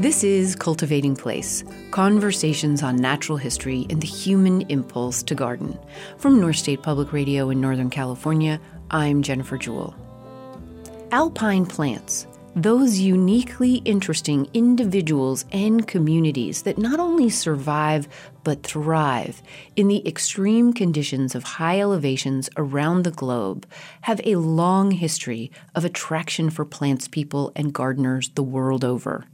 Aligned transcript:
This 0.00 0.24
is 0.24 0.56
Cultivating 0.56 1.14
Place 1.14 1.62
Conversations 1.92 2.82
on 2.82 2.96
Natural 2.96 3.38
History 3.38 3.86
and 3.88 4.00
the 4.00 4.08
Human 4.08 4.62
Impulse 4.62 5.22
to 5.22 5.36
Garden. 5.36 5.78
From 6.18 6.40
North 6.40 6.56
State 6.56 6.82
Public 6.82 7.12
Radio 7.12 7.48
in 7.48 7.60
Northern 7.60 7.90
California, 7.90 8.60
I'm 8.90 9.22
Jennifer 9.22 9.56
Jewell. 9.56 9.94
Alpine 11.12 11.64
plants, 11.64 12.26
those 12.56 12.98
uniquely 12.98 13.76
interesting 13.84 14.48
individuals 14.52 15.44
and 15.52 15.86
communities 15.86 16.62
that 16.62 16.76
not 16.76 16.98
only 16.98 17.30
survive 17.30 18.08
but 18.42 18.64
thrive 18.64 19.42
in 19.76 19.86
the 19.86 20.06
extreme 20.08 20.72
conditions 20.72 21.36
of 21.36 21.44
high 21.44 21.78
elevations 21.78 22.50
around 22.56 23.04
the 23.04 23.12
globe, 23.12 23.64
have 24.00 24.20
a 24.24 24.34
long 24.34 24.90
history 24.90 25.52
of 25.76 25.84
attraction 25.84 26.50
for 26.50 26.64
plants 26.64 27.06
people 27.06 27.52
and 27.54 27.72
gardeners 27.72 28.30
the 28.30 28.42
world 28.42 28.84
over. 28.84 29.24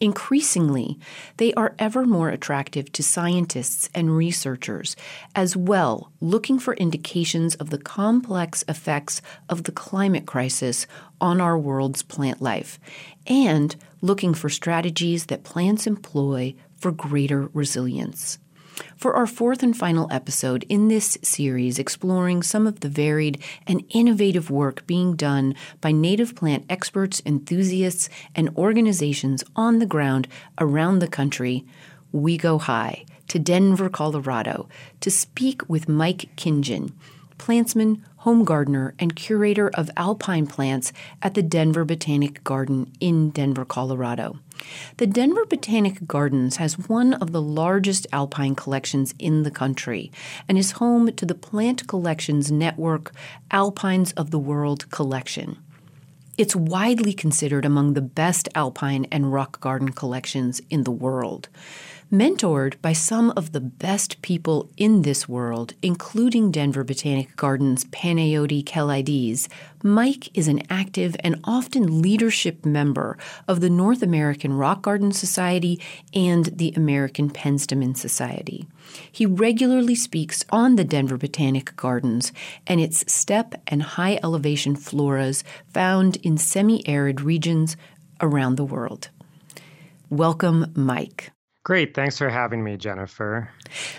Increasingly, 0.00 0.98
they 1.36 1.54
are 1.54 1.74
ever 1.78 2.04
more 2.04 2.28
attractive 2.28 2.90
to 2.92 3.02
scientists 3.02 3.88
and 3.94 4.16
researchers 4.16 4.96
as 5.34 5.56
well, 5.56 6.10
looking 6.20 6.58
for 6.58 6.74
indications 6.74 7.54
of 7.56 7.70
the 7.70 7.78
complex 7.78 8.64
effects 8.68 9.22
of 9.48 9.64
the 9.64 9.72
climate 9.72 10.26
crisis 10.26 10.86
on 11.20 11.40
our 11.40 11.58
world's 11.58 12.02
plant 12.02 12.42
life, 12.42 12.78
and 13.26 13.76
looking 14.00 14.34
for 14.34 14.48
strategies 14.48 15.26
that 15.26 15.44
plants 15.44 15.86
employ 15.86 16.54
for 16.76 16.92
greater 16.92 17.48
resilience 17.54 18.38
for 18.96 19.14
our 19.14 19.26
fourth 19.26 19.62
and 19.62 19.76
final 19.76 20.08
episode 20.10 20.64
in 20.68 20.88
this 20.88 21.18
series 21.22 21.78
exploring 21.78 22.42
some 22.42 22.66
of 22.66 22.80
the 22.80 22.88
varied 22.88 23.42
and 23.66 23.84
innovative 23.90 24.50
work 24.50 24.86
being 24.86 25.16
done 25.16 25.54
by 25.80 25.92
native 25.92 26.34
plant 26.34 26.64
experts, 26.68 27.22
enthusiasts, 27.24 28.08
and 28.34 28.48
organizations 28.56 29.44
on 29.56 29.78
the 29.78 29.86
ground 29.86 30.28
around 30.58 30.98
the 30.98 31.08
country, 31.08 31.64
we 32.12 32.36
go 32.36 32.58
high 32.58 33.04
to 33.28 33.38
Denver, 33.38 33.88
Colorado, 33.88 34.68
to 35.00 35.10
speak 35.10 35.68
with 35.68 35.88
Mike 35.88 36.28
Kintgen, 36.36 36.92
plantsman, 37.38 38.00
home 38.18 38.44
gardener, 38.44 38.94
and 38.98 39.16
curator 39.16 39.68
of 39.74 39.90
alpine 39.96 40.46
plants 40.46 40.92
at 41.20 41.34
the 41.34 41.42
Denver 41.42 41.84
Botanic 41.84 42.42
Garden 42.44 42.92
in 43.00 43.30
Denver, 43.30 43.64
Colorado. 43.64 44.38
The 44.96 45.06
Denver 45.06 45.44
Botanic 45.44 46.06
Gardens 46.06 46.56
has 46.56 46.78
one 46.78 47.14
of 47.14 47.32
the 47.32 47.42
largest 47.42 48.06
alpine 48.12 48.54
collections 48.54 49.14
in 49.18 49.42
the 49.42 49.50
country 49.50 50.10
and 50.48 50.56
is 50.56 50.72
home 50.72 51.12
to 51.12 51.26
the 51.26 51.34
Plant 51.34 51.86
Collections 51.86 52.52
Network 52.52 53.12
Alpines 53.50 54.12
of 54.12 54.30
the 54.30 54.38
World 54.38 54.90
collection. 54.90 55.58
It's 56.36 56.56
widely 56.56 57.12
considered 57.12 57.64
among 57.64 57.94
the 57.94 58.00
best 58.00 58.48
alpine 58.56 59.06
and 59.12 59.32
rock 59.32 59.60
garden 59.60 59.90
collections 59.90 60.60
in 60.68 60.82
the 60.82 60.90
world 60.90 61.48
mentored 62.14 62.80
by 62.80 62.92
some 62.92 63.30
of 63.30 63.50
the 63.50 63.60
best 63.60 64.22
people 64.22 64.70
in 64.76 65.02
this 65.02 65.28
world, 65.28 65.74
including 65.82 66.52
Denver 66.52 66.84
Botanic 66.84 67.34
Gardens 67.34 67.84
Panayoti 67.86 68.62
Kelaidis, 68.62 69.48
Mike 69.82 70.28
is 70.32 70.46
an 70.46 70.62
active 70.70 71.16
and 71.20 71.40
often 71.42 72.00
leadership 72.00 72.64
member 72.64 73.18
of 73.48 73.60
the 73.60 73.68
North 73.68 74.00
American 74.00 74.52
Rock 74.52 74.82
Garden 74.82 75.10
Society 75.10 75.80
and 76.14 76.46
the 76.56 76.72
American 76.76 77.30
Penstemon 77.30 77.96
Society. 77.96 78.68
He 79.10 79.26
regularly 79.26 79.96
speaks 79.96 80.44
on 80.50 80.76
the 80.76 80.84
Denver 80.84 81.18
Botanic 81.18 81.74
Gardens 81.74 82.32
and 82.64 82.80
its 82.80 83.12
steppe 83.12 83.56
and 83.66 83.82
high 83.82 84.20
elevation 84.22 84.76
floras 84.76 85.42
found 85.72 86.16
in 86.18 86.38
semi 86.38 86.86
arid 86.86 87.20
regions 87.20 87.76
around 88.20 88.54
the 88.54 88.64
world. 88.64 89.08
Welcome, 90.10 90.70
Mike. 90.76 91.33
Great. 91.64 91.94
Thanks 91.94 92.18
for 92.18 92.28
having 92.28 92.62
me, 92.62 92.76
Jennifer. 92.76 93.50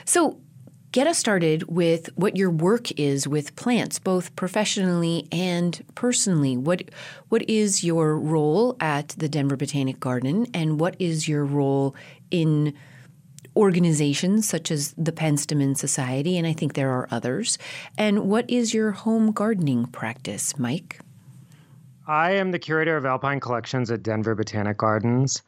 So, 0.06 0.40
get 0.92 1.08
us 1.08 1.18
started 1.18 1.64
with 1.64 2.10
what 2.16 2.38
your 2.38 2.52
work 2.52 2.92
is 2.98 3.28
with 3.28 3.56
plants, 3.56 4.00
both 4.00 4.36
professionally 4.36 5.28
and 5.32 5.84
personally. 5.96 6.56
What 6.56 6.84
what 7.30 7.42
is 7.50 7.84
your 7.84 8.18
role 8.18 8.78
at 8.80 9.10
the 9.10 9.28
Denver 9.28 9.58
Botanic 9.58 10.00
Garden, 10.00 10.48
and 10.54 10.80
what 10.80 10.96
is 11.00 11.28
your 11.28 11.44
role 11.44 11.96
in 12.32 12.74
organizations 13.56 14.48
such 14.48 14.70
as 14.70 14.94
the 14.98 15.12
Penstemon 15.12 15.76
Society, 15.76 16.38
and 16.38 16.46
I 16.46 16.54
think 16.54 16.74
there 16.74 16.92
are 16.92 17.08
others. 17.10 17.58
And 17.98 18.30
what 18.30 18.50
is 18.50 18.74
your 18.74 18.92
home 18.92 19.32
gardening 19.32 19.88
practice, 19.88 20.58
Mike? 20.60 21.00
I 22.08 22.32
am 22.32 22.52
the 22.52 22.60
curator 22.60 22.96
of 22.98 23.06
alpine 23.06 23.40
collections 23.40 23.90
at 23.90 24.04
Denver 24.04 24.36
Botanic 24.36 24.78
Gardens. 24.78 25.42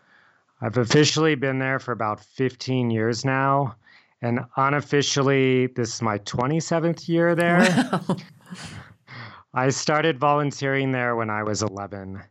I've 0.62 0.78
officially 0.78 1.36
been 1.36 1.60
there 1.60 1.80
for 1.80 1.92
about 1.92 2.20
15 2.20 2.90
years 2.90 3.24
now. 3.24 3.76
And 4.22 4.40
unofficially, 4.56 5.68
this 5.68 5.96
is 5.96 6.02
my 6.02 6.18
27th 6.20 7.08
year 7.08 7.36
there. 7.36 7.60
Wow. 7.92 8.18
I 9.54 9.70
started 9.70 10.20
volunteering 10.20 10.92
there 10.92 11.16
when 11.16 11.30
I 11.30 11.44
was 11.44 11.62
11 11.62 12.22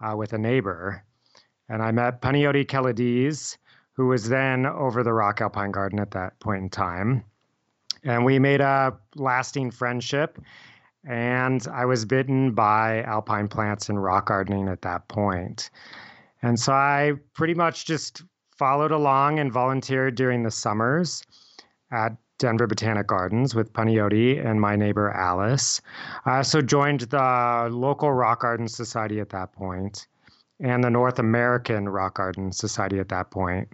uh, 0.00 0.16
with 0.16 0.32
a 0.32 0.38
neighbor. 0.38 1.04
And 1.68 1.82
I 1.82 1.92
met 1.92 2.20
Panayoti 2.22 2.66
Kelaidis, 2.66 3.56
who 3.92 4.08
was 4.08 4.28
then 4.28 4.66
over 4.66 5.02
the 5.02 5.12
Rock 5.12 5.40
Alpine 5.40 5.70
Garden 5.70 6.00
at 6.00 6.10
that 6.12 6.38
point 6.40 6.62
in 6.62 6.70
time. 6.70 7.24
And 8.04 8.24
we 8.24 8.38
made 8.38 8.60
a 8.60 8.96
lasting 9.14 9.70
friendship. 9.70 10.38
And 11.08 11.66
I 11.72 11.84
was 11.84 12.04
bitten 12.04 12.52
by 12.52 13.02
alpine 13.02 13.46
plants 13.46 13.88
and 13.88 14.02
rock 14.02 14.26
gardening 14.26 14.68
at 14.68 14.82
that 14.82 15.06
point. 15.06 15.70
And 16.46 16.60
so 16.60 16.72
I 16.72 17.14
pretty 17.34 17.54
much 17.54 17.86
just 17.86 18.22
followed 18.56 18.92
along 18.92 19.40
and 19.40 19.52
volunteered 19.52 20.14
during 20.14 20.44
the 20.44 20.50
summers 20.52 21.24
at 21.90 22.16
Denver 22.38 22.68
Botanic 22.68 23.08
Gardens 23.08 23.56
with 23.56 23.72
Panayoti 23.72 24.44
and 24.44 24.60
my 24.60 24.76
neighbor 24.76 25.10
Alice. 25.10 25.80
I 26.24 26.36
also 26.36 26.62
joined 26.62 27.00
the 27.00 27.68
local 27.72 28.12
Rock 28.12 28.42
Garden 28.42 28.68
Society 28.68 29.18
at 29.18 29.30
that 29.30 29.52
point 29.54 30.06
and 30.60 30.84
the 30.84 30.90
North 30.90 31.18
American 31.18 31.88
Rock 31.88 32.14
Garden 32.14 32.52
Society 32.52 33.00
at 33.00 33.08
that 33.08 33.32
point. 33.32 33.68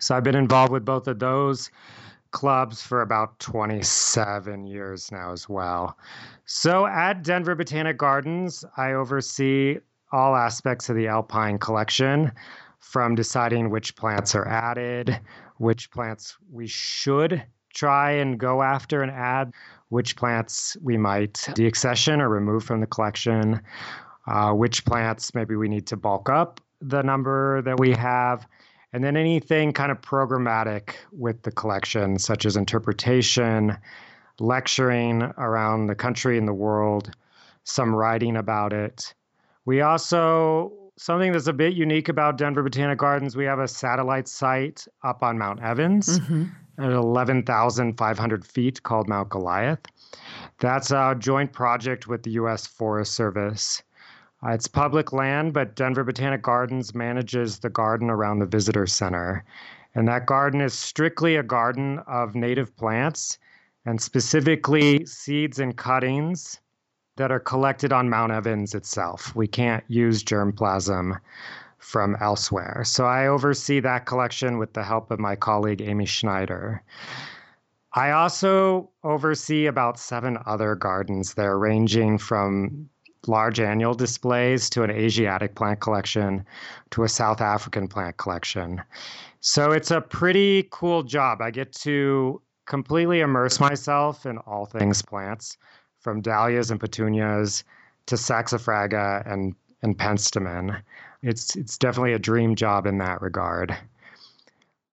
So 0.00 0.16
I've 0.16 0.24
been 0.24 0.34
involved 0.34 0.72
with 0.72 0.86
both 0.86 1.06
of 1.08 1.18
those 1.18 1.70
clubs 2.30 2.80
for 2.80 3.02
about 3.02 3.38
27 3.38 4.66
years 4.66 5.12
now 5.12 5.30
as 5.30 5.46
well. 5.46 5.98
So 6.46 6.86
at 6.86 7.22
Denver 7.22 7.54
Botanic 7.54 7.98
Gardens, 7.98 8.64
I 8.78 8.94
oversee 8.94 9.76
all 10.12 10.36
aspects 10.36 10.88
of 10.88 10.96
the 10.96 11.08
alpine 11.08 11.58
collection 11.58 12.30
from 12.78 13.14
deciding 13.14 13.70
which 13.70 13.96
plants 13.96 14.34
are 14.34 14.46
added, 14.46 15.18
which 15.56 15.90
plants 15.90 16.36
we 16.50 16.66
should 16.66 17.42
try 17.74 18.10
and 18.10 18.38
go 18.38 18.62
after 18.62 19.02
and 19.02 19.10
add, 19.10 19.52
which 19.88 20.16
plants 20.16 20.76
we 20.82 20.96
might 20.96 21.34
deaccession 21.54 22.20
or 22.20 22.28
remove 22.28 22.64
from 22.64 22.80
the 22.80 22.86
collection, 22.86 23.60
uh, 24.26 24.52
which 24.52 24.84
plants 24.84 25.34
maybe 25.34 25.56
we 25.56 25.68
need 25.68 25.86
to 25.86 25.96
bulk 25.96 26.28
up 26.28 26.60
the 26.82 27.02
number 27.02 27.62
that 27.62 27.78
we 27.78 27.92
have, 27.92 28.46
and 28.92 29.02
then 29.02 29.16
anything 29.16 29.72
kind 29.72 29.90
of 29.90 30.00
programmatic 30.00 30.94
with 31.12 31.42
the 31.42 31.52
collection, 31.52 32.18
such 32.18 32.44
as 32.44 32.56
interpretation, 32.56 33.76
lecturing 34.38 35.22
around 35.38 35.86
the 35.86 35.94
country 35.94 36.36
and 36.36 36.48
the 36.48 36.52
world, 36.52 37.10
some 37.64 37.94
writing 37.94 38.36
about 38.36 38.72
it. 38.72 39.14
We 39.64 39.80
also, 39.80 40.72
something 40.96 41.32
that's 41.32 41.46
a 41.46 41.52
bit 41.52 41.74
unique 41.74 42.08
about 42.08 42.36
Denver 42.36 42.62
Botanic 42.62 42.98
Gardens, 42.98 43.36
we 43.36 43.44
have 43.44 43.60
a 43.60 43.68
satellite 43.68 44.28
site 44.28 44.86
up 45.04 45.22
on 45.22 45.38
Mount 45.38 45.62
Evans 45.62 46.18
mm-hmm. 46.18 46.44
at 46.78 46.90
11,500 46.90 48.44
feet 48.44 48.82
called 48.82 49.08
Mount 49.08 49.28
Goliath. 49.28 49.80
That's 50.58 50.90
a 50.90 51.14
joint 51.18 51.52
project 51.52 52.08
with 52.08 52.22
the 52.22 52.32
U.S. 52.32 52.66
Forest 52.66 53.14
Service. 53.14 53.82
Uh, 54.44 54.50
it's 54.50 54.66
public 54.66 55.12
land, 55.12 55.52
but 55.52 55.76
Denver 55.76 56.02
Botanic 56.02 56.42
Gardens 56.42 56.94
manages 56.94 57.60
the 57.60 57.70
garden 57.70 58.10
around 58.10 58.40
the 58.40 58.46
visitor 58.46 58.86
center. 58.86 59.44
And 59.94 60.08
that 60.08 60.26
garden 60.26 60.60
is 60.60 60.74
strictly 60.74 61.36
a 61.36 61.42
garden 61.42 62.00
of 62.08 62.34
native 62.34 62.74
plants 62.76 63.38
and 63.84 64.00
specifically 64.00 65.04
seeds 65.06 65.58
and 65.58 65.76
cuttings 65.76 66.60
that 67.16 67.30
are 67.30 67.40
collected 67.40 67.92
on 67.92 68.08
Mount 68.08 68.32
Evans 68.32 68.74
itself. 68.74 69.34
We 69.34 69.46
can't 69.46 69.84
use 69.88 70.24
germplasm 70.24 71.18
from 71.78 72.16
elsewhere. 72.20 72.82
So 72.86 73.04
I 73.06 73.26
oversee 73.26 73.80
that 73.80 74.06
collection 74.06 74.58
with 74.58 74.72
the 74.72 74.82
help 74.82 75.10
of 75.10 75.18
my 75.18 75.36
colleague 75.36 75.82
Amy 75.82 76.06
Schneider. 76.06 76.82
I 77.94 78.12
also 78.12 78.88
oversee 79.04 79.66
about 79.66 79.98
seven 79.98 80.38
other 80.46 80.74
gardens 80.74 81.34
there, 81.34 81.58
ranging 81.58 82.16
from 82.16 82.88
large 83.26 83.60
annual 83.60 83.94
displays 83.94 84.70
to 84.70 84.82
an 84.82 84.90
Asiatic 84.90 85.54
plant 85.54 85.80
collection 85.80 86.44
to 86.90 87.04
a 87.04 87.08
South 87.08 87.40
African 87.40 87.86
plant 87.88 88.16
collection. 88.16 88.80
So 89.40 89.72
it's 89.72 89.90
a 89.90 90.00
pretty 90.00 90.68
cool 90.70 91.02
job. 91.02 91.42
I 91.42 91.50
get 91.50 91.72
to 91.82 92.40
completely 92.64 93.20
immerse 93.20 93.60
myself 93.60 94.24
in 94.24 94.38
all 94.38 94.64
things 94.64 95.02
plants 95.02 95.58
from 96.02 96.20
dahlias 96.20 96.70
and 96.70 96.80
petunias 96.80 97.64
to 98.06 98.16
saxifraga 98.16 99.30
and 99.30 99.54
and 99.82 99.98
penstemon. 99.98 100.82
It's 101.22 101.56
it's 101.56 101.78
definitely 101.78 102.12
a 102.12 102.18
dream 102.18 102.54
job 102.54 102.86
in 102.86 102.98
that 102.98 103.22
regard. 103.22 103.76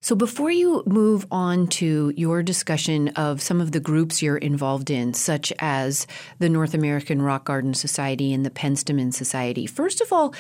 So, 0.02 0.16
before 0.16 0.50
you 0.50 0.82
move 0.86 1.26
on 1.30 1.68
to 1.68 2.14
your 2.16 2.42
discussion 2.42 3.10
of 3.10 3.42
some 3.42 3.60
of 3.60 3.74
the 3.74 3.82
groups 3.82 4.22
you're 4.22 4.38
involved 4.38 4.90
in, 4.90 5.14
such 5.14 5.52
as 5.60 6.08
the 6.40 6.48
North 6.48 6.74
American 6.74 7.22
Rock 7.22 7.44
Garden 7.44 7.74
Society 7.74 8.34
and 8.34 8.46
the 8.46 8.50
Penstemon 8.50 9.14
Society, 9.14 9.66
first 9.66 10.00
of 10.00 10.14
all, 10.14 10.34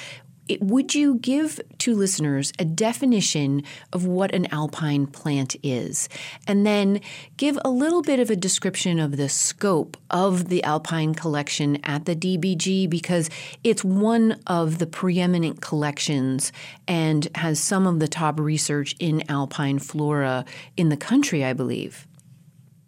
it, 0.49 0.61
would 0.61 0.95
you 0.95 1.15
give 1.15 1.61
to 1.77 1.95
listeners 1.95 2.51
a 2.59 2.65
definition 2.65 3.63
of 3.93 4.05
what 4.05 4.33
an 4.33 4.47
alpine 4.51 5.07
plant 5.07 5.55
is? 5.63 6.09
And 6.47 6.65
then 6.65 6.99
give 7.37 7.57
a 7.63 7.69
little 7.69 8.01
bit 8.01 8.19
of 8.19 8.29
a 8.29 8.35
description 8.35 8.99
of 8.99 9.15
the 9.15 9.29
scope 9.29 9.95
of 10.09 10.49
the 10.49 10.63
alpine 10.63 11.13
collection 11.13 11.77
at 11.83 12.05
the 12.05 12.15
DBG 12.15 12.89
because 12.89 13.29
it's 13.63 13.83
one 13.83 14.39
of 14.47 14.79
the 14.79 14.87
preeminent 14.87 15.61
collections 15.61 16.51
and 16.87 17.27
has 17.35 17.59
some 17.59 17.85
of 17.85 17.99
the 17.99 18.07
top 18.07 18.39
research 18.39 18.95
in 18.99 19.23
alpine 19.29 19.79
flora 19.79 20.43
in 20.75 20.89
the 20.89 20.97
country, 20.97 21.45
I 21.45 21.53
believe. 21.53 22.07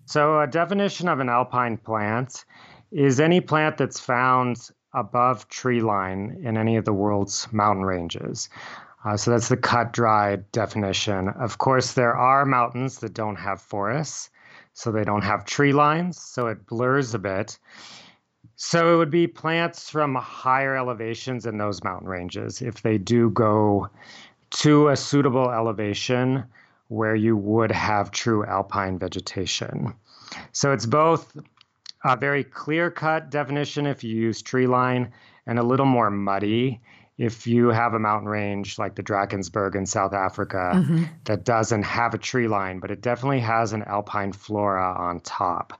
So, 0.05 0.41
a 0.41 0.47
definition 0.47 1.07
of 1.07 1.19
an 1.19 1.29
alpine 1.29 1.77
plant 1.77 2.43
is 2.91 3.19
any 3.19 3.39
plant 3.39 3.77
that's 3.77 3.99
found 3.99 4.69
above 4.93 5.47
tree 5.49 5.81
line 5.81 6.39
in 6.43 6.57
any 6.57 6.75
of 6.75 6.85
the 6.85 6.93
world's 6.93 7.47
mountain 7.51 7.85
ranges. 7.85 8.49
Uh, 9.03 9.17
so 9.17 9.31
that's 9.31 9.49
the 9.49 9.57
cut 9.57 9.93
dry 9.93 10.35
definition. 10.51 11.29
Of 11.29 11.57
course, 11.57 11.93
there 11.93 12.15
are 12.15 12.45
mountains 12.45 12.99
that 12.99 13.13
don't 13.13 13.37
have 13.37 13.61
forests, 13.61 14.29
so 14.73 14.91
they 14.91 15.03
don't 15.03 15.23
have 15.23 15.45
tree 15.45 15.73
lines, 15.73 16.19
so 16.19 16.47
it 16.47 16.65
blurs 16.67 17.13
a 17.13 17.19
bit. 17.19 17.57
So 18.55 18.93
it 18.93 18.97
would 18.97 19.09
be 19.09 19.25
plants 19.25 19.89
from 19.89 20.13
higher 20.15 20.75
elevations 20.75 21.47
in 21.47 21.57
those 21.57 21.83
mountain 21.83 22.07
ranges 22.07 22.61
if 22.61 22.83
they 22.83 22.99
do 22.99 23.31
go 23.31 23.89
to 24.51 24.89
a 24.89 24.95
suitable 24.95 25.49
elevation 25.49 26.43
where 26.89 27.15
you 27.15 27.35
would 27.37 27.71
have 27.71 28.11
true 28.11 28.45
alpine 28.45 28.99
vegetation. 28.99 29.95
So 30.51 30.73
it's 30.73 30.85
both 30.85 31.35
a 32.03 32.17
very 32.17 32.43
clear 32.43 32.91
cut 32.91 33.29
definition 33.29 33.85
if 33.85 34.03
you 34.03 34.15
use 34.15 34.41
tree 34.41 34.67
line 34.67 35.11
and 35.45 35.59
a 35.59 35.63
little 35.63 35.85
more 35.85 36.09
muddy 36.09 36.81
if 37.21 37.45
you 37.45 37.67
have 37.67 37.93
a 37.93 37.99
mountain 37.99 38.27
range 38.27 38.79
like 38.79 38.95
the 38.95 39.03
Drakensberg 39.03 39.75
in 39.75 39.85
South 39.85 40.11
Africa 40.11 40.71
mm-hmm. 40.73 41.03
that 41.25 41.43
doesn't 41.43 41.83
have 41.83 42.15
a 42.15 42.17
tree 42.17 42.47
line, 42.47 42.79
but 42.79 42.89
it 42.89 43.01
definitely 43.01 43.41
has 43.41 43.73
an 43.73 43.83
alpine 43.83 44.31
flora 44.31 44.95
on 44.97 45.19
top. 45.19 45.79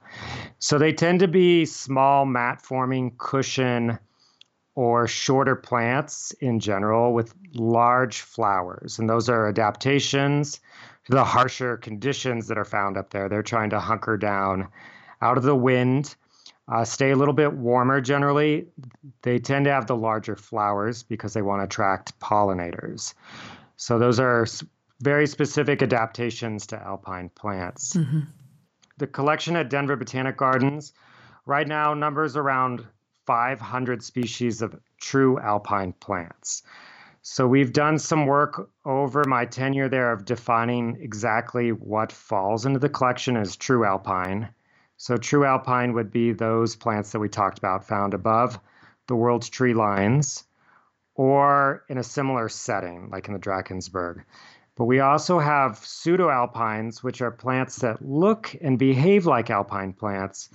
So 0.60 0.78
they 0.78 0.92
tend 0.92 1.18
to 1.18 1.26
be 1.26 1.64
small 1.64 2.26
mat 2.26 2.62
forming 2.62 3.16
cushion 3.18 3.98
or 4.76 5.08
shorter 5.08 5.56
plants 5.56 6.30
in 6.40 6.60
general 6.60 7.12
with 7.12 7.34
large 7.54 8.20
flowers. 8.20 9.00
And 9.00 9.10
those 9.10 9.28
are 9.28 9.48
adaptations 9.48 10.60
to 11.06 11.12
the 11.12 11.24
harsher 11.24 11.76
conditions 11.76 12.46
that 12.46 12.58
are 12.58 12.64
found 12.64 12.96
up 12.96 13.10
there. 13.10 13.28
They're 13.28 13.42
trying 13.42 13.70
to 13.70 13.80
hunker 13.80 14.16
down 14.16 14.68
out 15.22 15.38
of 15.38 15.44
the 15.44 15.56
wind, 15.56 16.14
uh, 16.68 16.84
stay 16.84 17.12
a 17.12 17.16
little 17.16 17.34
bit 17.34 17.52
warmer 17.54 18.00
generally. 18.00 18.66
They 19.22 19.38
tend 19.38 19.64
to 19.64 19.72
have 19.72 19.86
the 19.86 19.96
larger 19.96 20.36
flowers 20.36 21.02
because 21.02 21.32
they 21.32 21.42
want 21.42 21.60
to 21.60 21.64
attract 21.64 22.18
pollinators. 22.20 23.14
So 23.76 23.98
those 23.98 24.20
are 24.20 24.46
very 25.00 25.26
specific 25.26 25.82
adaptations 25.82 26.66
to 26.68 26.76
alpine 26.76 27.28
plants. 27.30 27.94
Mm-hmm. 27.94 28.20
The 28.98 29.06
collection 29.06 29.56
at 29.56 29.70
Denver 29.70 29.96
Botanic 29.96 30.36
Gardens 30.36 30.92
right 31.46 31.66
now 31.66 31.94
numbers 31.94 32.36
around 32.36 32.84
500 33.26 34.02
species 34.02 34.62
of 34.62 34.78
true 35.00 35.38
alpine 35.40 35.92
plants. 35.94 36.62
So 37.22 37.46
we've 37.46 37.72
done 37.72 37.98
some 37.98 38.26
work 38.26 38.68
over 38.84 39.24
my 39.26 39.44
tenure 39.44 39.88
there 39.88 40.12
of 40.12 40.24
defining 40.24 40.98
exactly 41.00 41.70
what 41.70 42.10
falls 42.10 42.66
into 42.66 42.80
the 42.80 42.88
collection 42.88 43.36
as 43.36 43.54
true 43.54 43.84
alpine 43.84 44.48
so 45.02 45.16
true 45.16 45.44
alpine 45.44 45.94
would 45.94 46.12
be 46.12 46.30
those 46.30 46.76
plants 46.76 47.10
that 47.10 47.18
we 47.18 47.28
talked 47.28 47.58
about 47.58 47.84
found 47.84 48.14
above 48.14 48.60
the 49.08 49.16
world's 49.16 49.48
tree 49.48 49.74
lines 49.74 50.44
or 51.16 51.82
in 51.88 51.98
a 51.98 52.04
similar 52.04 52.48
setting, 52.48 53.10
like 53.10 53.26
in 53.26 53.34
the 53.34 53.40
Drakensberg. 53.40 54.22
But 54.76 54.84
we 54.84 55.00
also 55.00 55.40
have 55.40 55.78
pseudo 55.78 56.30
alpines, 56.30 57.02
which 57.02 57.20
are 57.20 57.32
plants 57.32 57.80
that 57.80 58.00
look 58.00 58.54
and 58.60 58.78
behave 58.78 59.26
like 59.26 59.50
alpine 59.50 59.92
plants, 59.92 60.50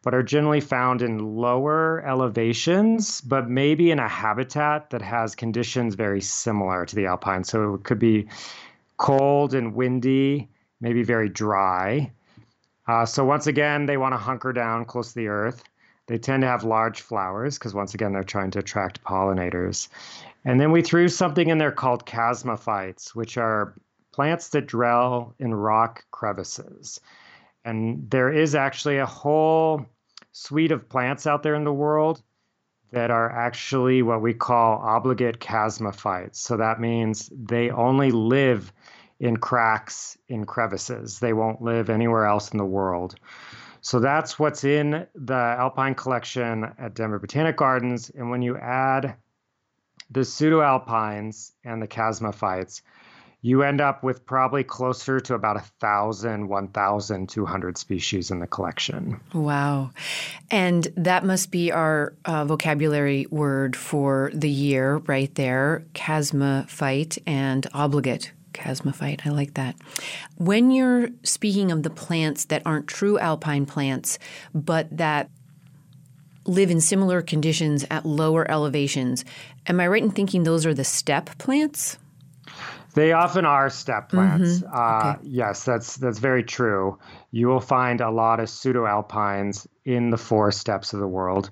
but 0.00 0.14
are 0.14 0.22
generally 0.22 0.62
found 0.62 1.02
in 1.02 1.36
lower 1.36 2.02
elevations, 2.06 3.20
but 3.20 3.50
maybe 3.50 3.90
in 3.90 3.98
a 3.98 4.08
habitat 4.08 4.88
that 4.88 5.02
has 5.02 5.34
conditions 5.34 5.94
very 5.94 6.22
similar 6.22 6.86
to 6.86 6.96
the 6.96 7.04
alpine. 7.04 7.44
So 7.44 7.74
it 7.74 7.84
could 7.84 7.98
be 7.98 8.28
cold 8.96 9.52
and 9.52 9.74
windy, 9.74 10.48
maybe 10.80 11.02
very 11.02 11.28
dry. 11.28 12.12
Uh, 12.90 13.06
so 13.06 13.24
once 13.24 13.46
again, 13.46 13.86
they 13.86 13.96
want 13.96 14.12
to 14.12 14.16
hunker 14.16 14.52
down 14.52 14.84
close 14.84 15.10
to 15.10 15.14
the 15.14 15.28
earth. 15.28 15.62
They 16.08 16.18
tend 16.18 16.40
to 16.40 16.48
have 16.48 16.64
large 16.64 17.02
flowers 17.02 17.56
because 17.56 17.72
once 17.72 17.94
again, 17.94 18.12
they're 18.12 18.24
trying 18.24 18.50
to 18.50 18.58
attract 18.58 19.04
pollinators. 19.04 19.86
And 20.44 20.60
then 20.60 20.72
we 20.72 20.82
threw 20.82 21.06
something 21.06 21.50
in 21.50 21.58
there 21.58 21.70
called 21.70 22.04
chasmophytes, 22.04 23.14
which 23.14 23.38
are 23.38 23.74
plants 24.12 24.48
that 24.48 24.66
dwell 24.66 25.36
in 25.38 25.54
rock 25.54 26.04
crevices. 26.10 26.98
And 27.64 28.10
there 28.10 28.32
is 28.32 28.56
actually 28.56 28.98
a 28.98 29.06
whole 29.06 29.86
suite 30.32 30.72
of 30.72 30.88
plants 30.88 31.28
out 31.28 31.44
there 31.44 31.54
in 31.54 31.62
the 31.62 31.72
world 31.72 32.20
that 32.90 33.12
are 33.12 33.30
actually 33.30 34.02
what 34.02 34.20
we 34.20 34.34
call 34.34 34.78
obligate 34.78 35.38
chasmophytes. 35.38 36.38
So 36.38 36.56
that 36.56 36.80
means 36.80 37.30
they 37.32 37.70
only 37.70 38.10
live 38.10 38.72
in 39.20 39.36
cracks 39.36 40.18
in 40.28 40.46
crevices. 40.46 41.18
They 41.18 41.32
won't 41.32 41.62
live 41.62 41.90
anywhere 41.90 42.24
else 42.24 42.50
in 42.50 42.58
the 42.58 42.64
world. 42.64 43.14
So 43.82 44.00
that's 44.00 44.38
what's 44.38 44.64
in 44.64 45.06
the 45.14 45.34
Alpine 45.34 45.94
collection 45.94 46.64
at 46.78 46.94
Denver 46.94 47.18
Botanic 47.18 47.56
Gardens. 47.56 48.10
And 48.10 48.30
when 48.30 48.42
you 48.42 48.56
add 48.56 49.16
the 50.10 50.20
pseudoalpines 50.20 51.52
and 51.64 51.80
the 51.80 51.86
chasmophytes, 51.86 52.82
you 53.42 53.62
end 53.62 53.80
up 53.80 54.02
with 54.02 54.26
probably 54.26 54.62
closer 54.64 55.18
to 55.20 55.34
about 55.34 55.56
a 55.56 55.64
thousand, 55.80 56.48
one 56.48 56.68
thousand 56.68 57.30
two 57.30 57.46
hundred 57.46 57.78
species 57.78 58.30
in 58.30 58.38
the 58.38 58.46
collection. 58.46 59.18
Wow. 59.32 59.92
And 60.50 60.88
that 60.96 61.24
must 61.24 61.50
be 61.50 61.72
our 61.72 62.14
uh, 62.26 62.44
vocabulary 62.44 63.26
word 63.30 63.76
for 63.76 64.30
the 64.34 64.50
year 64.50 64.96
right 65.06 65.34
there 65.36 65.86
chasmophyte 65.94 67.16
and 67.26 67.66
obligate 67.72 68.32
Chasmophyte. 68.52 69.26
I 69.26 69.30
like 69.30 69.54
that. 69.54 69.76
When 70.36 70.70
you're 70.70 71.08
speaking 71.22 71.70
of 71.70 71.82
the 71.82 71.90
plants 71.90 72.46
that 72.46 72.62
aren't 72.64 72.86
true 72.86 73.18
alpine 73.18 73.66
plants, 73.66 74.18
but 74.54 74.94
that 74.96 75.30
live 76.46 76.70
in 76.70 76.80
similar 76.80 77.22
conditions 77.22 77.84
at 77.90 78.06
lower 78.06 78.50
elevations, 78.50 79.24
am 79.66 79.80
I 79.80 79.88
right 79.88 80.02
in 80.02 80.10
thinking 80.10 80.42
those 80.42 80.66
are 80.66 80.74
the 80.74 80.84
steppe 80.84 81.36
plants? 81.38 81.98
They 82.94 83.12
often 83.12 83.44
are 83.44 83.70
steppe 83.70 84.08
plants. 84.08 84.60
Mm-hmm. 84.60 84.76
Uh, 84.76 85.12
okay. 85.12 85.20
Yes, 85.22 85.64
that's 85.64 85.96
that's 85.96 86.18
very 86.18 86.42
true. 86.42 86.98
You 87.30 87.46
will 87.46 87.60
find 87.60 88.00
a 88.00 88.10
lot 88.10 88.40
of 88.40 88.48
pseudoalpines 88.48 89.66
in 89.84 90.10
the 90.10 90.18
four 90.18 90.50
steppes 90.50 90.92
of 90.92 91.00
the 91.00 91.06
world. 91.06 91.50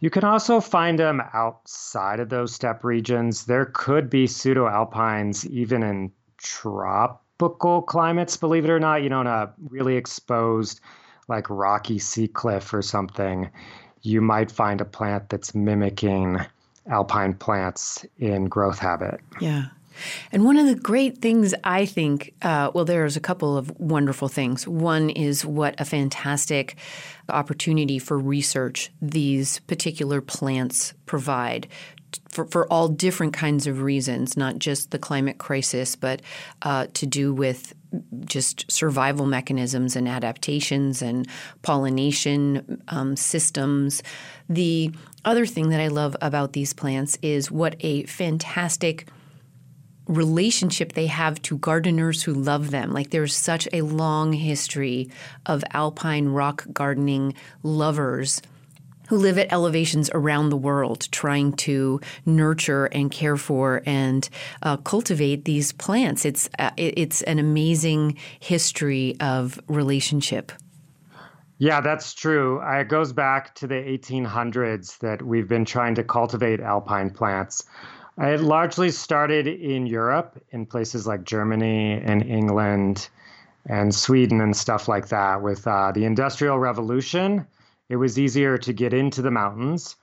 You 0.00 0.10
can 0.10 0.24
also 0.24 0.60
find 0.60 0.98
them 0.98 1.20
outside 1.34 2.20
of 2.20 2.28
those 2.28 2.54
steppe 2.54 2.84
regions. 2.84 3.44
There 3.44 3.66
could 3.66 4.08
be 4.08 4.26
pseudoalpines 4.26 5.44
even 5.46 5.82
in 5.82 6.12
tropical 6.38 7.82
climates, 7.82 8.36
believe 8.36 8.64
it 8.64 8.70
or 8.70 8.80
not, 8.80 9.02
you 9.02 9.08
know, 9.08 9.20
in 9.20 9.26
a 9.26 9.52
really 9.68 9.96
exposed, 9.96 10.80
like 11.28 11.48
rocky 11.50 11.98
sea 11.98 12.28
cliff 12.28 12.72
or 12.72 12.82
something, 12.82 13.50
you 14.02 14.20
might 14.20 14.50
find 14.50 14.80
a 14.80 14.84
plant 14.84 15.28
that's 15.28 15.54
mimicking 15.54 16.38
alpine 16.90 17.34
plants 17.34 18.06
in 18.18 18.46
growth 18.46 18.78
habit. 18.78 19.20
Yeah. 19.40 19.66
And 20.30 20.44
one 20.44 20.56
of 20.56 20.66
the 20.66 20.76
great 20.76 21.18
things 21.18 21.54
I 21.64 21.84
think, 21.84 22.32
uh, 22.42 22.70
well, 22.72 22.84
there's 22.84 23.16
a 23.16 23.20
couple 23.20 23.56
of 23.56 23.78
wonderful 23.80 24.28
things. 24.28 24.66
One 24.66 25.10
is 25.10 25.44
what 25.44 25.74
a 25.80 25.84
fantastic 25.84 26.76
opportunity 27.28 27.98
for 27.98 28.18
research 28.18 28.90
these 29.02 29.58
particular 29.60 30.20
plants 30.20 30.94
provide 31.06 31.66
for, 32.28 32.46
for 32.46 32.66
all 32.72 32.88
different 32.88 33.32
kinds 33.32 33.66
of 33.66 33.82
reasons, 33.82 34.36
not 34.36 34.58
just 34.58 34.90
the 34.90 34.98
climate 34.98 35.38
crisis, 35.38 35.96
but 35.96 36.22
uh, 36.62 36.86
to 36.94 37.06
do 37.06 37.32
with 37.32 37.74
just 38.24 38.70
survival 38.70 39.26
mechanisms 39.26 39.96
and 39.96 40.08
adaptations 40.08 41.00
and 41.02 41.26
pollination 41.62 42.82
um, 42.88 43.16
systems. 43.16 44.02
The 44.48 44.92
other 45.24 45.46
thing 45.46 45.70
that 45.70 45.80
I 45.80 45.88
love 45.88 46.16
about 46.20 46.52
these 46.52 46.72
plants 46.72 47.18
is 47.22 47.50
what 47.50 47.76
a 47.80 48.04
fantastic 48.04 49.08
relationship 50.06 50.92
they 50.92 51.06
have 51.06 51.40
to 51.42 51.58
gardeners 51.58 52.22
who 52.22 52.32
love 52.32 52.70
them. 52.70 52.92
Like 52.92 53.10
there's 53.10 53.36
such 53.36 53.68
a 53.72 53.82
long 53.82 54.32
history 54.32 55.10
of 55.46 55.62
alpine 55.72 56.28
rock 56.28 56.66
gardening 56.72 57.34
lovers 57.62 58.40
who 59.08 59.16
live 59.16 59.38
at 59.38 59.52
elevations 59.52 60.10
around 60.14 60.50
the 60.50 60.56
world 60.56 61.08
trying 61.10 61.52
to 61.52 62.00
nurture 62.24 62.86
and 62.86 63.10
care 63.10 63.36
for 63.36 63.82
and 63.84 64.28
uh, 64.62 64.76
cultivate 64.78 65.44
these 65.44 65.72
plants. 65.72 66.24
It's, 66.24 66.48
uh, 66.58 66.70
it's 66.76 67.22
an 67.22 67.38
amazing 67.38 68.16
history 68.40 69.16
of 69.20 69.58
relationship. 69.66 70.52
Yeah, 71.58 71.80
that's 71.80 72.14
true. 72.14 72.60
Uh, 72.60 72.80
it 72.80 72.88
goes 72.88 73.12
back 73.12 73.54
to 73.56 73.66
the 73.66 73.74
1800s 73.74 74.98
that 74.98 75.22
we've 75.22 75.48
been 75.48 75.64
trying 75.64 75.96
to 75.96 76.04
cultivate 76.04 76.60
alpine 76.60 77.10
plants. 77.10 77.64
It 78.16 78.40
largely 78.40 78.90
started 78.90 79.46
in 79.46 79.86
Europe, 79.86 80.40
in 80.50 80.66
places 80.66 81.06
like 81.06 81.24
Germany 81.24 82.00
and 82.04 82.22
England 82.22 83.08
and 83.66 83.94
Sweden 83.94 84.40
and 84.40 84.56
stuff 84.56 84.88
like 84.88 85.08
that. 85.08 85.42
With 85.42 85.66
uh, 85.66 85.92
the 85.92 86.04
Industrial 86.04 86.58
Revolution, 86.58 87.46
it 87.88 87.96
was 87.96 88.18
easier 88.18 88.58
to 88.58 88.72
get 88.72 88.92
into 88.92 89.22
the 89.22 89.30
mountains. 89.30 89.96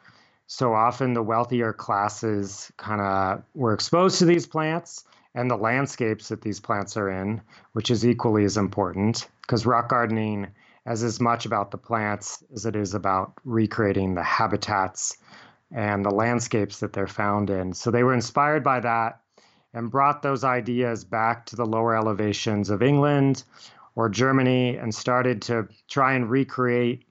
So 0.47 0.73
often 0.73 1.13
the 1.13 1.23
wealthier 1.23 1.73
classes 1.73 2.71
kind 2.77 3.01
of 3.01 3.43
were 3.53 3.73
exposed 3.73 4.19
to 4.19 4.25
these 4.25 4.45
plants 4.45 5.05
and 5.33 5.49
the 5.49 5.57
landscapes 5.57 6.29
that 6.29 6.41
these 6.41 6.59
plants 6.59 6.95
are 6.95 7.09
in, 7.09 7.41
which 7.73 7.91
is 7.91 8.05
equally 8.05 8.45
as 8.45 8.57
important 8.57 9.27
because 9.41 9.65
rock 9.65 9.89
gardening 9.89 10.47
is 10.87 11.03
as 11.03 11.19
much 11.19 11.45
about 11.45 11.71
the 11.71 11.77
plants 11.77 12.43
as 12.53 12.65
it 12.65 12.75
is 12.75 12.93
about 12.93 13.33
recreating 13.43 14.13
the 14.13 14.23
habitats 14.23 15.17
and 15.71 16.05
the 16.05 16.11
landscapes 16.11 16.79
that 16.79 16.93
they're 16.93 17.07
found 17.07 17.49
in. 17.49 17.73
So 17.73 17.91
they 17.91 18.03
were 18.03 18.13
inspired 18.13 18.63
by 18.63 18.79
that 18.81 19.19
and 19.73 19.91
brought 19.91 20.21
those 20.21 20.43
ideas 20.43 21.03
back 21.03 21.45
to 21.47 21.55
the 21.55 21.65
lower 21.65 21.95
elevations 21.95 22.69
of 22.69 22.81
England 22.81 23.43
or 23.95 24.09
Germany 24.09 24.77
and 24.77 24.93
started 24.93 25.41
to 25.43 25.67
try 25.89 26.13
and 26.13 26.29
recreate 26.29 27.04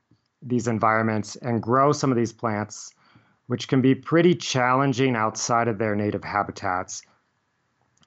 these 0.44 0.68
environments 0.68 1.36
and 1.36 1.62
grow 1.62 1.92
some 1.92 2.10
of 2.10 2.16
these 2.16 2.32
plants, 2.32 2.94
which 3.46 3.68
can 3.68 3.80
be 3.80 3.94
pretty 3.94 4.34
challenging 4.34 5.16
outside 5.16 5.68
of 5.68 5.78
their 5.78 5.96
native 5.96 6.24
habitats 6.24 7.02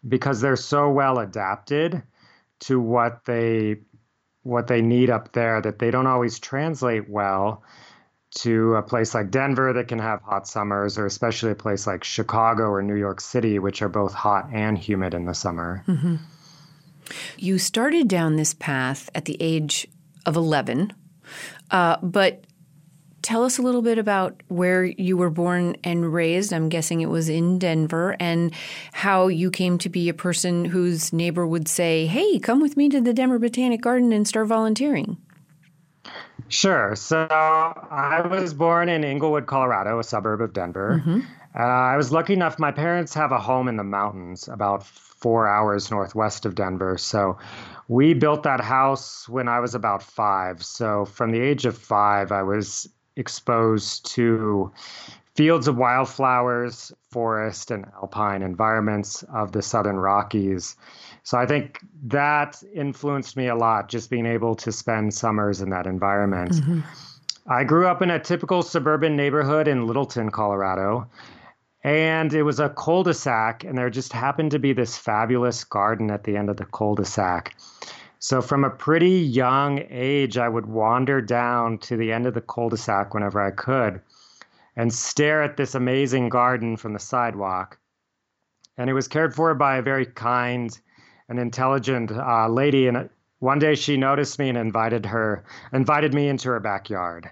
because 0.07 0.41
they're 0.41 0.55
so 0.55 0.89
well 0.89 1.19
adapted 1.19 2.03
to 2.59 2.79
what 2.79 3.25
they 3.25 3.77
what 4.43 4.67
they 4.67 4.81
need 4.81 5.09
up 5.09 5.33
there 5.33 5.61
that 5.61 5.77
they 5.79 5.91
don't 5.91 6.07
always 6.07 6.39
translate 6.39 7.09
well 7.09 7.63
to 8.31 8.75
a 8.75 8.81
place 8.81 9.13
like 9.13 9.29
Denver 9.29 9.73
that 9.73 9.87
can 9.87 9.99
have 9.99 10.21
hot 10.21 10.47
summers, 10.47 10.97
or 10.97 11.05
especially 11.05 11.51
a 11.51 11.55
place 11.55 11.87
like 11.87 12.03
Chicago 12.03 12.63
or 12.63 12.81
New 12.81 12.95
York 12.95 13.19
City, 13.19 13.59
which 13.59 13.81
are 13.81 13.89
both 13.89 14.13
hot 14.13 14.49
and 14.53 14.77
humid 14.77 15.13
in 15.13 15.25
the 15.25 15.33
summer. 15.33 15.83
Mm-hmm. 15.87 16.15
You 17.37 17.57
started 17.57 18.07
down 18.07 18.35
this 18.35 18.53
path 18.53 19.09
at 19.15 19.25
the 19.25 19.37
age 19.39 19.87
of 20.25 20.35
11, 20.35 20.93
uh, 21.71 21.97
but 22.01 22.43
tell 23.21 23.43
us 23.43 23.57
a 23.57 23.61
little 23.61 23.81
bit 23.81 23.97
about 23.97 24.41
where 24.47 24.85
you 24.85 25.17
were 25.17 25.29
born 25.29 25.75
and 25.83 26.13
raised. 26.13 26.53
I'm 26.53 26.69
guessing 26.69 27.01
it 27.01 27.09
was 27.09 27.27
in 27.27 27.59
Denver, 27.59 28.15
and 28.19 28.53
how 28.93 29.27
you 29.27 29.51
came 29.51 29.77
to 29.79 29.89
be 29.89 30.07
a 30.07 30.13
person 30.13 30.65
whose 30.65 31.11
neighbor 31.11 31.45
would 31.45 31.67
say, 31.67 32.05
Hey, 32.05 32.39
come 32.39 32.61
with 32.61 32.77
me 32.77 32.89
to 32.89 33.01
the 33.01 33.13
Denver 33.13 33.39
Botanic 33.39 33.81
Garden 33.81 34.13
and 34.13 34.27
start 34.27 34.47
volunteering. 34.47 35.17
Sure. 36.49 36.95
So 36.95 37.27
I 37.29 38.25
was 38.25 38.53
born 38.53 38.87
in 38.87 39.03
Englewood, 39.03 39.47
Colorado, 39.47 39.99
a 39.99 40.03
suburb 40.03 40.41
of 40.41 40.53
Denver. 40.53 41.01
Mm-hmm. 41.01 41.19
Uh, 41.57 41.63
I 41.63 41.97
was 41.97 42.11
lucky 42.11 42.33
enough, 42.33 42.59
my 42.59 42.71
parents 42.71 43.13
have 43.15 43.31
a 43.31 43.39
home 43.39 43.67
in 43.67 43.77
the 43.77 43.83
mountains 43.83 44.47
about 44.47 44.85
four 44.85 45.47
hours 45.47 45.89
northwest 45.89 46.45
of 46.45 46.55
Denver. 46.55 46.97
So 46.97 47.37
we 47.87 48.13
built 48.13 48.43
that 48.43 48.61
house 48.61 49.29
when 49.29 49.47
I 49.47 49.59
was 49.59 49.73
about 49.73 50.03
five. 50.03 50.63
So 50.63 51.05
from 51.05 51.31
the 51.31 51.39
age 51.39 51.65
of 51.65 51.77
five, 51.77 52.31
I 52.31 52.43
was 52.43 52.87
exposed 53.15 54.05
to 54.13 54.71
fields 55.35 55.67
of 55.67 55.77
wildflowers, 55.77 56.91
forest, 57.11 57.71
and 57.71 57.85
alpine 58.01 58.41
environments 58.41 59.23
of 59.33 59.51
the 59.51 59.61
Southern 59.61 59.97
Rockies. 59.97 60.75
So 61.23 61.37
I 61.37 61.45
think 61.45 61.79
that 62.05 62.61
influenced 62.73 63.37
me 63.37 63.47
a 63.47 63.55
lot, 63.55 63.89
just 63.89 64.09
being 64.09 64.25
able 64.25 64.55
to 64.55 64.71
spend 64.71 65.13
summers 65.13 65.61
in 65.61 65.69
that 65.69 65.85
environment. 65.85 66.53
Mm-hmm. 66.53 66.79
I 67.49 67.63
grew 67.63 67.87
up 67.87 68.01
in 68.01 68.09
a 68.09 68.19
typical 68.19 68.63
suburban 68.63 69.15
neighborhood 69.15 69.67
in 69.67 69.87
Littleton, 69.87 70.31
Colorado. 70.31 71.09
And 71.83 72.33
it 72.33 72.43
was 72.43 72.59
a 72.59 72.69
cul 72.69 73.03
de 73.03 73.13
sac, 73.13 73.63
and 73.63 73.77
there 73.77 73.89
just 73.89 74.11
happened 74.11 74.51
to 74.51 74.59
be 74.59 74.73
this 74.73 74.97
fabulous 74.97 75.63
garden 75.63 76.11
at 76.11 76.23
the 76.23 76.35
end 76.35 76.49
of 76.49 76.57
the 76.57 76.65
cul 76.65 76.95
de 76.95 77.05
sac. 77.05 77.55
So 78.19 78.41
from 78.41 78.63
a 78.63 78.69
pretty 78.69 79.19
young 79.19 79.83
age, 79.89 80.37
I 80.37 80.49
would 80.49 80.65
wander 80.65 81.21
down 81.21 81.77
to 81.79 81.97
the 81.97 82.11
end 82.11 82.25
of 82.25 82.33
the 82.33 82.41
cul-de-sac 82.41 83.13
whenever 83.13 83.41
I 83.41 83.51
could 83.51 84.01
and 84.75 84.93
stare 84.93 85.41
at 85.41 85.57
this 85.57 85.75
amazing 85.75 86.29
garden 86.29 86.77
from 86.77 86.93
the 86.93 86.99
sidewalk. 86.99 87.77
And 88.77 88.89
it 88.89 88.93
was 88.93 89.07
cared 89.07 89.33
for 89.33 89.53
by 89.55 89.77
a 89.77 89.81
very 89.81 90.05
kind 90.05 90.77
and 91.29 91.39
intelligent 91.39 92.11
uh, 92.11 92.47
lady. 92.47 92.87
And 92.87 93.09
one 93.39 93.59
day 93.59 93.75
she 93.75 93.97
noticed 93.97 94.39
me 94.39 94.49
and 94.49 94.57
invited 94.57 95.05
her, 95.05 95.43
invited 95.73 96.13
me 96.13 96.27
into 96.27 96.49
her 96.49 96.59
backyard. 96.59 97.29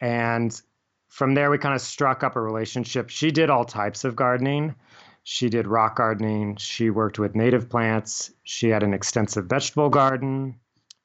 And 0.00 0.60
from 1.08 1.34
there, 1.34 1.50
we 1.50 1.58
kind 1.58 1.74
of 1.74 1.80
struck 1.80 2.22
up 2.22 2.36
a 2.36 2.40
relationship. 2.40 3.10
She 3.10 3.30
did 3.30 3.50
all 3.50 3.64
types 3.64 4.04
of 4.04 4.14
gardening. 4.14 4.74
She 5.28 5.48
did 5.48 5.66
rock 5.66 5.96
gardening. 5.96 6.54
She 6.54 6.88
worked 6.88 7.18
with 7.18 7.34
native 7.34 7.68
plants. 7.68 8.30
She 8.44 8.68
had 8.68 8.84
an 8.84 8.94
extensive 8.94 9.46
vegetable 9.46 9.88
garden, 9.88 10.54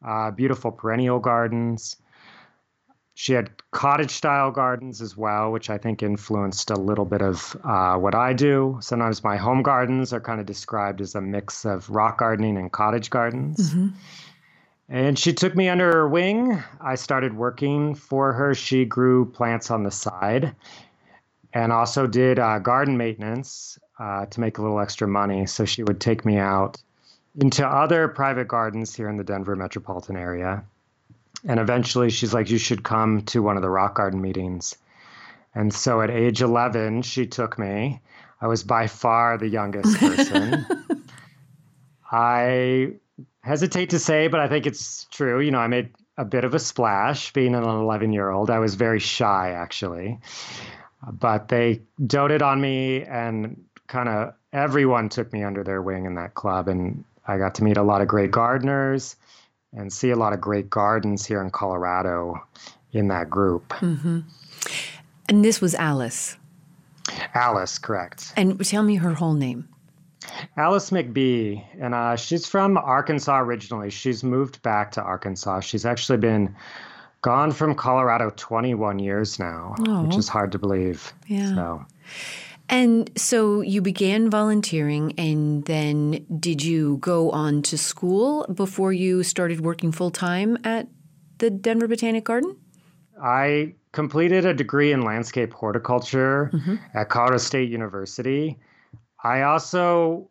uh, 0.05 0.29
beautiful 0.29 0.71
perennial 0.71 1.17
gardens. 1.17 1.95
She 3.15 3.33
had 3.33 3.49
cottage 3.71 4.11
style 4.11 4.51
gardens 4.51 5.01
as 5.01 5.17
well, 5.17 5.51
which 5.51 5.71
I 5.71 5.79
think 5.79 6.03
influenced 6.03 6.69
a 6.69 6.75
little 6.75 7.03
bit 7.03 7.23
of 7.23 7.57
uh, 7.63 7.95
what 7.95 8.13
I 8.13 8.33
do. 8.33 8.77
Sometimes 8.79 9.23
my 9.23 9.37
home 9.37 9.63
gardens 9.63 10.13
are 10.13 10.21
kind 10.21 10.39
of 10.39 10.45
described 10.45 11.01
as 11.01 11.15
a 11.15 11.21
mix 11.21 11.65
of 11.65 11.89
rock 11.89 12.19
gardening 12.19 12.57
and 12.57 12.71
cottage 12.71 13.09
gardens. 13.09 13.73
Mm-hmm. 13.73 13.87
And 14.89 15.17
she 15.17 15.33
took 15.33 15.55
me 15.55 15.67
under 15.67 15.91
her 15.91 16.07
wing. 16.07 16.63
I 16.79 16.93
started 16.93 17.35
working 17.35 17.95
for 17.95 18.33
her. 18.33 18.53
She 18.53 18.85
grew 18.85 19.25
plants 19.31 19.71
on 19.71 19.81
the 19.81 19.89
side 19.89 20.55
and 21.53 21.71
also 21.71 22.05
did 22.05 22.37
uh, 22.37 22.59
garden 22.59 22.97
maintenance 22.97 23.79
uh, 24.01 24.25
to 24.25 24.39
make 24.39 24.57
a 24.57 24.61
little 24.61 24.79
extra 24.79 25.07
money. 25.07 25.45
So 25.45 25.63
she 25.63 25.83
would 25.83 26.01
take 26.01 26.25
me 26.25 26.37
out 26.37 26.81
into 27.39 27.65
other 27.65 28.07
private 28.07 28.47
gardens 28.47 28.95
here 28.95 29.07
in 29.07 29.17
the 29.17 29.23
Denver 29.23 29.55
metropolitan 29.55 30.17
area. 30.17 30.63
And 31.47 31.59
eventually 31.59 32.09
she's 32.09 32.33
like, 32.33 32.49
You 32.49 32.57
should 32.57 32.83
come 32.83 33.21
to 33.27 33.43
one 33.43 33.57
of 33.57 33.61
the 33.61 33.69
rock 33.69 33.95
garden 33.95 34.19
meetings. 34.19 34.75
And 35.53 35.71
so 35.71 36.01
at 36.01 36.09
age 36.09 36.41
11, 36.41 37.03
she 37.03 37.27
took 37.27 37.59
me. 37.59 38.01
I 38.41 38.47
was 38.47 38.63
by 38.63 38.87
far 38.87 39.37
the 39.37 39.47
youngest 39.47 39.99
person. 39.99 40.65
I 42.11 42.93
hesitate 43.41 43.91
to 43.91 43.99
say, 43.99 44.27
but 44.27 44.39
I 44.39 44.47
think 44.47 44.65
it's 44.65 45.05
true. 45.11 45.39
You 45.39 45.51
know, 45.51 45.59
I 45.59 45.67
made 45.67 45.89
a 46.17 46.25
bit 46.25 46.43
of 46.43 46.55
a 46.55 46.59
splash 46.59 47.33
being 47.33 47.53
an 47.53 47.63
11 47.63 48.13
year 48.13 48.31
old. 48.31 48.49
I 48.49 48.59
was 48.59 48.75
very 48.75 48.99
shy, 48.99 49.51
actually. 49.51 50.19
But 51.11 51.49
they 51.49 51.81
doted 52.07 52.41
on 52.41 52.61
me 52.61 53.03
and 53.03 53.63
kind 53.91 54.07
of 54.07 54.33
everyone 54.53 55.09
took 55.09 55.31
me 55.33 55.43
under 55.43 55.63
their 55.63 55.81
wing 55.81 56.05
in 56.05 56.15
that 56.15 56.33
club, 56.33 56.67
and 56.69 57.03
I 57.27 57.37
got 57.37 57.55
to 57.55 57.63
meet 57.63 57.77
a 57.77 57.83
lot 57.83 58.01
of 58.01 58.07
great 58.07 58.31
gardeners 58.31 59.17
and 59.73 59.91
see 59.91 60.09
a 60.09 60.15
lot 60.15 60.33
of 60.33 60.41
great 60.41 60.69
gardens 60.69 61.25
here 61.25 61.41
in 61.41 61.49
Colorado 61.49 62.41
in 62.93 63.09
that 63.09 63.29
group. 63.29 63.69
Mm-hmm. 63.69 64.21
And 65.29 65.45
this 65.45 65.61
was 65.61 65.75
Alice. 65.75 66.37
Alice, 67.33 67.77
correct. 67.77 68.33
And 68.35 68.63
tell 68.65 68.83
me 68.83 68.95
her 68.95 69.13
whole 69.13 69.33
name. 69.33 69.67
Alice 70.55 70.91
McBee, 70.91 71.63
and 71.79 71.93
uh, 71.93 72.15
she's 72.15 72.47
from 72.47 72.77
Arkansas 72.77 73.39
originally. 73.41 73.89
She's 73.89 74.23
moved 74.23 74.61
back 74.61 74.91
to 74.93 75.01
Arkansas. 75.01 75.61
She's 75.61 75.85
actually 75.85 76.19
been 76.19 76.55
gone 77.21 77.51
from 77.51 77.75
Colorado 77.75 78.31
21 78.35 78.99
years 78.99 79.39
now, 79.39 79.75
oh. 79.87 80.03
which 80.03 80.15
is 80.15 80.29
hard 80.29 80.53
to 80.53 80.59
believe. 80.59 81.11
Yeah. 81.27 81.55
So. 81.55 81.85
And 82.71 83.11
so 83.17 83.59
you 83.59 83.81
began 83.81 84.29
volunteering, 84.29 85.13
and 85.17 85.65
then 85.65 86.25
did 86.39 86.63
you 86.63 86.97
go 86.97 87.29
on 87.31 87.61
to 87.63 87.77
school 87.77 88.45
before 88.53 88.93
you 88.93 89.23
started 89.23 89.59
working 89.59 89.91
full 89.91 90.09
time 90.09 90.57
at 90.63 90.87
the 91.39 91.49
Denver 91.49 91.89
Botanic 91.89 92.23
Garden? 92.23 92.55
I 93.21 93.75
completed 93.91 94.45
a 94.45 94.53
degree 94.53 94.93
in 94.93 95.01
landscape 95.01 95.51
horticulture 95.51 96.49
mm-hmm. 96.53 96.75
at 96.93 97.09
Colorado 97.09 97.39
State 97.39 97.69
University. 97.69 98.57
I 99.21 99.41
also, 99.41 100.29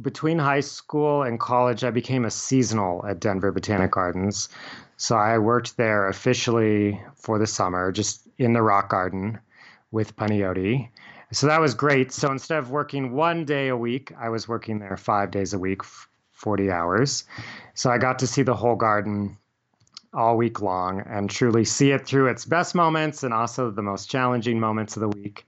between 0.00 0.38
high 0.38 0.60
school 0.60 1.24
and 1.24 1.40
college, 1.40 1.82
I 1.82 1.90
became 1.90 2.24
a 2.24 2.30
seasonal 2.30 3.04
at 3.06 3.18
Denver 3.18 3.50
Botanic 3.50 3.90
Gardens. 3.90 4.48
So 4.98 5.16
I 5.16 5.36
worked 5.38 5.76
there 5.78 6.06
officially 6.06 7.02
for 7.16 7.40
the 7.40 7.46
summer, 7.46 7.90
just 7.90 8.28
in 8.38 8.52
the 8.52 8.62
rock 8.62 8.88
garden 8.88 9.40
with 9.90 10.14
Panayoti. 10.14 10.88
So 11.32 11.46
that 11.46 11.60
was 11.60 11.74
great. 11.74 12.12
So 12.12 12.30
instead 12.30 12.58
of 12.58 12.70
working 12.70 13.12
one 13.12 13.44
day 13.44 13.68
a 13.68 13.76
week, 13.76 14.12
I 14.18 14.28
was 14.28 14.46
working 14.46 14.78
there 14.78 14.96
five 14.96 15.30
days 15.30 15.52
a 15.52 15.58
week, 15.58 15.82
40 16.32 16.70
hours. 16.70 17.24
So 17.74 17.90
I 17.90 17.98
got 17.98 18.18
to 18.20 18.26
see 18.26 18.42
the 18.42 18.54
whole 18.54 18.76
garden. 18.76 19.36
all 20.14 20.36
week 20.36 20.60
long 20.60 21.00
and 21.06 21.30
truly 21.30 21.64
see 21.64 21.90
it 21.90 22.06
through 22.06 22.28
its 22.28 22.44
best 22.44 22.74
moments 22.74 23.22
and 23.22 23.32
also 23.32 23.70
the 23.70 23.82
most 23.82 24.10
challenging 24.10 24.60
moments 24.60 24.94
of 24.94 25.00
the 25.00 25.08
week. 25.08 25.46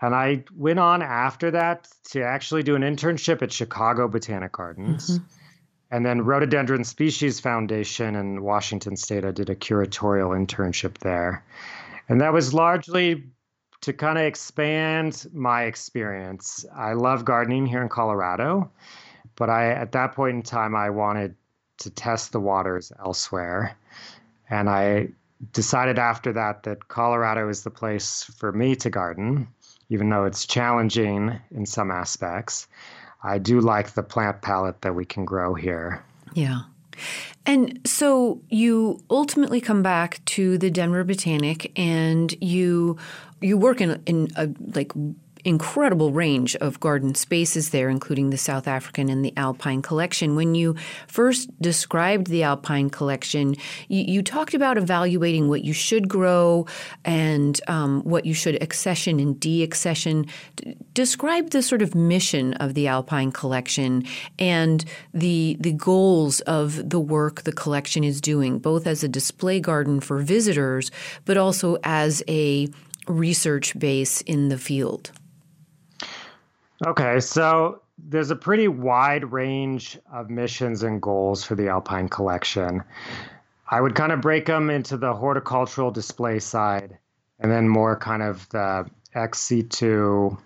And 0.00 0.14
I 0.14 0.44
went 0.56 0.78
on 0.78 1.02
after 1.02 1.50
that 1.52 1.88
to 2.10 2.22
actually 2.22 2.62
do 2.62 2.74
an 2.74 2.82
internship 2.82 3.42
at 3.42 3.52
Chicago 3.52 4.08
Botanic 4.08 4.52
Gardens. 4.52 5.10
Mm-hmm. 5.10 5.24
And 5.90 6.04
then 6.04 6.22
Rhododendron 6.22 6.84
Species 6.84 7.40
Foundation 7.40 8.14
in 8.14 8.42
Washington 8.42 8.96
State, 8.96 9.24
I 9.24 9.30
did 9.30 9.48
a 9.48 9.54
curatorial 9.54 10.36
internship 10.36 10.98
there. 10.98 11.44
And 12.08 12.20
that 12.20 12.32
was 12.32 12.52
largely 12.52 13.24
to 13.88 13.94
kind 13.94 14.18
of 14.18 14.24
expand 14.24 15.26
my 15.32 15.62
experience. 15.62 16.66
I 16.76 16.92
love 16.92 17.24
gardening 17.24 17.64
here 17.64 17.80
in 17.80 17.88
Colorado, 17.88 18.70
but 19.34 19.48
I 19.48 19.70
at 19.70 19.92
that 19.92 20.12
point 20.12 20.36
in 20.36 20.42
time 20.42 20.76
I 20.76 20.90
wanted 20.90 21.34
to 21.78 21.88
test 21.88 22.32
the 22.32 22.40
waters 22.40 22.92
elsewhere. 22.98 23.78
And 24.50 24.68
I 24.68 25.08
decided 25.54 25.98
after 25.98 26.34
that 26.34 26.64
that 26.64 26.88
Colorado 26.88 27.48
is 27.48 27.62
the 27.62 27.70
place 27.70 28.24
for 28.24 28.52
me 28.52 28.76
to 28.76 28.90
garden, 28.90 29.48
even 29.88 30.10
though 30.10 30.26
it's 30.26 30.46
challenging 30.46 31.40
in 31.50 31.64
some 31.64 31.90
aspects. 31.90 32.68
I 33.22 33.38
do 33.38 33.58
like 33.58 33.92
the 33.92 34.02
plant 34.02 34.42
palette 34.42 34.82
that 34.82 34.94
we 34.94 35.06
can 35.06 35.24
grow 35.24 35.54
here. 35.54 36.04
Yeah. 36.34 36.60
And 37.46 37.80
so 37.86 38.42
you 38.50 39.00
ultimately 39.10 39.60
come 39.60 39.82
back 39.82 40.24
to 40.26 40.58
the 40.58 40.70
Denver 40.70 41.04
Botanic 41.04 41.72
and 41.78 42.34
you 42.42 42.98
you 43.40 43.56
work 43.56 43.80
in 43.80 44.02
in 44.06 44.28
a 44.36 44.48
like 44.74 44.92
incredible 45.44 46.12
range 46.12 46.56
of 46.56 46.80
garden 46.80 47.14
spaces 47.14 47.70
there, 47.70 47.88
including 47.88 48.30
the 48.30 48.38
South 48.38 48.66
African 48.66 49.08
and 49.08 49.24
the 49.24 49.32
Alpine 49.36 49.82
collection. 49.82 50.36
When 50.36 50.54
you 50.54 50.74
first 51.06 51.50
described 51.60 52.28
the 52.28 52.42
Alpine 52.42 52.90
collection, 52.90 53.54
you, 53.88 54.04
you 54.04 54.22
talked 54.22 54.54
about 54.54 54.78
evaluating 54.78 55.48
what 55.48 55.64
you 55.64 55.72
should 55.72 56.08
grow 56.08 56.66
and 57.04 57.60
um, 57.68 58.02
what 58.02 58.26
you 58.26 58.34
should 58.34 58.62
accession 58.62 59.20
and 59.20 59.38
de-accession. 59.38 60.26
D- 60.56 60.76
describe 60.94 61.50
the 61.50 61.62
sort 61.62 61.82
of 61.82 61.94
mission 61.94 62.54
of 62.54 62.74
the 62.74 62.88
Alpine 62.88 63.32
collection 63.32 64.04
and 64.38 64.84
the 65.14 65.56
the 65.60 65.72
goals 65.72 66.40
of 66.42 66.90
the 66.90 67.00
work 67.00 67.42
the 67.42 67.52
collection 67.52 68.04
is 68.04 68.20
doing, 68.20 68.58
both 68.58 68.86
as 68.86 69.02
a 69.02 69.08
display 69.08 69.60
garden 69.60 70.00
for 70.00 70.18
visitors, 70.18 70.90
but 71.24 71.36
also 71.36 71.78
as 71.84 72.22
a 72.28 72.68
research 73.06 73.78
base 73.78 74.20
in 74.22 74.48
the 74.48 74.58
field. 74.58 75.10
Okay, 76.86 77.18
so 77.18 77.82
there's 77.98 78.30
a 78.30 78.36
pretty 78.36 78.68
wide 78.68 79.32
range 79.32 79.98
of 80.12 80.30
missions 80.30 80.84
and 80.84 81.02
goals 81.02 81.42
for 81.42 81.56
the 81.56 81.68
Alpine 81.68 82.08
Collection. 82.08 82.84
I 83.68 83.80
would 83.80 83.96
kind 83.96 84.12
of 84.12 84.20
break 84.20 84.46
them 84.46 84.70
into 84.70 84.96
the 84.96 85.12
horticultural 85.12 85.90
display 85.90 86.38
side 86.38 86.96
and 87.40 87.50
then 87.50 87.68
more 87.68 87.96
kind 87.96 88.22
of 88.22 88.48
the 88.50 88.88
ex 89.14 89.40
situ 89.40 90.36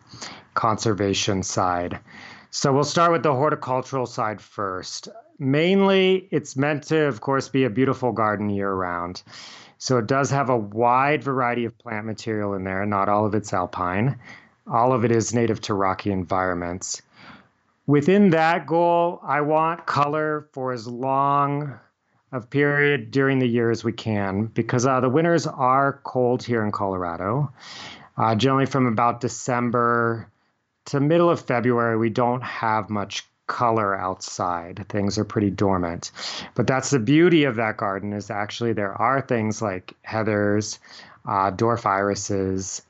conservation 0.55 1.43
side. 1.43 2.01
So 2.51 2.73
we'll 2.73 2.85
start 2.85 3.13
with 3.13 3.23
the 3.23 3.35
horticultural 3.35 4.07
side 4.07 4.41
first. 4.41 5.09
Mainly, 5.39 6.29
it's 6.31 6.57
meant 6.57 6.85
to, 6.85 7.05
of 7.07 7.21
course, 7.21 7.49
be 7.49 7.65
a 7.65 7.71
beautiful 7.71 8.13
garden 8.13 8.49
year 8.49 8.73
round. 8.73 9.23
So 9.79 9.99
it 9.99 10.07
does 10.07 10.31
have 10.31 10.49
a 10.49 10.57
wide 10.57 11.23
variety 11.23 11.65
of 11.65 11.77
plant 11.79 12.07
material 12.07 12.55
in 12.55 12.65
there, 12.65 12.87
not 12.87 13.09
all 13.09 13.27
of 13.27 13.35
it's 13.35 13.53
alpine. 13.53 14.19
All 14.73 14.95
of 14.95 15.05
it 15.05 15.13
is 15.13 15.35
native 15.35 15.61
to 15.63 15.75
rocky 15.75 16.11
environments. 16.11 17.03
Within 17.87 18.31
that 18.31 18.67
goal, 18.67 19.21
I 19.23 19.43
want 19.43 19.85
color 19.85 20.49
for 20.53 20.73
as 20.73 20.87
long 20.87 21.79
of 22.33 22.49
period 22.49 23.11
during 23.11 23.39
the 23.39 23.47
year 23.47 23.71
as 23.71 23.85
we 23.85 23.93
can 23.93 24.47
because 24.47 24.87
uh, 24.87 25.01
the 25.01 25.11
winters 25.11 25.47
are 25.47 26.01
cold 26.05 26.43
here 26.43 26.65
in 26.65 26.73
Colorado. 26.73 27.53
Uh, 28.17 28.35
generally, 28.35 28.65
from 28.65 28.87
about 28.87 29.21
December 29.21 30.27
to 30.87 31.01
middle 31.01 31.29
of 31.29 31.43
February, 31.43 31.99
we 31.99 32.09
don't 32.09 32.43
have 32.43 32.89
much 32.89 33.27
color 33.47 33.95
outside. 33.95 34.87
Things 34.89 35.19
are 35.19 35.25
pretty 35.25 35.51
dormant. 35.51 36.13
But 36.55 36.67
that's 36.67 36.89
the 36.89 36.99
beauty 36.99 37.45
of 37.45 37.57
that 37.57 37.77
garden 37.77 38.15
is 38.15 38.31
actually 38.31 38.73
there 38.73 38.95
are 38.95 39.21
things 39.21 39.61
like 39.61 39.93
heathers, 40.09 40.79
uh, 41.27 41.51
dwarf 41.51 41.85
irises, 41.85 42.81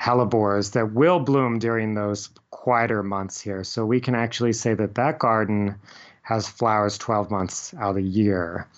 hellebores 0.00 0.72
that 0.72 0.92
will 0.92 1.18
bloom 1.18 1.58
during 1.58 1.94
those 1.94 2.30
quieter 2.50 3.02
months 3.02 3.40
here. 3.40 3.64
So 3.64 3.84
we 3.84 4.00
can 4.00 4.14
actually 4.14 4.52
say 4.52 4.74
that 4.74 4.94
that 4.94 5.18
garden 5.18 5.74
has 6.22 6.48
flowers 6.48 6.98
12 6.98 7.30
months 7.30 7.74
out 7.74 7.90
of 7.90 7.96
the 7.96 8.02
year. 8.02 8.68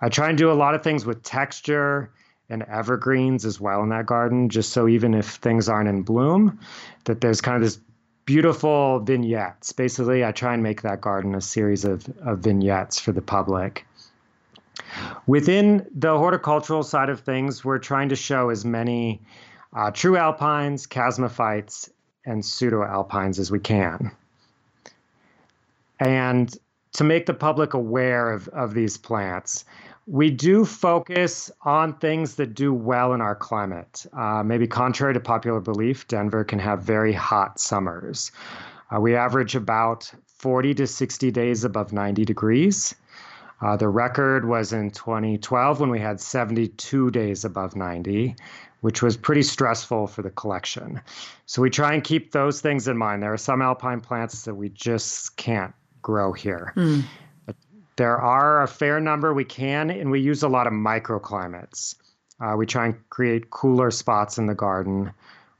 I 0.00 0.08
try 0.08 0.28
and 0.28 0.38
do 0.38 0.50
a 0.50 0.54
lot 0.54 0.74
of 0.74 0.82
things 0.82 1.04
with 1.04 1.22
texture 1.22 2.10
and 2.48 2.62
evergreens 2.62 3.44
as 3.44 3.60
well 3.60 3.82
in 3.82 3.90
that 3.90 4.06
garden, 4.06 4.48
just 4.48 4.72
so 4.72 4.88
even 4.88 5.14
if 5.14 5.26
things 5.26 5.68
aren't 5.68 5.88
in 5.88 6.02
bloom, 6.02 6.58
that 7.04 7.20
there's 7.20 7.40
kind 7.40 7.56
of 7.56 7.62
this 7.62 7.78
beautiful 8.24 9.00
vignettes. 9.00 9.72
Basically, 9.72 10.24
I 10.24 10.32
try 10.32 10.54
and 10.54 10.62
make 10.62 10.82
that 10.82 11.00
garden 11.00 11.34
a 11.34 11.40
series 11.40 11.84
of, 11.84 12.08
of 12.20 12.40
vignettes 12.40 12.98
for 12.98 13.12
the 13.12 13.22
public. 13.22 13.86
Within 15.26 15.86
the 15.94 16.16
horticultural 16.16 16.82
side 16.82 17.08
of 17.08 17.20
things, 17.20 17.64
we're 17.64 17.78
trying 17.78 18.08
to 18.08 18.16
show 18.16 18.50
as 18.50 18.64
many 18.64 19.20
uh, 19.72 19.90
true 19.90 20.16
alpines, 20.16 20.86
chasmophytes, 20.86 21.90
and 22.24 22.44
pseudo 22.44 22.84
alpines 22.84 23.38
as 23.38 23.50
we 23.50 23.58
can. 23.58 24.10
And 25.98 26.54
to 26.92 27.04
make 27.04 27.26
the 27.26 27.34
public 27.34 27.74
aware 27.74 28.32
of, 28.32 28.48
of 28.48 28.74
these 28.74 28.96
plants, 28.96 29.64
we 30.06 30.30
do 30.30 30.64
focus 30.64 31.50
on 31.62 31.96
things 31.98 32.34
that 32.34 32.54
do 32.54 32.74
well 32.74 33.12
in 33.12 33.20
our 33.20 33.36
climate. 33.36 34.06
Uh, 34.12 34.42
maybe 34.42 34.66
contrary 34.66 35.14
to 35.14 35.20
popular 35.20 35.60
belief, 35.60 36.08
Denver 36.08 36.42
can 36.42 36.58
have 36.58 36.82
very 36.82 37.12
hot 37.12 37.60
summers. 37.60 38.32
Uh, 38.90 39.00
we 39.00 39.14
average 39.14 39.54
about 39.54 40.10
40 40.26 40.74
to 40.74 40.86
60 40.86 41.30
days 41.30 41.64
above 41.64 41.92
90 41.92 42.24
degrees. 42.24 42.94
Uh, 43.60 43.76
the 43.76 43.88
record 43.88 44.46
was 44.46 44.72
in 44.72 44.90
2012 44.90 45.80
when 45.80 45.90
we 45.90 46.00
had 46.00 46.18
72 46.20 47.10
days 47.10 47.44
above 47.44 47.76
90 47.76 48.34
which 48.80 49.02
was 49.02 49.16
pretty 49.16 49.42
stressful 49.42 50.06
for 50.06 50.22
the 50.22 50.30
collection. 50.30 51.00
So 51.46 51.62
we 51.62 51.70
try 51.70 51.94
and 51.94 52.02
keep 52.02 52.32
those 52.32 52.60
things 52.60 52.88
in 52.88 52.96
mind. 52.96 53.22
There 53.22 53.32
are 53.32 53.38
some 53.38 53.62
alpine 53.62 54.00
plants 54.00 54.44
that 54.44 54.54
we 54.54 54.70
just 54.70 55.36
can't 55.36 55.74
grow 56.02 56.32
here. 56.32 56.72
Mm. 56.76 57.02
But 57.46 57.56
there 57.96 58.18
are 58.18 58.62
a 58.62 58.68
fair 58.68 59.00
number 59.00 59.34
we 59.34 59.44
can, 59.44 59.90
and 59.90 60.10
we 60.10 60.20
use 60.20 60.42
a 60.42 60.48
lot 60.48 60.66
of 60.66 60.72
microclimates. 60.72 61.94
Uh, 62.40 62.54
we 62.56 62.64
try 62.64 62.86
and 62.86 63.10
create 63.10 63.50
cooler 63.50 63.90
spots 63.90 64.38
in 64.38 64.46
the 64.46 64.54
garden 64.54 65.12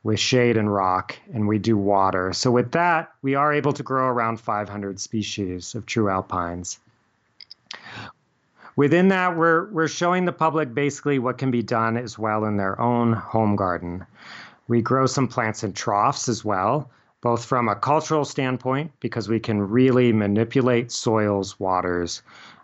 with 0.02 0.18
shade 0.18 0.56
and 0.56 0.72
rock, 0.72 1.18
and 1.34 1.46
we 1.46 1.58
do 1.58 1.76
water. 1.76 2.32
So 2.32 2.50
with 2.50 2.72
that, 2.72 3.12
we 3.20 3.34
are 3.34 3.52
able 3.52 3.74
to 3.74 3.82
grow 3.82 4.06
around 4.06 4.40
500 4.40 4.98
species 4.98 5.74
of 5.74 5.84
true 5.84 6.08
alpines. 6.08 6.78
Within 8.80 9.08
that, 9.08 9.36
we're, 9.36 9.70
we're 9.72 9.88
showing 9.88 10.24
the 10.24 10.32
public 10.32 10.72
basically 10.72 11.18
what 11.18 11.36
can 11.36 11.50
be 11.50 11.62
done 11.62 11.98
as 11.98 12.18
well 12.18 12.46
in 12.46 12.56
their 12.56 12.80
own 12.80 13.12
home 13.12 13.54
garden. 13.54 14.06
We 14.68 14.80
grow 14.80 15.04
some 15.04 15.28
plants 15.28 15.62
in 15.62 15.74
troughs 15.74 16.30
as 16.30 16.46
well, 16.46 16.90
both 17.20 17.44
from 17.44 17.68
a 17.68 17.76
cultural 17.76 18.24
standpoint, 18.24 18.90
because 19.00 19.28
we 19.28 19.38
can 19.38 19.60
really 19.60 20.14
manipulate 20.14 20.90
soils, 20.90 21.60
waters, 21.60 22.22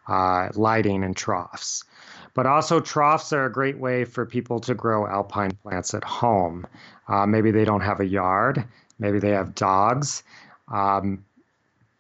uh, 0.09 0.48
lighting, 0.55 1.05
and 1.05 1.14
troughs. 1.14 1.85
But 2.33 2.46
also, 2.46 2.81
troughs 2.81 3.31
are 3.35 3.44
a 3.44 3.52
great 3.52 3.76
way 3.76 4.07
for 4.07 4.24
people 4.24 4.59
to 4.61 4.72
grow 4.72 5.07
alpine 5.07 5.50
plants 5.62 5.92
at 5.92 6.02
home. 6.02 6.66
Uh, 7.09 7.26
maybe 7.26 7.50
they 7.50 7.66
don't 7.66 7.83
have 7.83 8.00
a 8.00 8.07
yard, 8.07 8.64
maybe 8.98 9.18
they 9.18 9.33
have 9.33 9.55
dogs. 9.55 10.22
Um, 10.72 11.26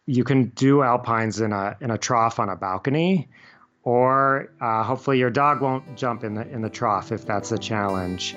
you 0.06 0.24
can 0.24 0.46
do 0.54 0.82
alpines 0.82 1.38
in 1.38 1.52
a 1.52 1.76
in 1.82 1.90
a 1.90 1.98
trough 1.98 2.38
on 2.38 2.48
a 2.48 2.56
balcony, 2.56 3.28
or 3.86 4.50
uh, 4.60 4.82
hopefully 4.82 5.16
your 5.18 5.30
dog 5.30 5.62
won't 5.62 5.96
jump 5.96 6.24
in 6.24 6.34
the 6.34 6.46
in 6.50 6.60
the 6.60 6.68
trough 6.68 7.12
if 7.12 7.24
that's 7.24 7.52
a 7.52 7.58
challenge. 7.58 8.36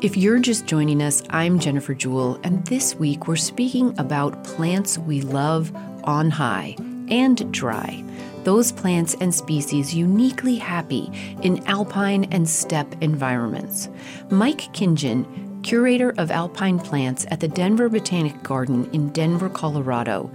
If 0.00 0.16
you're 0.16 0.40
just 0.40 0.66
joining 0.66 1.00
us, 1.00 1.22
I'm 1.30 1.60
Jennifer 1.60 1.94
Jewell, 1.94 2.40
and 2.42 2.66
this 2.66 2.96
week 2.96 3.28
we're 3.28 3.36
speaking 3.36 3.96
about 4.00 4.42
plants 4.42 4.98
we 4.98 5.20
love 5.20 5.72
on 6.02 6.30
high 6.30 6.74
and 7.08 7.52
dry. 7.52 8.02
Those 8.42 8.72
plants 8.72 9.14
and 9.20 9.32
species 9.32 9.94
uniquely 9.94 10.56
happy 10.56 11.08
in 11.42 11.64
alpine 11.68 12.24
and 12.32 12.48
steppe 12.48 13.00
environments. 13.00 13.88
Mike 14.30 14.72
Kintgen, 14.72 15.62
curator 15.62 16.14
of 16.18 16.32
alpine 16.32 16.80
plants 16.80 17.24
at 17.30 17.38
the 17.38 17.46
Denver 17.46 17.88
Botanic 17.88 18.42
Garden 18.42 18.90
in 18.92 19.10
Denver, 19.10 19.48
Colorado, 19.48 20.32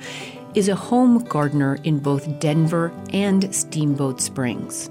is 0.57 0.69
a 0.69 0.75
home 0.75 1.19
gardener 1.25 1.77
in 1.83 1.99
both 1.99 2.39
Denver 2.39 2.91
and 3.13 3.53
Steamboat 3.53 4.19
Springs. 4.19 4.89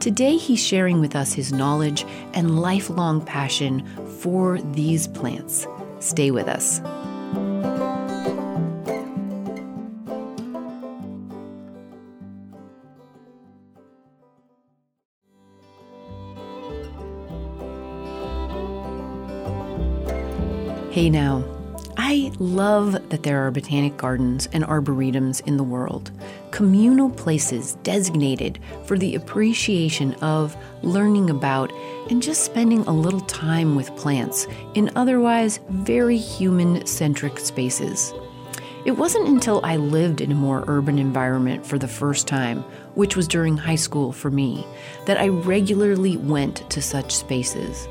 Today, 0.00 0.36
he's 0.36 0.58
sharing 0.58 1.00
with 1.00 1.14
us 1.14 1.32
his 1.32 1.52
knowledge 1.52 2.04
and 2.32 2.60
lifelong 2.60 3.24
passion 3.24 3.86
for 4.18 4.58
these 4.72 5.06
plants. 5.06 5.68
Stay 6.00 6.32
with 6.32 6.48
us. 6.48 6.80
Hey 20.90 21.08
now 21.08 21.53
love 22.40 22.92
that 23.10 23.22
there 23.22 23.46
are 23.46 23.50
botanic 23.50 23.96
gardens 23.96 24.48
and 24.52 24.64
arboretums 24.64 25.46
in 25.46 25.56
the 25.56 25.62
world, 25.62 26.10
communal 26.50 27.10
places 27.10 27.74
designated 27.82 28.58
for 28.86 28.98
the 28.98 29.14
appreciation 29.14 30.14
of, 30.14 30.56
learning 30.82 31.30
about, 31.30 31.72
and 32.10 32.22
just 32.22 32.44
spending 32.44 32.80
a 32.82 32.92
little 32.92 33.20
time 33.22 33.74
with 33.74 33.94
plants 33.96 34.46
in 34.74 34.90
otherwise 34.96 35.60
very 35.70 36.16
human 36.16 36.84
centric 36.86 37.38
spaces. 37.38 38.12
It 38.84 38.92
wasn't 38.92 39.28
until 39.28 39.64
I 39.64 39.76
lived 39.76 40.20
in 40.20 40.30
a 40.30 40.34
more 40.34 40.64
urban 40.66 40.98
environment 40.98 41.64
for 41.64 41.78
the 41.78 41.88
first 41.88 42.28
time, 42.28 42.62
which 42.94 43.16
was 43.16 43.26
during 43.26 43.56
high 43.56 43.76
school 43.76 44.12
for 44.12 44.30
me, 44.30 44.66
that 45.06 45.18
I 45.18 45.28
regularly 45.28 46.18
went 46.18 46.68
to 46.70 46.82
such 46.82 47.16
spaces. 47.16 47.88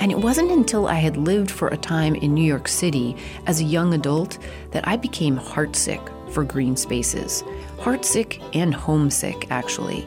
And 0.00 0.12
it 0.12 0.18
wasn't 0.18 0.50
until 0.50 0.86
I 0.86 0.96
had 0.96 1.16
lived 1.16 1.50
for 1.50 1.68
a 1.68 1.76
time 1.76 2.14
in 2.14 2.34
New 2.34 2.44
York 2.44 2.68
City 2.68 3.16
as 3.46 3.60
a 3.60 3.64
young 3.64 3.94
adult 3.94 4.38
that 4.72 4.86
I 4.86 4.96
became 4.96 5.38
heartsick 5.38 6.12
for 6.30 6.44
green 6.44 6.76
spaces. 6.76 7.42
Heartsick 7.78 8.42
and 8.54 8.74
homesick, 8.74 9.50
actually. 9.50 10.06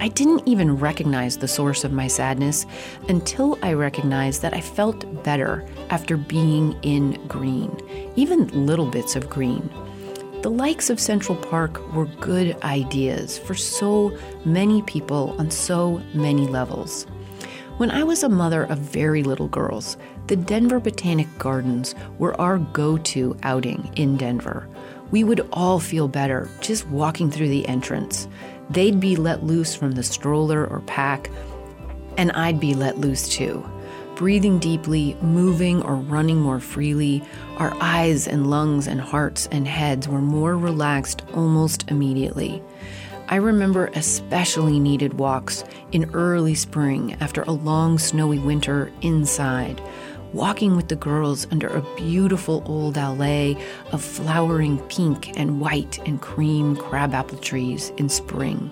I 0.00 0.08
didn't 0.08 0.46
even 0.46 0.76
recognize 0.76 1.38
the 1.38 1.48
source 1.48 1.84
of 1.84 1.92
my 1.92 2.08
sadness 2.08 2.66
until 3.08 3.58
I 3.62 3.74
recognized 3.74 4.42
that 4.42 4.54
I 4.54 4.60
felt 4.60 5.22
better 5.22 5.64
after 5.90 6.16
being 6.16 6.76
in 6.82 7.12
green, 7.28 7.76
even 8.16 8.66
little 8.66 8.86
bits 8.86 9.14
of 9.14 9.30
green. 9.30 9.70
The 10.42 10.50
likes 10.50 10.90
of 10.90 11.00
Central 11.00 11.38
Park 11.38 11.80
were 11.94 12.06
good 12.06 12.60
ideas 12.62 13.38
for 13.38 13.54
so 13.54 14.16
many 14.44 14.82
people 14.82 15.34
on 15.38 15.50
so 15.50 16.02
many 16.12 16.46
levels. 16.46 17.06
When 17.76 17.90
I 17.90 18.04
was 18.04 18.22
a 18.22 18.28
mother 18.28 18.62
of 18.62 18.78
very 18.78 19.24
little 19.24 19.48
girls, 19.48 19.96
the 20.28 20.36
Denver 20.36 20.78
Botanic 20.78 21.26
Gardens 21.40 21.96
were 22.18 22.40
our 22.40 22.58
go 22.58 22.98
to 22.98 23.36
outing 23.42 23.90
in 23.96 24.16
Denver. 24.16 24.68
We 25.10 25.24
would 25.24 25.48
all 25.52 25.80
feel 25.80 26.06
better 26.06 26.48
just 26.60 26.86
walking 26.86 27.32
through 27.32 27.48
the 27.48 27.66
entrance. 27.66 28.28
They'd 28.70 29.00
be 29.00 29.16
let 29.16 29.42
loose 29.42 29.74
from 29.74 29.92
the 29.92 30.04
stroller 30.04 30.64
or 30.64 30.82
pack, 30.82 31.28
and 32.16 32.30
I'd 32.32 32.60
be 32.60 32.74
let 32.74 32.98
loose 32.98 33.28
too. 33.28 33.68
Breathing 34.14 34.60
deeply, 34.60 35.16
moving 35.20 35.82
or 35.82 35.96
running 35.96 36.40
more 36.40 36.60
freely, 36.60 37.24
our 37.56 37.76
eyes 37.80 38.28
and 38.28 38.48
lungs 38.48 38.86
and 38.86 39.00
hearts 39.00 39.48
and 39.50 39.66
heads 39.66 40.06
were 40.06 40.20
more 40.20 40.56
relaxed 40.56 41.22
almost 41.34 41.90
immediately. 41.90 42.62
I 43.28 43.36
remember 43.36 43.86
especially 43.94 44.78
needed 44.78 45.14
walks 45.14 45.64
in 45.92 46.10
early 46.12 46.54
spring 46.54 47.16
after 47.20 47.42
a 47.42 47.52
long 47.52 47.98
snowy 47.98 48.38
winter 48.38 48.92
inside, 49.00 49.80
walking 50.34 50.76
with 50.76 50.88
the 50.88 50.96
girls 50.96 51.46
under 51.50 51.68
a 51.68 51.96
beautiful 51.96 52.62
old 52.66 52.96
allée 52.96 53.60
of 53.92 54.02
flowering 54.02 54.78
pink 54.88 55.38
and 55.38 55.60
white 55.60 55.98
and 56.06 56.20
cream 56.20 56.76
crabapple 56.76 57.38
trees 57.38 57.92
in 57.96 58.10
spring. 58.10 58.70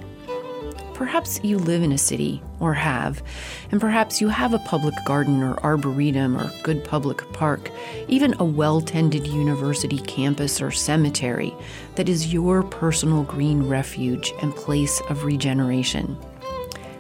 Perhaps 0.95 1.41
you 1.43 1.59
live 1.59 1.83
in 1.83 1.93
a 1.93 1.99
city, 1.99 2.43
or 2.61 2.75
have, 2.75 3.23
and 3.71 3.81
perhaps 3.81 4.21
you 4.21 4.29
have 4.29 4.55
a 4.55 4.59
public 4.61 4.95
garden 5.05 5.43
or 5.43 5.59
arboretum 5.65 6.37
or 6.37 6.53
good 6.63 6.85
public 6.85 7.21
park, 7.33 7.71
even 8.09 8.35
a 8.39 8.45
well 8.45 8.81
tended 8.81 9.27
university 9.27 9.99
campus 9.99 10.61
or 10.61 10.71
cemetery 10.71 11.55
that 11.97 12.09
is 12.09 12.33
your 12.33 12.63
personal 12.63 13.25
green 13.25 13.63
refuge 13.69 14.33
and 14.43 14.55
place 14.55 15.01
of 15.09 15.25
regeneration. 15.25 16.17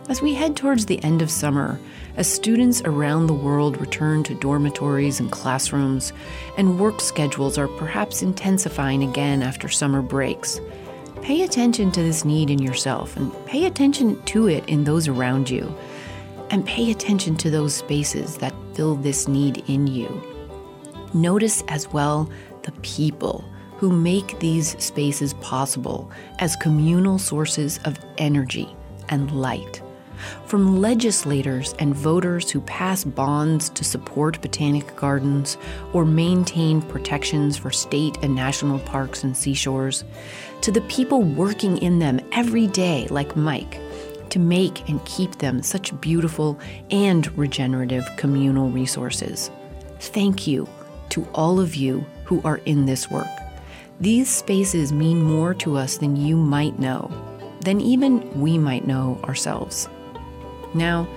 As 0.09 0.20
we 0.20 0.35
head 0.35 0.57
towards 0.57 0.87
the 0.87 1.02
end 1.05 1.22
of 1.22 1.31
summer, 1.31 1.78
as 2.16 2.26
students 2.26 2.83
around 2.85 3.26
the 3.26 3.35
world 3.35 3.81
return 3.81 4.22
to 4.24 4.35
dormitories 4.35 5.20
and 5.20 5.31
classrooms, 5.31 6.12
and 6.59 6.81
work 6.81 7.00
schedules 7.00 7.57
are 7.57 7.68
perhaps 7.68 8.20
intensifying 8.20 9.05
again 9.05 9.42
after 9.42 9.68
summer 9.68 10.02
breaks, 10.02 10.61
Pay 11.22 11.42
attention 11.42 11.92
to 11.92 12.02
this 12.02 12.24
need 12.24 12.50
in 12.50 12.61
yourself 12.61 13.16
and 13.16 13.32
pay 13.46 13.66
attention 13.66 14.20
to 14.24 14.48
it 14.48 14.68
in 14.68 14.82
those 14.82 15.06
around 15.06 15.48
you. 15.48 15.72
And 16.50 16.66
pay 16.66 16.90
attention 16.90 17.37
to 17.37 17.50
those 17.50 17.76
spaces 17.76 18.38
that 18.38 18.52
fill 18.74 18.96
this 18.96 19.28
need 19.28 19.62
in 19.68 19.87
you. 19.87 20.20
Notice 21.14 21.62
as 21.68 21.88
well 21.92 22.28
the 22.62 22.72
people 22.82 23.44
who 23.76 23.92
make 23.92 24.38
these 24.40 24.76
spaces 24.82 25.35
possible 25.35 26.11
as 26.40 26.56
communal 26.56 27.18
sources 27.18 27.78
of 27.85 27.98
energy 28.18 28.74
and 29.08 29.30
light. 29.30 29.80
From 30.46 30.80
legislators 30.80 31.74
and 31.78 31.94
voters 31.94 32.50
who 32.50 32.61
pass 32.62 33.04
bonds 33.04 33.68
to 33.70 33.85
support 33.85 34.40
botanic 34.42 34.94
gardens 34.96 35.56
or 35.92 36.04
maintain 36.04 36.82
protections 36.82 37.56
for 37.56 37.70
state 37.70 38.18
and 38.22 38.35
national 38.35 38.78
parks 38.80 39.24
and 39.24 39.37
seashores, 39.37 40.04
to 40.61 40.70
the 40.70 40.82
people 40.82 41.22
working 41.22 41.78
in 41.78 41.98
them 41.98 42.20
every 42.32 42.66
day, 42.66 43.06
like 43.08 43.37
Mike, 43.37 43.78
to 44.30 44.38
make 44.38 44.88
and 44.88 45.04
keep 45.04 45.38
them 45.38 45.62
such 45.62 45.98
beautiful 46.00 46.58
and 46.90 47.37
regenerative 47.37 48.08
communal 48.16 48.70
resources. 48.70 49.50
Thank 50.00 50.46
you 50.46 50.68
to 51.11 51.26
all 51.35 51.61
of 51.61 51.74
you 51.74 52.04
who 52.24 52.40
are 52.42 52.58
in 52.64 52.87
this 52.87 53.11
work. 53.11 53.28
These 54.00 54.30
spaces 54.30 54.92
mean 54.92 55.22
more 55.22 55.54
to 55.54 55.76
us 55.76 55.98
than 55.98 56.16
you 56.16 56.37
might 56.37 56.78
know, 56.78 57.11
than 57.61 57.80
even 57.80 58.40
we 58.40 58.56
might 58.56 58.87
know 58.87 59.20
ourselves. 59.24 59.88
Now, 60.74 61.08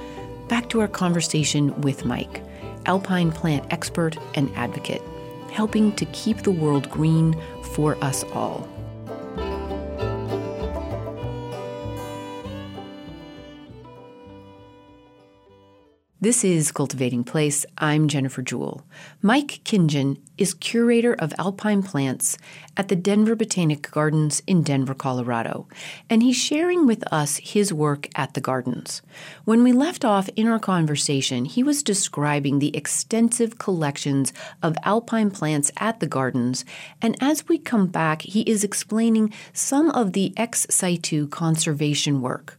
back 0.48 0.70
to 0.70 0.82
our 0.82 0.88
conversation 0.88 1.80
with 1.82 2.06
Mike, 2.06 2.42
alpine 2.86 3.32
plant 3.32 3.66
expert 3.72 4.18
and 4.36 4.52
advocate, 4.56 5.02
helping 5.52 5.96
to 5.96 6.06
keep 6.08 6.38
the 6.38 6.52
world 6.52 6.90
green 6.90 7.40
for 7.74 7.96
us 8.04 8.24
all. 8.34 8.68
This 16.26 16.44
is 16.44 16.72
Cultivating 16.72 17.24
Place. 17.24 17.68
I'm 17.78 18.08
Jennifer 18.08 18.42
Jewell. 18.42 18.84
Mike 19.22 19.62
Kintgen 19.64 20.18
is 20.40 20.56
curator 20.56 21.14
of 21.14 21.36
alpine 21.38 21.84
plants 21.84 22.40
at 22.76 22.88
the 22.88 22.96
Denver 22.96 23.36
Botanic 23.36 23.92
Gardens 23.92 24.42
in 24.48 24.64
Denver, 24.64 24.96
Colorado, 24.96 25.68
and 26.10 26.24
he's 26.24 26.36
sharing 26.36 26.88
with 26.88 27.04
us 27.14 27.38
his 27.38 27.72
work 27.72 28.08
at 28.16 28.34
the 28.34 28.42
gardens. 28.42 29.04
When 29.44 29.62
we 29.62 29.72
left 29.72 30.04
off 30.04 30.28
in 30.36 30.48
our 30.48 30.58
conversation, 30.58 31.46
he 31.46 31.62
was 31.62 31.84
describing 31.84 32.58
the 32.58 32.76
extensive 32.76 33.60
collections 33.60 34.34
of 34.64 34.76
alpine 34.82 35.30
plants 35.30 35.72
at 35.78 36.00
the 36.00 36.08
gardens, 36.08 36.66
and 37.04 37.16
as 37.22 37.48
we 37.48 37.60
come 37.60 37.86
back, 37.86 38.24
he 38.24 38.42
is 38.42 38.64
explaining 38.64 39.32
some 39.54 39.92
of 39.92 40.14
the 40.14 40.34
ex 40.38 40.66
situ 40.72 41.28
conservation 41.28 42.20
work 42.20 42.58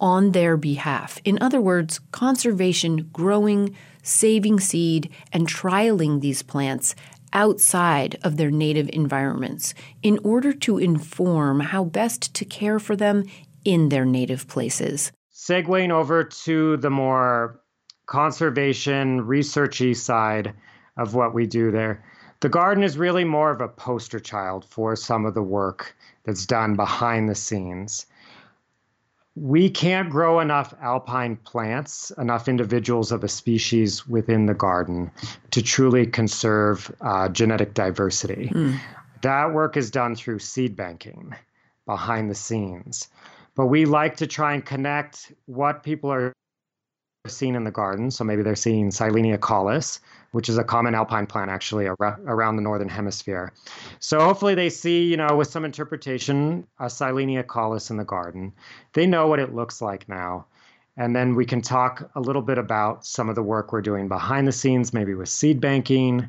on 0.00 0.32
their 0.32 0.56
behalf. 0.56 1.18
In 1.24 1.38
other 1.40 1.60
words, 1.60 2.00
conservation, 2.12 3.08
growing, 3.12 3.76
saving 4.02 4.60
seed, 4.60 5.10
and 5.32 5.48
trialing 5.48 6.20
these 6.20 6.42
plants 6.42 6.94
outside 7.32 8.16
of 8.22 8.36
their 8.36 8.50
native 8.50 8.88
environments 8.92 9.74
in 10.02 10.18
order 10.22 10.52
to 10.52 10.78
inform 10.78 11.60
how 11.60 11.84
best 11.84 12.32
to 12.34 12.44
care 12.44 12.78
for 12.78 12.94
them 12.94 13.24
in 13.64 13.88
their 13.88 14.04
native 14.04 14.46
places. 14.46 15.10
Segueing 15.32 15.90
over 15.90 16.22
to 16.22 16.76
the 16.76 16.90
more 16.90 17.60
conservation, 18.06 19.22
researchy 19.22 19.96
side 19.96 20.54
of 20.96 21.14
what 21.14 21.34
we 21.34 21.46
do 21.46 21.70
there. 21.70 22.04
The 22.40 22.48
garden 22.48 22.84
is 22.84 22.98
really 22.98 23.24
more 23.24 23.50
of 23.50 23.60
a 23.60 23.68
poster 23.68 24.20
child 24.20 24.64
for 24.66 24.94
some 24.94 25.24
of 25.24 25.34
the 25.34 25.42
work 25.42 25.96
that's 26.24 26.46
done 26.46 26.76
behind 26.76 27.28
the 27.28 27.34
scenes 27.34 28.06
we 29.36 29.68
can't 29.68 30.10
grow 30.10 30.38
enough 30.40 30.74
alpine 30.80 31.36
plants, 31.36 32.12
enough 32.18 32.48
individuals 32.48 33.10
of 33.10 33.24
a 33.24 33.28
species 33.28 34.06
within 34.06 34.46
the 34.46 34.54
garden 34.54 35.10
to 35.50 35.62
truly 35.62 36.06
conserve 36.06 36.94
uh, 37.00 37.28
genetic 37.28 37.74
diversity. 37.74 38.50
Mm. 38.54 38.78
That 39.22 39.52
work 39.52 39.76
is 39.76 39.90
done 39.90 40.14
through 40.14 40.38
seed 40.38 40.76
banking 40.76 41.34
behind 41.86 42.30
the 42.30 42.34
scenes. 42.34 43.08
But 43.56 43.66
we 43.66 43.86
like 43.86 44.16
to 44.18 44.26
try 44.26 44.54
and 44.54 44.64
connect 44.64 45.32
what 45.46 45.82
people 45.82 46.12
are 46.12 46.32
seeing 47.26 47.54
in 47.54 47.64
the 47.64 47.70
garden. 47.70 48.10
So 48.10 48.22
maybe 48.22 48.42
they're 48.42 48.54
seeing 48.54 48.90
Silene 48.90 49.36
acaulis, 49.36 49.98
which 50.34 50.48
is 50.48 50.58
a 50.58 50.64
common 50.64 50.96
alpine 50.96 51.28
plant 51.28 51.48
actually 51.48 51.86
around 51.86 52.56
the 52.56 52.62
northern 52.62 52.88
hemisphere. 52.88 53.52
So 54.00 54.18
hopefully 54.18 54.56
they 54.56 54.68
see, 54.68 55.04
you 55.04 55.16
know, 55.16 55.36
with 55.36 55.46
some 55.46 55.64
interpretation, 55.64 56.66
a 56.80 56.86
Silene 56.86 57.40
acaulis 57.40 57.88
in 57.88 57.98
the 57.98 58.04
garden. 58.04 58.52
They 58.94 59.06
know 59.06 59.28
what 59.28 59.38
it 59.38 59.54
looks 59.54 59.80
like 59.80 60.08
now. 60.08 60.46
And 60.96 61.14
then 61.14 61.36
we 61.36 61.46
can 61.46 61.62
talk 61.62 62.10
a 62.16 62.20
little 62.20 62.42
bit 62.42 62.58
about 62.58 63.06
some 63.06 63.28
of 63.28 63.36
the 63.36 63.44
work 63.44 63.72
we're 63.72 63.80
doing 63.80 64.08
behind 64.08 64.48
the 64.48 64.52
scenes, 64.52 64.92
maybe 64.92 65.14
with 65.14 65.28
seed 65.28 65.60
banking. 65.60 66.28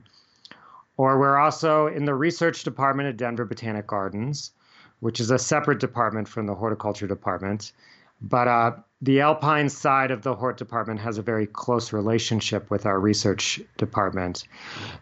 Or 0.98 1.20
we're 1.20 1.38
also 1.38 1.88
in 1.88 2.06
the 2.06 2.14
research 2.14 2.64
department 2.64 3.10
at 3.10 3.18
Denver 3.18 3.44
Botanic 3.44 3.88
Gardens, 3.88 4.52
which 5.00 5.20
is 5.20 5.32
a 5.32 5.40
separate 5.40 5.80
department 5.80 6.28
from 6.28 6.46
the 6.46 6.54
horticulture 6.54 7.08
department. 7.08 7.72
But 8.22 8.48
uh, 8.48 8.72
the 9.02 9.22
Alpine 9.22 9.70
side 9.70 10.10
of 10.10 10.24
the 10.24 10.34
Hort 10.34 10.58
department 10.58 11.00
has 11.00 11.18
a 11.18 11.22
very 11.22 11.46
close 11.46 11.94
relationship 11.94 12.72
with 12.72 12.86
our 12.86 13.00
research 13.00 13.62
department. 13.78 14.46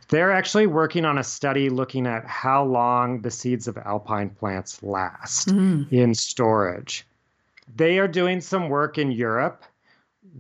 They're 0.10 0.32
actually 0.32 0.68
working 0.68 1.06
on 1.06 1.18
a 1.18 1.24
study 1.24 1.70
looking 1.70 2.08
at 2.08 2.26
how 2.26 2.66
long 2.66 3.22
the 3.22 3.32
seeds 3.32 3.68
of 3.68 3.78
Alpine 3.78 4.32
plants 4.32 4.82
last 4.84 5.50
mm. 5.50 5.92
in 5.92 6.16
storage. 6.16 7.06
They 7.76 8.00
are 8.00 8.08
doing 8.08 8.42
some 8.42 8.70
work 8.70 8.98
in 8.98 9.12
Europe 9.12 9.64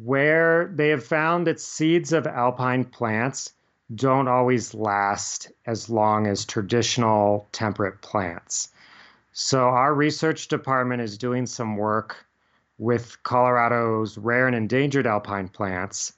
where 0.03 0.71
they 0.73 0.89
have 0.89 1.05
found 1.05 1.47
that 1.47 1.59
seeds 1.59 2.11
of 2.11 2.25
Alpine 2.25 2.83
plants 2.83 3.53
don't 3.95 4.27
always 4.27 4.73
last 4.73 5.51
as 5.65 5.89
long 5.89 6.25
as 6.27 6.45
traditional 6.45 7.47
temperate 7.51 8.01
plants. 8.01 8.69
So, 9.31 9.69
our 9.69 9.93
research 9.93 10.47
department 10.47 11.01
is 11.01 11.17
doing 11.17 11.45
some 11.45 11.75
work 11.75 12.25
with 12.77 13.21
Colorado's 13.23 14.17
rare 14.17 14.47
and 14.47 14.55
endangered 14.55 15.07
alpine 15.07 15.47
plants 15.47 16.13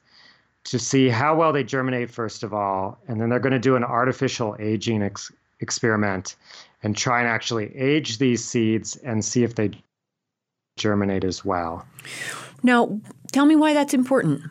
to 0.65 0.79
see 0.79 1.09
how 1.09 1.35
well 1.35 1.53
they 1.53 1.63
germinate, 1.63 2.09
first 2.09 2.43
of 2.43 2.53
all. 2.53 2.97
And 3.07 3.21
then 3.21 3.29
they're 3.29 3.39
going 3.39 3.53
to 3.53 3.59
do 3.59 3.75
an 3.75 3.83
artificial 3.83 4.55
aging 4.59 5.03
ex- 5.03 5.31
experiment 5.59 6.35
and 6.83 6.95
try 6.97 7.19
and 7.19 7.29
actually 7.29 7.75
age 7.75 8.17
these 8.17 8.43
seeds 8.43 8.95
and 8.97 9.23
see 9.23 9.43
if 9.43 9.55
they 9.55 9.71
germinate 10.77 11.23
as 11.23 11.45
well. 11.45 11.85
Now, 12.63 12.99
tell 13.31 13.45
me 13.45 13.55
why 13.55 13.73
that's 13.73 13.93
important. 13.93 14.41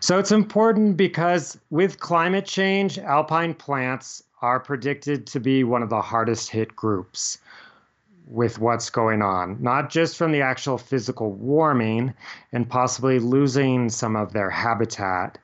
So 0.00 0.18
it's 0.18 0.32
important 0.32 0.96
because 0.96 1.58
with 1.70 2.00
climate 2.00 2.46
change, 2.46 2.98
alpine 2.98 3.54
plants 3.54 4.22
are 4.42 4.60
predicted 4.60 5.26
to 5.28 5.40
be 5.40 5.64
one 5.64 5.82
of 5.82 5.90
the 5.90 6.00
hardest 6.00 6.50
hit 6.50 6.74
groups 6.74 7.38
with 8.30 8.58
what's 8.58 8.90
going 8.90 9.22
on, 9.22 9.56
not 9.60 9.90
just 9.90 10.16
from 10.16 10.32
the 10.32 10.42
actual 10.42 10.76
physical 10.76 11.32
warming 11.32 12.12
and 12.52 12.68
possibly 12.68 13.18
losing 13.18 13.88
some 13.88 14.16
of 14.16 14.32
their 14.32 14.50
habitat. 14.50 15.38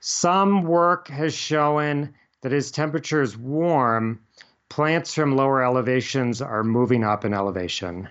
Some 0.00 0.62
work 0.62 1.08
has 1.08 1.34
shown 1.34 2.14
that 2.40 2.52
as 2.52 2.70
temperatures 2.70 3.36
warm, 3.36 4.20
plants 4.68 5.14
from 5.14 5.36
lower 5.36 5.62
elevations 5.62 6.40
are 6.40 6.64
moving 6.64 7.04
up 7.04 7.24
in 7.24 7.34
elevation. 7.34 8.08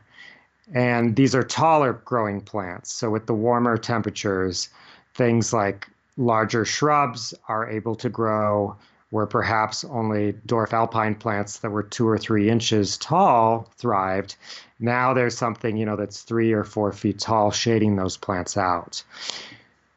And 0.74 1.16
these 1.16 1.36
are 1.36 1.44
taller 1.44 1.94
growing 2.06 2.42
plants. 2.42 2.94
So, 2.94 3.10
with 3.10 3.26
the 3.26 3.34
warmer 3.34 3.78
temperatures, 3.78 4.70
things 5.14 5.52
like 5.52 5.88
larger 6.18 6.66
shrubs 6.66 7.34
are 7.48 7.70
able 7.70 7.96
to 7.96 8.10
grow 8.10 8.76
where 9.14 9.28
perhaps 9.28 9.84
only 9.84 10.34
dwarf 10.48 10.74
alpine 10.74 11.14
plants 11.14 11.60
that 11.60 11.70
were 11.70 11.84
two 11.84 12.08
or 12.08 12.18
three 12.18 12.50
inches 12.50 12.98
tall 12.98 13.72
thrived. 13.78 14.36
Now 14.80 15.14
there's 15.14 15.38
something, 15.38 15.78
you 15.78 15.86
know, 15.86 15.96
that's 15.96 16.24
three 16.24 16.52
or 16.52 16.64
four 16.64 16.92
feet 16.92 17.20
tall 17.20 17.52
shading 17.52 17.96
those 17.96 18.18
plants 18.18 18.58
out. 18.58 19.04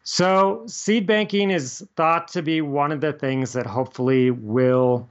So 0.05 0.65
seed 0.67 1.07
banking 1.07 1.51
is 1.51 1.83
thought 1.97 2.29
to 2.29 2.43
be 2.43 2.61
one 2.61 2.93
of 2.93 3.01
the 3.01 3.15
things 3.15 3.55
that 3.55 3.65
hopefully 3.65 4.31
will 4.31 5.09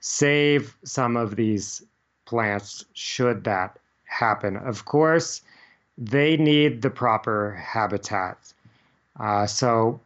save 0.00 0.74
some 0.82 1.14
of 1.14 1.36
these 1.36 1.82
plants 2.24 2.86
should 2.94 3.44
that 3.44 3.78
happen. 4.04 4.56
Of 4.56 4.86
course, 4.86 5.42
they 5.98 6.38
need 6.38 6.80
the 6.80 6.88
proper 6.88 7.52
habitat. 7.52 8.38
Uh, 9.20 9.46
so 9.46 10.00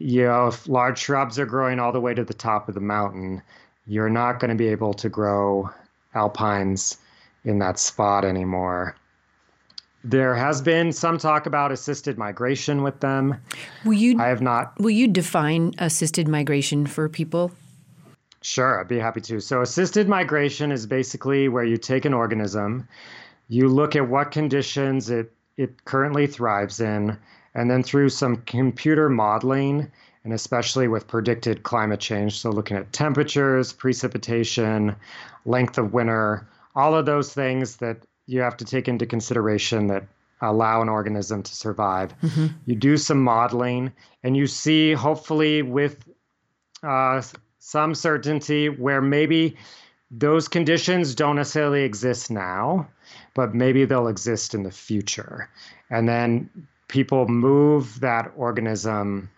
you 0.00 0.24
know, 0.24 0.48
if 0.48 0.66
large 0.66 0.98
shrubs 0.98 1.38
are 1.38 1.46
growing 1.46 1.78
all 1.78 1.92
the 1.92 2.00
way 2.00 2.14
to 2.14 2.24
the 2.24 2.34
top 2.34 2.68
of 2.68 2.74
the 2.74 2.80
mountain, 2.80 3.42
you're 3.86 4.10
not 4.10 4.40
going 4.40 4.48
to 4.48 4.56
be 4.56 4.68
able 4.68 4.94
to 4.94 5.08
grow 5.08 5.70
alpines 6.14 6.96
in 7.44 7.58
that 7.58 7.78
spot 7.78 8.24
anymore. 8.24 8.96
There 10.02 10.34
has 10.34 10.62
been 10.62 10.92
some 10.92 11.18
talk 11.18 11.44
about 11.44 11.70
assisted 11.70 12.16
migration 12.16 12.82
with 12.82 13.00
them. 13.00 13.38
Will 13.84 13.92
you? 13.92 14.18
I 14.18 14.28
have 14.28 14.40
not. 14.40 14.72
Will 14.80 14.90
you 14.90 15.06
define 15.06 15.74
assisted 15.76 16.26
migration 16.26 16.86
for 16.86 17.06
people? 17.10 17.52
Sure, 18.40 18.80
I'd 18.80 18.88
be 18.88 18.98
happy 18.98 19.20
to. 19.20 19.40
So, 19.40 19.60
assisted 19.60 20.08
migration 20.08 20.72
is 20.72 20.86
basically 20.86 21.50
where 21.50 21.64
you 21.64 21.76
take 21.76 22.06
an 22.06 22.14
organism, 22.14 22.88
you 23.48 23.68
look 23.68 23.94
at 23.94 24.08
what 24.08 24.30
conditions 24.30 25.10
it 25.10 25.30
it 25.58 25.84
currently 25.84 26.26
thrives 26.26 26.80
in, 26.80 27.18
and 27.54 27.70
then 27.70 27.82
through 27.82 28.08
some 28.08 28.36
computer 28.38 29.08
modeling, 29.08 29.90
and 30.24 30.32
especially 30.32 30.88
with 30.88 31.08
predicted 31.08 31.62
climate 31.62 32.00
change, 32.00 32.38
so 32.38 32.50
looking 32.50 32.76
at 32.76 32.92
temperatures, 32.92 33.72
precipitation, 33.72 34.94
length 35.44 35.78
of 35.78 35.92
winter, 35.92 36.46
all 36.74 36.94
of 36.94 37.06
those 37.06 37.32
things 37.32 37.76
that 37.76 37.98
you 38.26 38.40
have 38.40 38.56
to 38.58 38.64
take 38.64 38.86
into 38.86 39.06
consideration 39.06 39.88
that 39.88 40.04
allow 40.42 40.80
an 40.80 40.88
organism 40.88 41.42
to 41.42 41.54
survive. 41.54 42.14
Mm-hmm. 42.20 42.46
You 42.66 42.74
do 42.74 42.96
some 42.96 43.22
modeling, 43.22 43.92
and 44.22 44.36
you 44.36 44.46
see, 44.46 44.92
hopefully, 44.92 45.62
with 45.62 46.04
uh, 46.82 47.22
some 47.58 47.94
certainty, 47.94 48.68
where 48.68 49.02
maybe 49.02 49.56
those 50.10 50.48
conditions 50.48 51.14
don't 51.14 51.36
necessarily 51.36 51.82
exist 51.82 52.30
now, 52.30 52.88
but 53.34 53.54
maybe 53.54 53.84
they'll 53.84 54.08
exist 54.08 54.54
in 54.54 54.62
the 54.62 54.70
future. 54.70 55.48
And 55.90 56.08
then 56.08 56.48
people 56.90 57.28
move 57.28 58.00
that 58.00 58.30
organism 58.36 59.30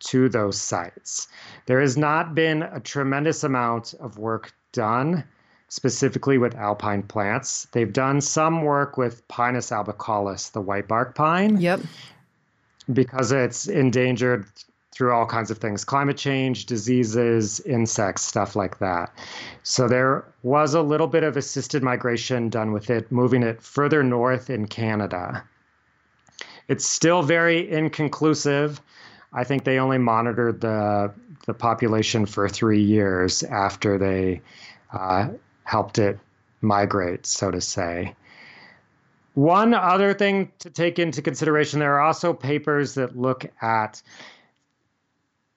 to 0.00 0.28
those 0.28 0.60
sites. 0.60 1.28
There 1.66 1.80
has 1.80 1.96
not 1.96 2.34
been 2.34 2.62
a 2.64 2.80
tremendous 2.80 3.44
amount 3.44 3.94
of 4.00 4.18
work 4.18 4.52
done 4.72 5.24
specifically 5.68 6.38
with 6.38 6.54
alpine 6.54 7.02
plants. 7.02 7.68
They've 7.72 7.92
done 7.92 8.20
some 8.20 8.62
work 8.62 8.96
with 8.96 9.26
Pinus 9.28 9.70
albicaulis, 9.70 10.52
the 10.52 10.60
white 10.60 10.88
bark 10.88 11.14
pine. 11.14 11.60
Yep. 11.60 11.80
Because 12.92 13.32
it's 13.32 13.68
endangered 13.68 14.46
through 14.92 15.12
all 15.12 15.26
kinds 15.26 15.50
of 15.50 15.58
things 15.58 15.84
climate 15.84 16.16
change, 16.16 16.66
diseases, 16.66 17.60
insects, 17.60 18.22
stuff 18.22 18.56
like 18.56 18.78
that. 18.78 19.12
So 19.62 19.86
there 19.86 20.24
was 20.42 20.74
a 20.74 20.82
little 20.82 21.06
bit 21.06 21.22
of 21.22 21.36
assisted 21.36 21.82
migration 21.82 22.48
done 22.48 22.72
with 22.72 22.90
it, 22.90 23.12
moving 23.12 23.42
it 23.42 23.62
further 23.62 24.02
north 24.02 24.50
in 24.50 24.66
Canada. 24.66 25.44
It's 26.68 26.86
still 26.86 27.22
very 27.22 27.70
inconclusive. 27.70 28.80
I 29.32 29.44
think 29.44 29.64
they 29.64 29.78
only 29.78 29.98
monitored 29.98 30.60
the 30.60 31.12
the 31.46 31.54
population 31.54 32.26
for 32.26 32.46
three 32.48 32.82
years 32.82 33.42
after 33.42 33.96
they 33.96 34.42
uh, 34.92 35.28
helped 35.64 35.98
it 35.98 36.18
migrate, 36.60 37.24
so 37.24 37.50
to 37.50 37.60
say. 37.60 38.14
One 39.32 39.72
other 39.72 40.12
thing 40.12 40.52
to 40.58 40.68
take 40.68 40.98
into 40.98 41.22
consideration 41.22 41.78
there 41.78 41.94
are 41.94 42.00
also 42.00 42.34
papers 42.34 42.94
that 42.94 43.16
look 43.16 43.46
at 43.62 44.02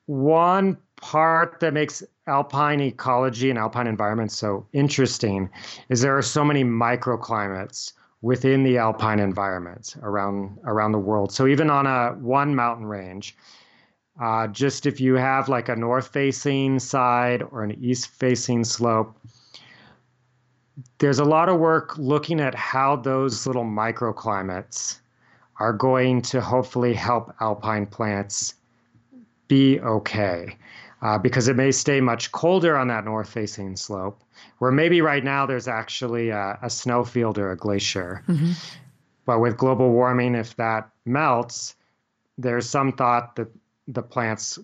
one 0.05 0.77
part 0.95 1.59
that 1.59 1.73
makes 1.73 2.03
alpine 2.27 2.79
ecology 2.79 3.49
and 3.49 3.57
alpine 3.57 3.87
environments 3.87 4.35
so 4.37 4.65
interesting 4.71 5.49
is 5.89 6.01
there 6.01 6.17
are 6.17 6.21
so 6.21 6.45
many 6.45 6.63
microclimates 6.63 7.93
within 8.21 8.63
the 8.63 8.77
alpine 8.77 9.19
environment 9.19 9.95
around 10.01 10.59
around 10.65 10.91
the 10.91 10.99
world. 10.99 11.31
So 11.31 11.47
even 11.47 11.69
on 11.69 11.87
a 11.87 12.11
one 12.19 12.55
mountain 12.55 12.85
range, 12.85 13.35
uh, 14.21 14.47
just 14.47 14.85
if 14.85 15.01
you 15.01 15.15
have 15.15 15.49
like 15.49 15.69
a 15.69 15.75
north 15.75 16.09
facing 16.09 16.79
side 16.79 17.43
or 17.51 17.63
an 17.63 17.71
east 17.83 18.07
facing 18.07 18.63
slope, 18.63 19.15
there's 20.99 21.19
a 21.19 21.25
lot 21.25 21.49
of 21.49 21.59
work 21.59 21.97
looking 21.97 22.39
at 22.39 22.53
how 22.55 22.95
those 22.95 23.47
little 23.47 23.65
microclimates 23.65 24.99
are 25.59 25.73
going 25.73 26.21
to 26.21 26.41
hopefully 26.41 26.93
help 26.93 27.33
alpine 27.39 27.85
plants 27.85 28.55
be 29.47 29.79
okay. 29.79 30.57
Uh, 31.01 31.17
because 31.17 31.47
it 31.47 31.55
may 31.55 31.71
stay 31.71 31.99
much 31.99 32.31
colder 32.31 32.77
on 32.77 32.87
that 32.87 33.03
north 33.05 33.27
facing 33.27 33.75
slope 33.75 34.23
where 34.59 34.71
maybe 34.71 35.01
right 35.01 35.23
now 35.23 35.47
there's 35.47 35.67
actually 35.67 36.29
a, 36.29 36.59
a 36.61 36.69
snowfield 36.69 37.39
or 37.39 37.51
a 37.51 37.57
glacier. 37.57 38.23
Mm-hmm. 38.27 38.51
But 39.25 39.39
with 39.39 39.57
global 39.57 39.91
warming, 39.91 40.35
if 40.35 40.55
that 40.57 40.89
melts, 41.05 41.75
there's 42.37 42.69
some 42.69 42.91
thought 42.91 43.35
that 43.37 43.47
the 43.87 44.03
plants 44.03 44.59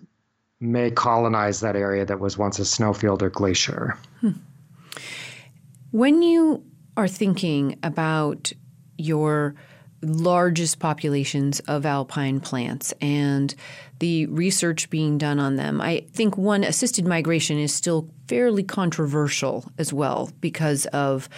may 0.60 0.90
colonize 0.90 1.60
that 1.60 1.76
area 1.76 2.04
that 2.04 2.20
was 2.20 2.38
once 2.38 2.58
a 2.58 2.64
snowfield 2.64 3.22
or 3.22 3.30
glacier. 3.30 3.96
Hmm. 4.20 4.32
When 5.90 6.22
you 6.22 6.64
are 6.96 7.08
thinking 7.08 7.78
about 7.82 8.52
your 8.96 9.54
largest 10.02 10.78
populations 10.78 11.60
of 11.60 11.84
alpine 11.84 12.40
plants 12.40 12.92
and 13.00 13.54
the 13.98 14.26
research 14.26 14.90
being 14.90 15.18
done 15.18 15.38
on 15.38 15.56
them. 15.56 15.80
I 15.80 16.06
think 16.12 16.36
one 16.36 16.62
assisted 16.62 17.06
migration 17.06 17.58
is 17.58 17.74
still 17.74 18.08
fairly 18.28 18.62
controversial 18.62 19.70
as 19.76 19.92
well 19.92 20.30
because 20.40 20.86
of 20.86 21.28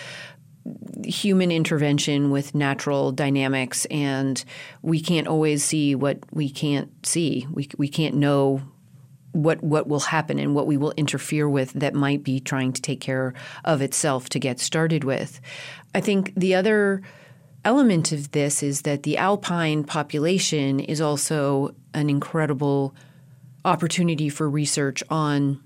human 1.05 1.51
intervention 1.51 2.31
with 2.31 2.55
natural 2.55 3.13
dynamics 3.13 3.87
and 3.87 4.45
we 4.83 5.01
can't 5.01 5.27
always 5.27 5.65
see 5.65 5.95
what 5.95 6.19
we 6.33 6.51
can't 6.51 6.91
see. 7.07 7.47
We 7.51 7.69
we 7.79 7.89
can't 7.89 8.15
know 8.15 8.61
what 9.33 9.63
what 9.63 9.87
will 9.87 10.01
happen 10.01 10.39
and 10.39 10.55
what 10.55 10.67
we 10.67 10.77
will 10.77 10.93
interfere 10.97 11.49
with 11.49 11.73
that 11.73 11.95
might 11.95 12.23
be 12.23 12.41
trying 12.41 12.73
to 12.73 12.83
take 12.83 13.01
care 13.01 13.33
of 13.65 13.81
itself 13.81 14.29
to 14.31 14.39
get 14.39 14.61
started 14.61 15.05
with. 15.05 15.41
I 15.95 16.01
think 16.01 16.35
the 16.37 16.55
other 16.55 17.03
element 17.65 18.13
of 18.13 18.33
this 18.33 18.63
is 18.63 18.83
that 18.83 19.03
the 19.03 19.17
alpine 19.17 19.85
population 19.85 20.81
is 20.81 21.01
also 21.01 21.75
an 21.95 22.09
incredible 22.09 22.95
opportunity 23.65 24.29
for 24.29 24.49
research 24.49 25.03
on 25.11 25.61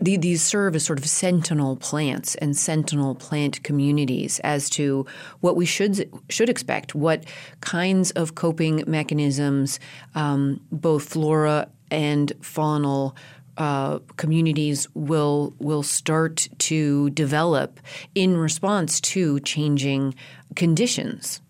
these 0.00 0.42
serve 0.42 0.74
as 0.74 0.84
sort 0.84 0.98
of 0.98 1.06
sentinel 1.06 1.76
plants 1.76 2.34
and 2.36 2.56
sentinel 2.56 3.14
plant 3.14 3.62
communities 3.62 4.40
as 4.40 4.70
to 4.70 5.04
what 5.40 5.56
we 5.56 5.66
should 5.66 6.10
should 6.30 6.48
expect, 6.48 6.94
what 6.94 7.24
kinds 7.60 8.10
of 8.12 8.34
coping 8.34 8.82
mechanisms, 8.86 9.78
um, 10.14 10.60
both 10.72 11.10
flora 11.10 11.68
and 11.90 12.32
faunal 12.40 13.14
uh, 13.60 13.98
communities 14.16 14.88
will 14.94 15.54
will 15.58 15.82
start 15.82 16.48
to 16.56 17.10
develop 17.10 17.78
in 18.14 18.34
response 18.38 19.02
to 19.02 19.38
changing 19.40 20.14
conditions. 20.56 21.42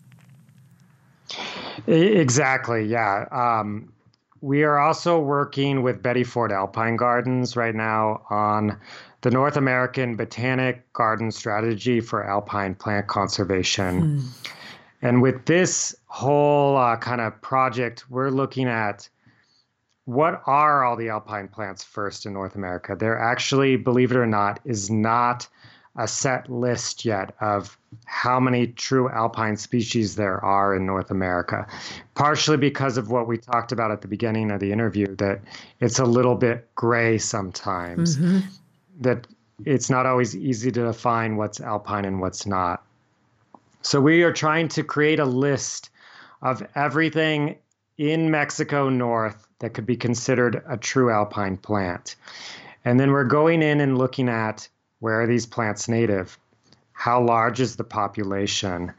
Exactly. 1.87 2.83
Yeah. 2.83 3.25
Um, 3.31 3.93
we 4.41 4.63
are 4.63 4.77
also 4.77 5.19
working 5.19 5.83
with 5.83 6.03
Betty 6.03 6.25
Ford 6.25 6.51
Alpine 6.51 6.97
Gardens 6.97 7.55
right 7.55 7.73
now 7.73 8.23
on 8.29 8.77
the 9.21 9.31
North 9.31 9.55
American 9.55 10.17
Botanic 10.17 10.91
Garden 10.91 11.31
Strategy 11.31 12.01
for 12.01 12.29
Alpine 12.29 12.75
Plant 12.75 13.07
Conservation. 13.07 14.19
Hmm. 14.19 14.27
And 15.01 15.21
with 15.21 15.45
this 15.45 15.95
whole 16.07 16.75
uh, 16.75 16.97
kind 16.97 17.21
of 17.21 17.41
project, 17.41 18.09
we're 18.09 18.31
looking 18.31 18.67
at 18.67 19.07
what 20.05 20.41
are 20.45 20.83
all 20.83 20.95
the 20.95 21.09
alpine 21.09 21.47
plants 21.47 21.83
first 21.83 22.25
in 22.25 22.33
North 22.33 22.55
America? 22.55 22.95
There 22.97 23.17
actually, 23.19 23.75
believe 23.75 24.11
it 24.11 24.17
or 24.17 24.25
not, 24.25 24.59
is 24.65 24.89
not 24.89 25.47
a 25.97 26.07
set 26.07 26.49
list 26.49 27.03
yet 27.03 27.35
of 27.41 27.77
how 28.05 28.39
many 28.39 28.67
true 28.67 29.09
alpine 29.09 29.57
species 29.57 30.15
there 30.15 30.43
are 30.43 30.73
in 30.75 30.85
North 30.85 31.11
America. 31.11 31.67
Partially 32.15 32.57
because 32.57 32.97
of 32.97 33.11
what 33.11 33.27
we 33.27 33.37
talked 33.37 33.71
about 33.71 33.91
at 33.91 34.01
the 34.01 34.07
beginning 34.07 34.51
of 34.51 34.59
the 34.59 34.71
interview, 34.71 35.15
that 35.17 35.41
it's 35.81 35.99
a 35.99 36.05
little 36.05 36.35
bit 36.35 36.73
gray 36.75 37.17
sometimes, 37.17 38.17
mm-hmm. 38.17 38.39
that 39.01 39.27
it's 39.65 39.89
not 39.89 40.05
always 40.05 40.35
easy 40.35 40.71
to 40.71 40.85
define 40.85 41.35
what's 41.35 41.59
alpine 41.59 42.05
and 42.05 42.21
what's 42.21 42.45
not. 42.45 42.83
So 43.81 43.99
we 43.99 44.23
are 44.23 44.33
trying 44.33 44.69
to 44.69 44.83
create 44.83 45.19
a 45.19 45.25
list 45.25 45.89
of 46.41 46.65
everything 46.75 47.57
in 47.97 48.31
Mexico 48.31 48.89
North 48.89 49.47
that 49.61 49.73
could 49.73 49.85
be 49.85 49.95
considered 49.95 50.61
a 50.67 50.75
true 50.75 51.09
alpine 51.09 51.55
plant. 51.55 52.15
And 52.83 52.99
then 52.99 53.11
we're 53.11 53.23
going 53.23 53.61
in 53.61 53.79
and 53.79 53.97
looking 53.97 54.27
at 54.27 54.67
where 54.99 55.21
are 55.21 55.27
these 55.27 55.45
plants 55.45 55.87
native? 55.87 56.37
How 56.93 57.21
large 57.23 57.59
is 57.59 57.75
the 57.75 57.83
population? 57.83 58.91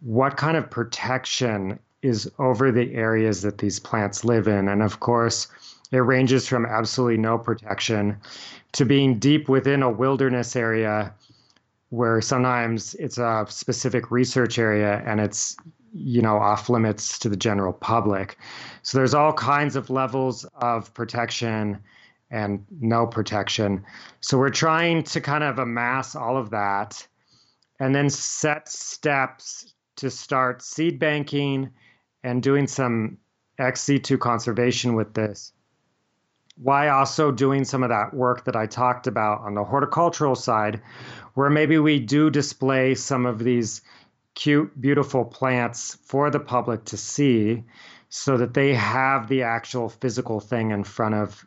What 0.00 0.36
kind 0.36 0.56
of 0.56 0.70
protection 0.70 1.78
is 2.02 2.30
over 2.38 2.70
the 2.70 2.92
areas 2.94 3.42
that 3.42 3.58
these 3.58 3.80
plants 3.80 4.24
live 4.24 4.46
in? 4.46 4.68
And 4.68 4.82
of 4.82 5.00
course, 5.00 5.48
it 5.90 5.98
ranges 5.98 6.46
from 6.46 6.66
absolutely 6.66 7.16
no 7.16 7.38
protection 7.38 8.16
to 8.72 8.84
being 8.84 9.18
deep 9.18 9.48
within 9.48 9.82
a 9.82 9.90
wilderness 9.90 10.56
area 10.56 11.14
where 11.90 12.20
sometimes 12.20 12.94
it's 12.94 13.18
a 13.18 13.46
specific 13.48 14.10
research 14.10 14.58
area 14.58 15.02
and 15.06 15.20
it's 15.20 15.56
you 15.94 16.20
know 16.20 16.36
off 16.36 16.68
limits 16.68 17.18
to 17.18 17.28
the 17.28 17.36
general 17.36 17.72
public 17.72 18.36
so 18.82 18.98
there's 18.98 19.14
all 19.14 19.32
kinds 19.32 19.76
of 19.76 19.88
levels 19.88 20.44
of 20.56 20.92
protection 20.92 21.80
and 22.34 22.64
no 22.80 23.06
protection. 23.06 23.84
So 24.20 24.38
we're 24.38 24.50
trying 24.50 25.04
to 25.04 25.20
kind 25.20 25.44
of 25.44 25.58
amass 25.58 26.16
all 26.16 26.36
of 26.36 26.50
that 26.50 27.06
and 27.78 27.94
then 27.94 28.10
set 28.10 28.68
steps 28.68 29.72
to 29.96 30.10
start 30.10 30.60
seed 30.60 30.98
banking 30.98 31.70
and 32.24 32.42
doing 32.42 32.66
some 32.66 33.18
ex 33.58 33.82
situ 33.82 34.18
conservation 34.18 34.94
with 34.94 35.14
this. 35.14 35.52
Why 36.56 36.88
also 36.88 37.30
doing 37.30 37.64
some 37.64 37.82
of 37.84 37.88
that 37.90 38.14
work 38.14 38.44
that 38.44 38.56
I 38.56 38.66
talked 38.66 39.06
about 39.06 39.40
on 39.40 39.54
the 39.54 39.64
horticultural 39.64 40.34
side, 40.34 40.80
where 41.34 41.50
maybe 41.50 41.78
we 41.78 42.00
do 42.00 42.30
display 42.30 42.94
some 42.94 43.26
of 43.26 43.40
these 43.40 43.80
cute, 44.34 44.80
beautiful 44.80 45.24
plants 45.24 45.96
for 46.04 46.30
the 46.30 46.40
public 46.40 46.84
to 46.86 46.96
see 46.96 47.62
so 48.08 48.36
that 48.36 48.54
they 48.54 48.74
have 48.74 49.28
the 49.28 49.42
actual 49.42 49.88
physical 49.88 50.40
thing 50.40 50.70
in 50.70 50.84
front 50.84 51.14
of 51.14 51.46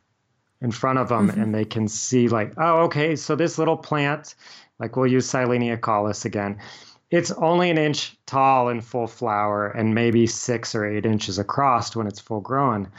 in 0.59 0.71
front 0.71 0.97
of 0.99 1.09
them 1.09 1.29
mm-hmm. 1.29 1.39
and 1.39 1.55
they 1.55 1.63
can 1.63 1.87
see 1.87 2.27
like 2.27 2.51
oh 2.57 2.79
okay 2.79 3.15
so 3.15 3.35
this 3.35 3.57
little 3.57 3.77
plant 3.77 4.35
like 4.79 4.95
we'll 4.95 5.07
use 5.07 5.31
silene 5.31 5.77
acaulis 5.77 6.25
again 6.25 6.59
it's 7.09 7.31
only 7.31 7.69
an 7.69 7.77
inch 7.77 8.17
tall 8.25 8.67
in 8.67 8.81
full 8.81 9.07
flower 9.07 9.69
and 9.69 9.95
maybe 9.95 10.27
six 10.27 10.75
or 10.75 10.85
eight 10.85 11.05
inches 11.05 11.37
across 11.39 11.95
when 11.95 12.07
it's 12.07 12.19
full 12.19 12.41
grown 12.41 12.91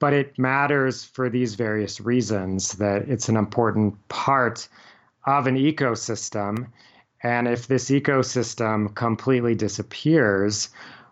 but 0.00 0.12
it 0.12 0.38
matters 0.38 1.04
for 1.04 1.30
these 1.30 1.54
various 1.54 2.00
reasons 2.00 2.72
that 2.72 3.08
it's 3.08 3.28
an 3.28 3.36
important 3.36 3.96
part 4.08 4.68
of 5.26 5.46
an 5.46 5.56
ecosystem 5.56 6.66
and 7.22 7.48
if 7.48 7.66
this 7.66 7.90
ecosystem 7.90 8.94
completely 8.94 9.54
disappears 9.54 10.68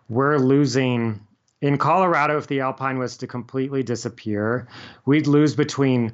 we're 0.09 0.37
losing 0.37 1.19
in 1.61 1.77
Colorado, 1.77 2.37
if 2.37 2.47
the 2.47 2.59
alpine 2.59 2.99
was 2.99 3.17
to 3.17 3.27
completely 3.27 3.81
disappear, 3.81 4.67
we'd 5.05 5.27
lose 5.27 5.55
between 5.55 6.13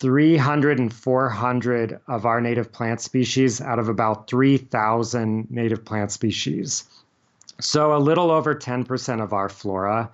300 0.00 0.78
and 0.78 0.92
400 0.92 2.00
of 2.08 2.26
our 2.26 2.40
native 2.40 2.72
plant 2.72 3.00
species 3.00 3.60
out 3.60 3.78
of 3.78 3.88
about 3.88 4.28
3,000 4.28 5.50
native 5.50 5.84
plant 5.84 6.10
species. 6.10 6.84
So 7.60 7.94
a 7.94 7.98
little 7.98 8.30
over 8.30 8.54
10% 8.54 9.22
of 9.22 9.32
our 9.32 9.48
flora 9.48 10.10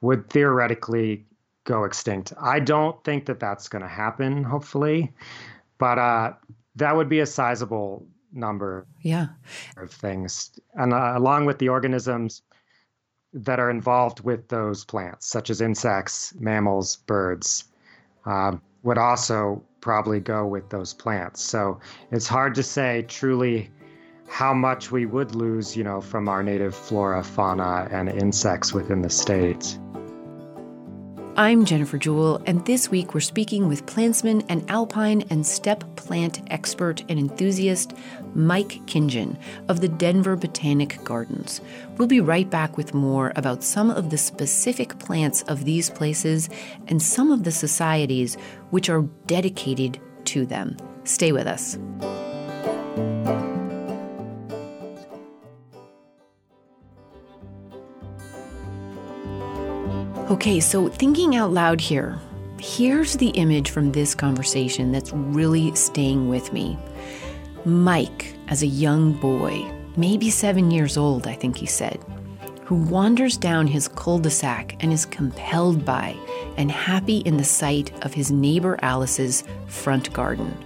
would 0.00 0.28
theoretically 0.30 1.24
go 1.64 1.84
extinct. 1.84 2.32
I 2.40 2.60
don't 2.60 3.02
think 3.04 3.26
that 3.26 3.40
that's 3.40 3.68
going 3.68 3.82
to 3.82 3.88
happen, 3.88 4.44
hopefully, 4.44 5.12
but 5.78 5.98
uh, 5.98 6.34
that 6.76 6.94
would 6.94 7.08
be 7.08 7.20
a 7.20 7.26
sizable 7.26 8.06
number 8.32 8.86
yeah. 9.02 9.28
of 9.76 9.90
things. 9.90 10.50
And 10.74 10.92
uh, 10.92 11.12
along 11.16 11.46
with 11.46 11.58
the 11.58 11.68
organisms, 11.68 12.42
that 13.32 13.60
are 13.60 13.70
involved 13.70 14.20
with 14.20 14.48
those 14.48 14.84
plants, 14.84 15.26
such 15.26 15.50
as 15.50 15.60
insects, 15.60 16.34
mammals, 16.38 16.96
birds, 16.96 17.64
um, 18.26 18.60
would 18.82 18.98
also 18.98 19.62
probably 19.80 20.20
go 20.20 20.46
with 20.46 20.68
those 20.70 20.92
plants. 20.92 21.42
So 21.42 21.80
it's 22.10 22.26
hard 22.26 22.54
to 22.56 22.62
say 22.62 23.04
truly 23.08 23.70
how 24.28 24.54
much 24.54 24.90
we 24.90 25.06
would 25.06 25.34
lose, 25.34 25.76
you 25.76 25.84
know, 25.84 26.00
from 26.00 26.28
our 26.28 26.42
native 26.42 26.74
flora, 26.74 27.22
fauna, 27.22 27.88
and 27.90 28.08
insects 28.08 28.72
within 28.72 29.02
the 29.02 29.10
state. 29.10 29.78
I'm 31.40 31.64
Jennifer 31.64 31.96
Jewell, 31.96 32.42
and 32.44 32.66
this 32.66 32.90
week 32.90 33.14
we're 33.14 33.20
speaking 33.20 33.66
with 33.66 33.86
plantsman 33.86 34.44
and 34.50 34.70
alpine 34.70 35.24
and 35.30 35.46
steppe 35.46 35.96
plant 35.96 36.42
expert 36.52 37.02
and 37.08 37.18
enthusiast 37.18 37.94
Mike 38.34 38.82
Kintgen 38.84 39.38
of 39.66 39.80
the 39.80 39.88
Denver 39.88 40.36
Botanic 40.36 41.02
Gardens. 41.02 41.62
We'll 41.96 42.08
be 42.08 42.20
right 42.20 42.50
back 42.50 42.76
with 42.76 42.92
more 42.92 43.32
about 43.36 43.64
some 43.64 43.88
of 43.88 44.10
the 44.10 44.18
specific 44.18 44.98
plants 44.98 45.40
of 45.44 45.64
these 45.64 45.88
places 45.88 46.50
and 46.88 47.00
some 47.00 47.30
of 47.30 47.44
the 47.44 47.52
societies 47.52 48.34
which 48.68 48.90
are 48.90 49.08
dedicated 49.24 49.98
to 50.26 50.44
them. 50.44 50.76
Stay 51.04 51.32
with 51.32 51.46
us. 51.46 51.78
Okay, 60.40 60.58
so 60.58 60.88
thinking 60.88 61.36
out 61.36 61.52
loud 61.52 61.82
here, 61.82 62.18
here's 62.58 63.14
the 63.18 63.28
image 63.28 63.68
from 63.68 63.92
this 63.92 64.14
conversation 64.14 64.90
that's 64.90 65.12
really 65.12 65.74
staying 65.74 66.30
with 66.30 66.50
me. 66.54 66.78
Mike, 67.66 68.34
as 68.48 68.62
a 68.62 68.66
young 68.66 69.12
boy, 69.12 69.70
maybe 69.98 70.30
seven 70.30 70.70
years 70.70 70.96
old, 70.96 71.26
I 71.26 71.34
think 71.34 71.58
he 71.58 71.66
said, 71.66 72.02
who 72.64 72.76
wanders 72.76 73.36
down 73.36 73.66
his 73.66 73.86
cul 73.86 74.18
de 74.18 74.30
sac 74.30 74.82
and 74.82 74.94
is 74.94 75.04
compelled 75.04 75.84
by 75.84 76.16
and 76.56 76.70
happy 76.70 77.18
in 77.18 77.36
the 77.36 77.44
sight 77.44 77.92
of 78.02 78.14
his 78.14 78.30
neighbor 78.32 78.78
Alice's 78.80 79.44
front 79.66 80.10
garden. 80.14 80.56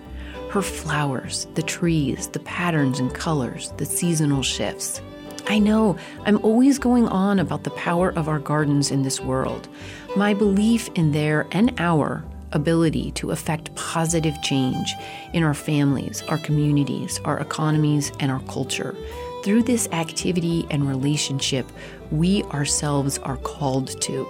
Her 0.51 0.63
flowers, 0.63 1.49
the 1.55 1.63
trees, 1.63 2.29
the 2.29 2.39
patterns 2.39 3.01
and 3.01 3.13
colors, 3.13 3.73
the 3.77 3.87
seasonal 3.87 4.45
shifts. 4.45 5.03
I 5.47 5.59
know 5.59 5.99
I'm 6.25 6.39
always 6.43 6.79
going 6.79 7.07
on 7.09 7.39
about 7.39 7.65
the 7.65 7.71
power 7.71 8.11
of 8.17 8.29
our 8.29 8.39
gardens 8.39 8.91
in 8.91 9.03
this 9.03 9.21
world, 9.21 9.69
my 10.17 10.33
belief 10.33 10.89
in 10.95 11.13
their 11.13 11.47
and 11.53 11.75
our 11.79 12.25
ability 12.53 13.11
to 13.13 13.31
affect 13.31 13.75
positive 13.75 14.41
change 14.43 14.95
in 15.33 15.43
our 15.43 15.55
families, 15.55 16.23
our 16.29 16.39
communities, 16.39 17.21
our 17.25 17.39
economies, 17.41 18.11
and 18.21 18.31
our 18.31 18.41
culture. 18.43 18.97
Through 19.43 19.65
this 19.65 19.89
activity 19.93 20.67
and 20.71 20.89
relationship, 20.89 21.71
we 22.11 22.43
ourselves 22.45 23.19
are 23.19 23.37
called 23.39 24.01
to. 24.03 24.27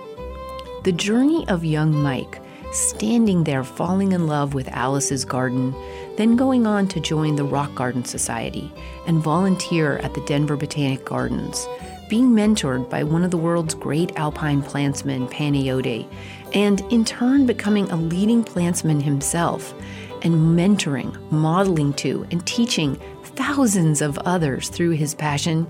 The 0.82 0.92
journey 0.92 1.46
of 1.48 1.64
young 1.64 1.94
Mike 1.94 2.40
standing 2.72 3.44
there 3.44 3.62
falling 3.62 4.12
in 4.12 4.26
love 4.26 4.52
with 4.54 4.68
Alice's 4.68 5.24
garden, 5.24 5.72
then 6.16 6.36
going 6.36 6.66
on 6.66 6.88
to 6.88 7.00
join 7.00 7.36
the 7.36 7.44
Rock 7.44 7.74
Garden 7.74 8.04
Society 8.04 8.72
and 9.06 9.22
volunteer 9.22 9.98
at 9.98 10.14
the 10.14 10.24
Denver 10.26 10.56
Botanic 10.56 11.04
Gardens, 11.04 11.66
being 12.08 12.30
mentored 12.30 12.88
by 12.88 13.02
one 13.02 13.24
of 13.24 13.30
the 13.30 13.36
world's 13.36 13.74
great 13.74 14.16
alpine 14.16 14.62
plantsmen, 14.62 15.30
Panayoti, 15.30 16.06
and 16.52 16.80
in 16.92 17.04
turn 17.04 17.46
becoming 17.46 17.90
a 17.90 17.96
leading 17.96 18.44
plantsman 18.44 19.02
himself 19.02 19.74
and 20.22 20.34
mentoring, 20.56 21.18
modeling 21.30 21.92
to, 21.94 22.26
and 22.30 22.46
teaching 22.46 22.98
thousands 23.22 24.00
of 24.00 24.18
others 24.18 24.68
through 24.68 24.90
his 24.90 25.14
passion. 25.14 25.66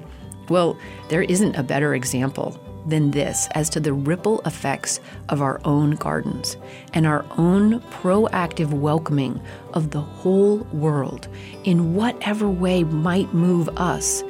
Well, 0.48 0.76
there 1.08 1.22
isn't 1.22 1.56
a 1.56 1.62
better 1.62 1.94
example 1.94 2.60
than 2.86 3.10
this 3.10 3.48
as 3.52 3.70
to 3.70 3.80
the 3.80 3.92
ripple 3.92 4.40
effects 4.46 5.00
of 5.28 5.40
our 5.40 5.60
own 5.64 5.92
gardens 5.92 6.56
and 6.92 7.06
our 7.06 7.24
own 7.38 7.80
proactive 7.80 8.70
welcoming 8.70 9.40
of 9.72 9.90
the 9.90 10.00
whole 10.00 10.58
world 10.72 11.28
in 11.64 11.94
whatever 11.94 12.48
way 12.48 12.84
might 12.84 13.32
move 13.32 13.68
us 13.76 14.22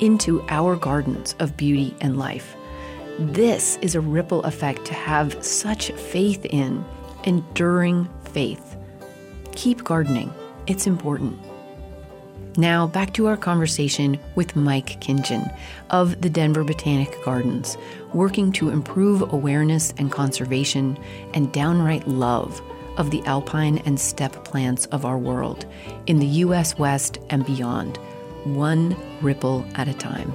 into 0.00 0.42
our 0.48 0.76
gardens 0.76 1.34
of 1.38 1.56
beauty 1.56 1.94
and 2.00 2.18
life. 2.18 2.56
This 3.18 3.76
is 3.82 3.94
a 3.94 4.00
ripple 4.00 4.42
effect 4.44 4.86
to 4.86 4.94
have 4.94 5.44
such 5.44 5.92
faith 5.92 6.44
in, 6.46 6.84
enduring 7.24 8.08
faith. 8.24 8.76
Keep 9.52 9.84
gardening, 9.84 10.32
it's 10.66 10.86
important. 10.86 11.38
Now, 12.56 12.86
back 12.86 13.14
to 13.14 13.26
our 13.26 13.36
conversation 13.36 14.18
with 14.34 14.56
Mike 14.56 15.00
Kintgen 15.00 15.56
of 15.90 16.20
the 16.20 16.28
Denver 16.28 16.64
Botanic 16.64 17.16
Gardens, 17.24 17.78
working 18.12 18.50
to 18.52 18.70
improve 18.70 19.32
awareness 19.32 19.94
and 19.98 20.10
conservation 20.10 20.98
and 21.32 21.52
downright 21.52 22.08
love 22.08 22.60
of 22.96 23.10
the 23.10 23.22
alpine 23.24 23.78
and 23.86 23.98
steppe 24.00 24.44
plants 24.44 24.86
of 24.86 25.04
our 25.04 25.16
world 25.16 25.64
in 26.06 26.18
the 26.18 26.26
U.S. 26.26 26.76
West 26.76 27.18
and 27.30 27.46
beyond, 27.46 27.98
one 28.44 28.96
ripple 29.22 29.64
at 29.76 29.86
a 29.86 29.94
time. 29.94 30.34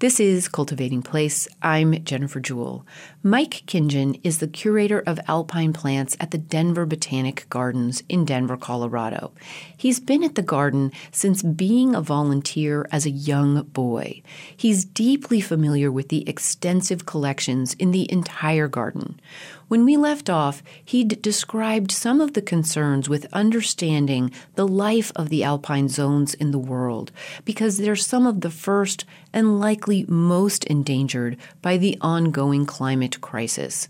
This 0.00 0.18
is 0.18 0.48
Cultivating 0.48 1.02
Place. 1.02 1.46
I'm 1.60 2.02
Jennifer 2.04 2.40
Jewell. 2.40 2.86
Mike 3.22 3.64
Kintgen 3.66 4.18
is 4.24 4.38
the 4.38 4.48
curator 4.48 5.00
of 5.00 5.20
alpine 5.28 5.74
plants 5.74 6.16
at 6.18 6.30
the 6.30 6.38
Denver 6.38 6.86
Botanic 6.86 7.44
Gardens 7.50 8.02
in 8.08 8.24
Denver, 8.24 8.56
Colorado. 8.56 9.32
He's 9.76 10.00
been 10.00 10.24
at 10.24 10.36
the 10.36 10.42
garden 10.42 10.90
since 11.12 11.42
being 11.42 11.94
a 11.94 12.00
volunteer 12.00 12.88
as 12.90 13.04
a 13.04 13.10
young 13.10 13.64
boy. 13.64 14.22
He's 14.56 14.86
deeply 14.86 15.42
familiar 15.42 15.92
with 15.92 16.08
the 16.08 16.26
extensive 16.26 17.04
collections 17.04 17.74
in 17.74 17.90
the 17.90 18.10
entire 18.10 18.68
garden. 18.68 19.20
When 19.68 19.84
we 19.84 19.96
left 19.96 20.28
off, 20.28 20.64
he'd 20.84 21.22
described 21.22 21.92
some 21.92 22.20
of 22.20 22.32
the 22.32 22.42
concerns 22.42 23.08
with 23.08 23.32
understanding 23.32 24.32
the 24.56 24.66
life 24.66 25.12
of 25.14 25.28
the 25.28 25.44
alpine 25.44 25.88
zones 25.88 26.34
in 26.34 26.50
the 26.50 26.58
world, 26.58 27.12
because 27.44 27.78
they're 27.78 27.94
some 27.94 28.26
of 28.26 28.40
the 28.40 28.50
first 28.50 29.04
and 29.32 29.60
likely 29.60 30.04
most 30.08 30.64
endangered 30.64 31.36
by 31.62 31.76
the 31.76 31.96
ongoing 32.00 32.66
climate 32.66 33.09
crisis. 33.18 33.88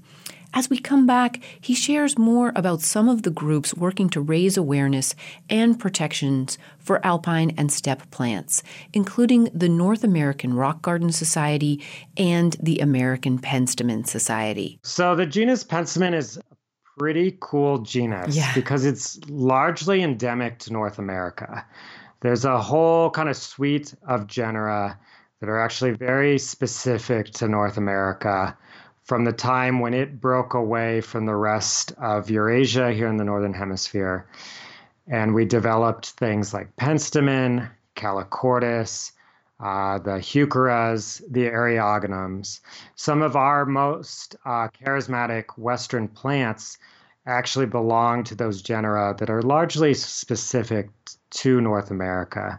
As 0.53 0.69
we 0.69 0.79
come 0.79 1.07
back, 1.07 1.41
he 1.61 1.75
shares 1.75 2.19
more 2.19 2.53
about 2.57 2.81
some 2.81 3.09
of 3.09 3.23
the 3.23 3.31
groups 3.31 3.73
working 3.75 4.09
to 4.11 4.21
raise 4.21 4.57
awareness 4.57 5.15
and 5.49 5.79
protections 5.79 6.59
for 6.79 7.05
alpine 7.07 7.53
and 7.57 7.71
steppe 7.71 8.11
plants, 8.11 8.63
including 8.93 9.45
the 9.55 9.69
North 9.69 10.03
American 10.03 10.55
Rock 10.55 10.83
Garden 10.83 11.13
Society 11.13 11.81
and 12.17 12.57
the 12.61 12.81
American 12.81 13.39
Penstemon 13.39 14.05
Society. 14.07 14.81
So, 14.83 15.15
the 15.15 15.27
genus 15.27 15.63
Penstemon 15.63 16.15
is 16.15 16.37
a 16.37 16.43
pretty 16.99 17.37
cool 17.41 17.79
genus 17.79 18.37
Yeah. 18.37 18.53
because 18.53 18.85
it's 18.85 19.21
largely 19.29 20.03
endemic 20.03 20.59
to 20.61 20.73
North 20.73 20.99
America. 20.99 21.65
There's 22.23 22.45
a 22.45 22.61
whole 22.61 23.11
kind 23.11 23.29
of 23.29 23.37
suite 23.37 23.95
of 24.07 24.27
genera 24.27 24.99
that 25.41 25.49
are 25.49 25.61
actually 25.61 25.93
very 25.93 26.39
specific 26.39 27.31
to 27.35 27.47
North 27.49 27.77
America 27.77 28.57
from 29.03 29.25
the 29.25 29.33
time 29.33 29.81
when 29.81 29.95
it 29.95 30.21
broke 30.21 30.55
away 30.55 31.01
from 31.01 31.27
the 31.27 31.35
rest 31.35 31.93
of 31.99 32.31
Eurasia 32.31 32.93
here 32.93 33.09
in 33.09 33.17
the 33.17 33.25
Northern 33.25 33.55
Hemisphere. 33.55 34.27
And 35.09 35.35
we 35.35 35.45
developed 35.45 36.11
things 36.11 36.55
like 36.55 36.77
Penstemon, 36.77 37.69
Calochortus, 37.97 39.13
uh, 39.59 39.99
the 39.99 40.19
Heucheras, 40.21 41.23
the 41.31 41.47
Eriogonums. 41.47 42.61
Some 42.95 43.23
of 43.23 43.37
our 43.37 43.67
most 43.67 44.37
uh, 44.45 44.69
charismatic 44.69 45.59
Western 45.59 46.09
plants 46.09 46.79
actually 47.27 47.67
belong 47.67 48.25
to 48.25 48.35
those 48.35 48.63
genera 48.63 49.15
that 49.19 49.29
are 49.29 49.43
largely 49.43 49.93
specific 49.93 50.89
to 51.31 51.61
North 51.61 51.91
America. 51.91 52.59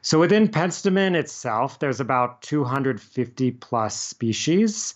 So 0.00 0.18
within 0.18 0.48
Penstemon 0.48 1.14
itself, 1.14 1.78
there's 1.78 2.00
about 2.00 2.42
250 2.42 3.50
plus 3.52 4.00
species 4.00 4.94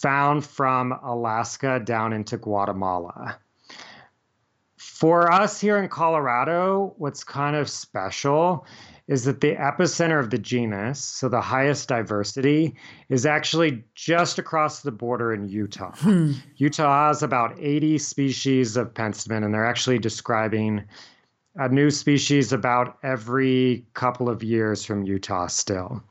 found 0.00 0.44
from 0.44 0.92
Alaska 1.02 1.80
down 1.84 2.12
into 2.12 2.36
Guatemala. 2.36 3.38
For 4.76 5.32
us 5.32 5.60
here 5.60 5.78
in 5.78 5.88
Colorado, 5.88 6.94
what's 6.98 7.24
kind 7.24 7.56
of 7.56 7.68
special 7.68 8.66
is 9.08 9.24
that 9.24 9.40
the 9.40 9.56
epicenter 9.56 10.20
of 10.20 10.30
the 10.30 10.38
genus, 10.38 11.02
so 11.02 11.28
the 11.28 11.40
highest 11.40 11.88
diversity, 11.88 12.76
is 13.08 13.26
actually 13.26 13.82
just 13.94 14.38
across 14.38 14.82
the 14.82 14.92
border 14.92 15.32
in 15.32 15.48
Utah. 15.48 15.92
Hmm. 15.96 16.32
Utah 16.56 17.08
has 17.08 17.22
about 17.22 17.58
80 17.58 17.98
species 17.98 18.76
of 18.76 18.94
penstemon, 18.94 19.44
and 19.44 19.52
they're 19.52 19.66
actually 19.66 19.98
describing 19.98 20.84
a 21.56 21.68
new 21.68 21.90
species 21.90 22.52
about 22.52 22.98
every 23.02 23.84
couple 23.94 24.28
of 24.28 24.42
years 24.42 24.84
from 24.84 25.02
Utah 25.02 25.48
still. 25.48 26.02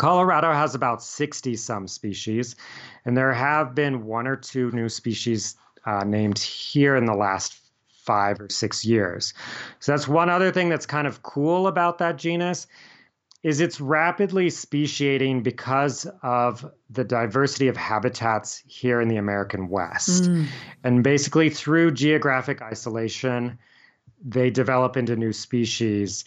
Colorado 0.00 0.50
has 0.54 0.74
about 0.74 1.02
60 1.02 1.56
some 1.56 1.86
species, 1.86 2.56
and 3.04 3.14
there 3.14 3.34
have 3.34 3.74
been 3.74 4.06
one 4.06 4.26
or 4.26 4.34
two 4.34 4.70
new 4.70 4.88
species 4.88 5.56
uh, 5.84 6.04
named 6.04 6.38
here 6.38 6.96
in 6.96 7.04
the 7.04 7.14
last 7.14 7.58
five 7.86 8.40
or 8.40 8.48
six 8.48 8.82
years. 8.82 9.34
So 9.78 9.92
that's 9.92 10.08
one 10.08 10.30
other 10.30 10.50
thing 10.52 10.70
that's 10.70 10.86
kind 10.86 11.06
of 11.06 11.22
cool 11.22 11.66
about 11.66 11.98
that 11.98 12.16
genus 12.16 12.66
is 13.42 13.60
it's 13.60 13.78
rapidly 13.78 14.48
speciating 14.48 15.42
because 15.42 16.06
of 16.22 16.64
the 16.88 17.04
diversity 17.04 17.68
of 17.68 17.76
habitats 17.76 18.62
here 18.66 19.02
in 19.02 19.08
the 19.08 19.18
American 19.18 19.68
West. 19.68 20.22
Mm. 20.22 20.46
And 20.82 21.04
basically 21.04 21.50
through 21.50 21.90
geographic 21.90 22.62
isolation, 22.62 23.58
they 24.24 24.48
develop 24.48 24.96
into 24.96 25.14
new 25.14 25.34
species, 25.34 26.24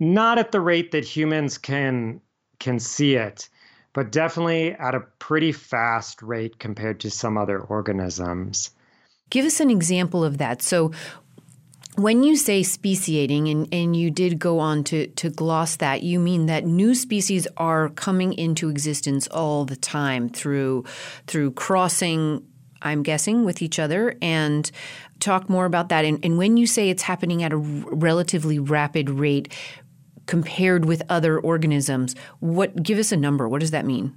not 0.00 0.38
at 0.38 0.50
the 0.50 0.62
rate 0.62 0.92
that 0.92 1.04
humans 1.04 1.58
can 1.58 2.22
can 2.62 2.78
see 2.78 3.16
it, 3.16 3.48
but 3.92 4.12
definitely 4.12 4.72
at 4.72 4.94
a 4.94 5.00
pretty 5.18 5.52
fast 5.52 6.22
rate 6.22 6.58
compared 6.58 7.00
to 7.00 7.10
some 7.10 7.36
other 7.36 7.58
organisms. 7.58 8.70
Give 9.30 9.44
us 9.44 9.60
an 9.60 9.70
example 9.70 10.24
of 10.24 10.38
that. 10.38 10.62
So, 10.62 10.92
when 11.96 12.22
you 12.22 12.36
say 12.36 12.62
speciating, 12.62 13.48
and, 13.48 13.68
and 13.70 13.94
you 13.94 14.10
did 14.10 14.38
go 14.38 14.60
on 14.60 14.82
to, 14.84 15.08
to 15.08 15.28
gloss 15.28 15.76
that, 15.76 16.02
you 16.02 16.18
mean 16.18 16.46
that 16.46 16.64
new 16.64 16.94
species 16.94 17.46
are 17.58 17.90
coming 17.90 18.32
into 18.32 18.70
existence 18.70 19.28
all 19.28 19.66
the 19.66 19.76
time 19.76 20.30
through 20.30 20.86
through 21.26 21.50
crossing, 21.50 22.46
I'm 22.80 23.02
guessing, 23.02 23.44
with 23.44 23.60
each 23.60 23.78
other, 23.78 24.16
and 24.22 24.70
talk 25.20 25.50
more 25.50 25.66
about 25.66 25.90
that. 25.90 26.06
And, 26.06 26.18
and 26.24 26.38
when 26.38 26.56
you 26.56 26.66
say 26.66 26.88
it's 26.88 27.02
happening 27.02 27.42
at 27.42 27.52
a 27.52 27.58
relatively 27.58 28.58
rapid 28.58 29.10
rate 29.10 29.52
compared 30.26 30.84
with 30.84 31.02
other 31.08 31.38
organisms, 31.38 32.14
what 32.40 32.82
give 32.82 32.98
us 32.98 33.12
a 33.12 33.16
number? 33.16 33.48
What 33.48 33.60
does 33.60 33.70
that 33.72 33.86
mean? 33.86 34.16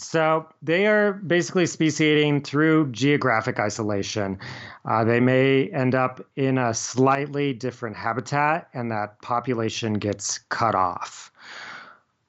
So 0.00 0.46
they 0.62 0.86
are 0.86 1.14
basically 1.14 1.66
speciating 1.66 2.40
through 2.40 2.92
geographic 2.92 3.58
isolation. 3.58 4.38
Uh, 4.84 5.02
they 5.02 5.18
may 5.18 5.70
end 5.70 5.96
up 5.96 6.24
in 6.36 6.56
a 6.56 6.72
slightly 6.72 7.52
different 7.52 7.96
habitat, 7.96 8.68
and 8.74 8.92
that 8.92 9.20
population 9.22 9.94
gets 9.94 10.38
cut 10.50 10.76
off. 10.76 11.32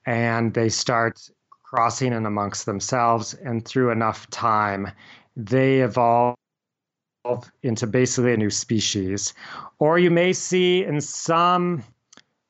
And 0.08 0.52
they 0.56 0.70
start 0.70 1.30
crossing 1.62 2.12
in 2.12 2.26
amongst 2.26 2.66
themselves, 2.66 3.36
and 3.36 3.64
through 3.64 3.92
enough 3.92 4.28
time, 4.32 4.92
they 5.36 5.82
evolve 5.82 6.36
into 7.62 7.86
basically 7.86 8.34
a 8.34 8.38
new 8.38 8.50
species. 8.50 9.36
Or 9.78 10.00
you 10.00 10.10
may 10.10 10.34
see 10.34 10.84
in 10.84 11.02
some 11.02 11.84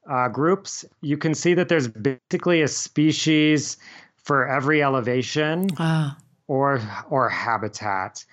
uh, 0.09 0.27
groups, 0.27 0.83
you 1.01 1.17
can 1.17 1.33
see 1.33 1.53
that 1.53 1.69
there's 1.69 1.87
basically 1.87 2.61
a 2.61 2.67
species 2.67 3.77
for 4.23 4.47
every 4.47 4.83
elevation 4.83 5.67
Ah, 5.77 6.17
or 6.47 6.81
or 7.09 7.29
habitat. 7.29 8.25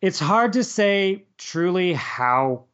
It's 0.00 0.18
hard 0.18 0.52
to 0.54 0.64
say 0.64 1.24
truly 1.38 1.92
how 1.92 2.64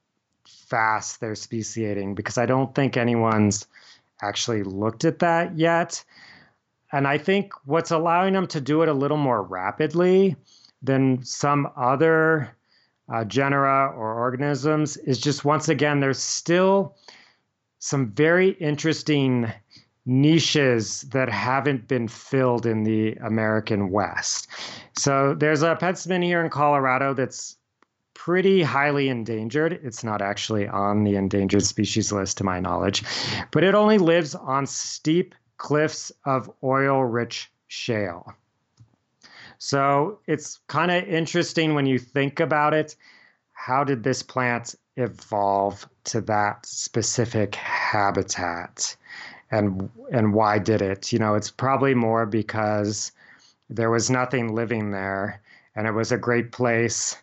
fast 0.46 1.20
they're 1.20 1.34
speciating 1.34 2.14
because 2.14 2.38
I 2.38 2.46
don't 2.46 2.74
think 2.74 2.96
anyone's 2.96 3.66
actually 4.22 4.62
looked 4.62 5.04
at 5.04 5.18
that 5.20 5.56
yet. 5.58 6.04
and 6.92 7.06
I 7.06 7.18
think 7.18 7.52
what's 7.66 7.90
allowing 7.90 8.32
them 8.32 8.46
to 8.48 8.60
do 8.60 8.82
it 8.82 8.88
a 8.88 8.94
little 8.94 9.18
more 9.18 9.42
rapidly 9.42 10.36
than 10.82 11.22
some 11.22 11.68
other 11.76 12.56
uh, 13.12 13.24
genera 13.24 13.92
or 13.94 14.14
organisms 14.14 14.96
is 14.98 15.18
just 15.18 15.44
once 15.44 15.68
again, 15.68 16.00
there's 16.00 16.18
still 16.18 16.96
some 17.78 18.10
very 18.12 18.50
interesting 18.52 19.52
niches 20.06 21.02
that 21.10 21.28
haven't 21.28 21.86
been 21.86 22.08
filled 22.08 22.64
in 22.64 22.82
the 22.84 23.12
American 23.16 23.90
West. 23.90 24.48
So 24.96 25.34
there's 25.34 25.62
a 25.62 25.76
penstemon 25.76 26.24
here 26.24 26.42
in 26.42 26.50
Colorado 26.50 27.12
that's 27.12 27.56
pretty 28.14 28.62
highly 28.62 29.08
endangered. 29.08 29.78
It's 29.82 30.02
not 30.02 30.22
actually 30.22 30.66
on 30.66 31.04
the 31.04 31.14
endangered 31.14 31.62
species 31.62 32.10
list, 32.10 32.38
to 32.38 32.44
my 32.44 32.58
knowledge, 32.58 33.04
but 33.52 33.62
it 33.62 33.74
only 33.74 33.98
lives 33.98 34.34
on 34.34 34.66
steep 34.66 35.34
cliffs 35.58 36.10
of 36.24 36.50
oil 36.64 37.04
rich 37.04 37.50
shale. 37.66 38.32
So 39.58 40.20
it's 40.26 40.60
kind 40.68 40.90
of 40.90 41.04
interesting 41.04 41.74
when 41.74 41.86
you 41.86 41.98
think 41.98 42.40
about 42.40 42.74
it. 42.74 42.96
How 43.52 43.84
did 43.84 44.02
this 44.02 44.22
plant 44.22 44.74
evolve 44.98 45.88
to 46.04 46.20
that 46.22 46.66
specific 46.66 47.54
habitat? 47.54 48.96
And, 49.50 49.88
and 50.12 50.34
why 50.34 50.58
did 50.58 50.82
it? 50.82 51.12
You 51.12 51.18
know, 51.18 51.34
it's 51.34 51.50
probably 51.50 51.94
more 51.94 52.26
because 52.26 53.12
there 53.70 53.90
was 53.90 54.10
nothing 54.10 54.54
living 54.54 54.90
there 54.90 55.40
and 55.74 55.86
it 55.86 55.92
was 55.92 56.12
a 56.12 56.18
great 56.18 56.52
place 56.52 57.16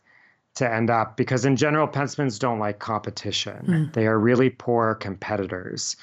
to 0.56 0.72
end 0.72 0.90
up 0.90 1.18
because 1.18 1.44
in 1.44 1.56
general 1.56 1.88
penstemons 1.88 2.40
don't 2.40 2.60
like 2.60 2.80
competition 2.80 3.66
mm. 3.68 3.94
they 3.94 4.08
are 4.08 4.18
really 4.18 4.50
poor 4.50 4.96
competitors 4.96 5.98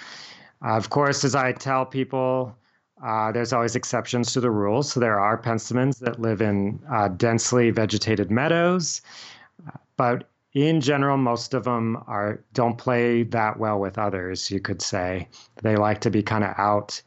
uh, 0.62 0.76
of 0.76 0.90
course 0.90 1.24
as 1.24 1.34
i 1.34 1.52
tell 1.52 1.86
people 1.86 2.54
uh, 3.02 3.32
there's 3.32 3.52
always 3.52 3.74
exceptions 3.74 4.32
to 4.32 4.40
the 4.40 4.50
rules. 4.50 4.92
So 4.92 5.00
there 5.00 5.18
are 5.18 5.36
penstemons 5.36 5.98
that 5.98 6.20
live 6.20 6.40
in 6.40 6.78
uh, 6.90 7.08
densely 7.08 7.70
vegetated 7.70 8.30
meadows, 8.30 9.02
but 9.96 10.28
in 10.54 10.80
general, 10.80 11.16
most 11.16 11.54
of 11.54 11.64
them 11.64 12.02
are 12.06 12.44
don't 12.52 12.76
play 12.76 13.22
that 13.24 13.58
well 13.58 13.80
with 13.80 13.98
others. 13.98 14.50
You 14.50 14.60
could 14.60 14.82
say 14.82 15.28
they 15.62 15.76
like 15.76 16.00
to 16.02 16.10
be 16.10 16.22
kind 16.22 16.44
of 16.44 16.54
out 16.58 17.00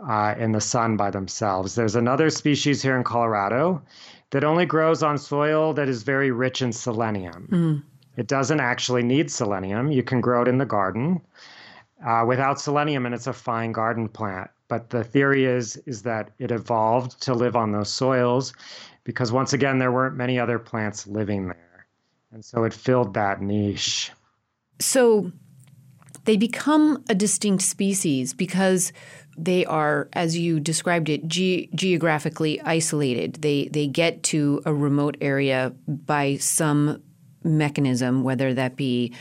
uh, 0.00 0.34
in 0.38 0.52
the 0.52 0.60
sun 0.60 0.96
by 0.96 1.10
themselves. 1.10 1.74
There's 1.74 1.96
another 1.96 2.30
species 2.30 2.82
here 2.82 2.96
in 2.96 3.04
Colorado 3.04 3.82
that 4.30 4.44
only 4.44 4.66
grows 4.66 5.02
on 5.02 5.16
soil 5.16 5.72
that 5.74 5.88
is 5.88 6.02
very 6.02 6.30
rich 6.30 6.60
in 6.60 6.72
selenium. 6.72 7.48
Mm. 7.50 7.82
It 8.16 8.26
doesn't 8.26 8.60
actually 8.60 9.02
need 9.02 9.30
selenium. 9.30 9.90
You 9.90 10.02
can 10.02 10.20
grow 10.20 10.42
it 10.42 10.48
in 10.48 10.58
the 10.58 10.66
garden 10.66 11.20
uh, 12.06 12.24
without 12.26 12.60
selenium, 12.60 13.06
and 13.06 13.14
it's 13.14 13.26
a 13.26 13.32
fine 13.32 13.72
garden 13.72 14.08
plant. 14.08 14.50
But 14.68 14.90
the 14.90 15.04
theory 15.04 15.44
is 15.44 15.76
is 15.86 16.02
that 16.02 16.30
it 16.38 16.50
evolved 16.50 17.20
to 17.22 17.34
live 17.34 17.56
on 17.56 17.72
those 17.72 17.92
soils 17.92 18.52
because 19.04 19.32
once 19.32 19.52
again 19.52 19.78
there 19.78 19.92
weren't 19.92 20.16
many 20.16 20.38
other 20.38 20.58
plants 20.58 21.06
living 21.06 21.48
there, 21.48 21.73
and 22.34 22.44
so 22.44 22.64
it 22.64 22.74
filled 22.74 23.14
that 23.14 23.40
niche. 23.40 24.10
So 24.80 25.30
they 26.24 26.36
become 26.36 27.04
a 27.08 27.14
distinct 27.14 27.62
species 27.62 28.34
because 28.34 28.92
they 29.38 29.64
are, 29.64 30.08
as 30.12 30.36
you 30.36 30.58
described 30.58 31.08
it, 31.08 31.26
ge- 31.28 31.68
geographically 31.74 32.60
isolated. 32.60 33.34
They 33.36 33.68
they 33.68 33.86
get 33.86 34.24
to 34.24 34.60
a 34.66 34.74
remote 34.74 35.16
area 35.20 35.72
by 35.86 36.36
some 36.36 37.02
mechanism, 37.44 38.24
whether 38.24 38.52
that 38.54 38.76
be 38.76 39.14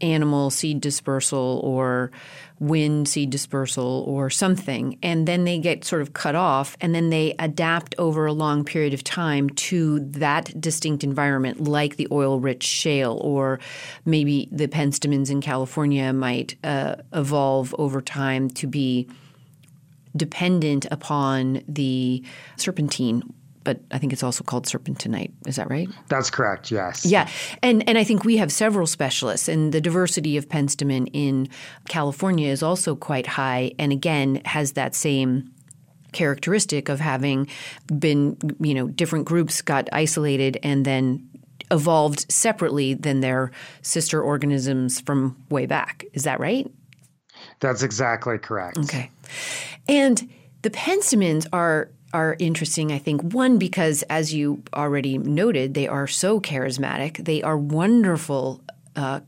animal 0.00 0.50
seed 0.50 0.80
dispersal 0.80 1.60
or 1.64 2.10
wind 2.58 3.08
seed 3.08 3.30
dispersal 3.30 4.04
or 4.06 4.30
something, 4.30 4.98
and 5.02 5.28
then 5.28 5.44
they 5.44 5.58
get 5.58 5.84
sort 5.84 6.02
of 6.02 6.12
cut 6.12 6.34
off, 6.34 6.76
and 6.80 6.94
then 6.94 7.10
they 7.10 7.34
adapt 7.38 7.94
over 7.98 8.26
a 8.26 8.32
long 8.32 8.64
period 8.64 8.94
of 8.94 9.04
time 9.04 9.50
to 9.50 10.00
that 10.00 10.58
distinct 10.60 11.04
environment, 11.04 11.64
like 11.64 11.96
the 11.96 12.08
oil 12.10 12.40
rich 12.40 12.62
shale, 12.62 13.18
or 13.22 13.58
maybe 14.04 14.48
the 14.50 14.68
penstemons 14.68 15.30
in 15.30 15.40
California 15.40 16.12
might 16.12 16.56
uh, 16.64 16.96
evolve 17.12 17.74
over 17.78 18.00
time 18.00 18.48
to 18.48 18.66
be 18.66 19.06
dependent 20.16 20.86
upon 20.90 21.62
the 21.68 22.22
serpentine 22.56 23.22
but 23.66 23.80
I 23.90 23.98
think 23.98 24.12
it's 24.12 24.22
also 24.22 24.44
called 24.44 24.66
serpentinite. 24.66 25.32
Is 25.44 25.56
that 25.56 25.68
right? 25.68 25.88
That's 26.06 26.30
correct. 26.30 26.70
Yes. 26.70 27.04
Yeah, 27.04 27.28
and 27.64 27.86
and 27.88 27.98
I 27.98 28.04
think 28.04 28.24
we 28.24 28.36
have 28.36 28.52
several 28.52 28.86
specialists, 28.86 29.48
and 29.48 29.72
the 29.72 29.80
diversity 29.80 30.36
of 30.36 30.48
penstemon 30.48 31.10
in 31.12 31.48
California 31.88 32.48
is 32.48 32.62
also 32.62 32.94
quite 32.94 33.26
high, 33.26 33.72
and 33.76 33.90
again 33.90 34.40
has 34.44 34.72
that 34.72 34.94
same 34.94 35.50
characteristic 36.12 36.88
of 36.88 37.00
having 37.00 37.48
been, 37.98 38.38
you 38.60 38.72
know, 38.72 38.86
different 38.86 39.24
groups 39.24 39.60
got 39.60 39.88
isolated 39.92 40.58
and 40.62 40.84
then 40.84 41.28
evolved 41.72 42.30
separately 42.30 42.94
than 42.94 43.20
their 43.20 43.50
sister 43.82 44.22
organisms 44.22 45.00
from 45.00 45.36
way 45.50 45.66
back. 45.66 46.04
Is 46.12 46.22
that 46.22 46.38
right? 46.38 46.70
That's 47.58 47.82
exactly 47.82 48.38
correct. 48.38 48.78
Okay. 48.78 49.10
And 49.88 50.30
the 50.62 50.70
penstemons 50.70 51.46
are 51.52 51.90
are 52.12 52.36
interesting, 52.38 52.92
I 52.92 52.98
think. 52.98 53.22
One, 53.22 53.58
because 53.58 54.02
as 54.04 54.32
you 54.32 54.62
already 54.72 55.18
noted, 55.18 55.74
they 55.74 55.88
are 55.88 56.06
so 56.06 56.40
charismatic. 56.40 57.24
They 57.24 57.42
are 57.42 57.56
wonderful 57.56 58.62
uh, 58.94 59.20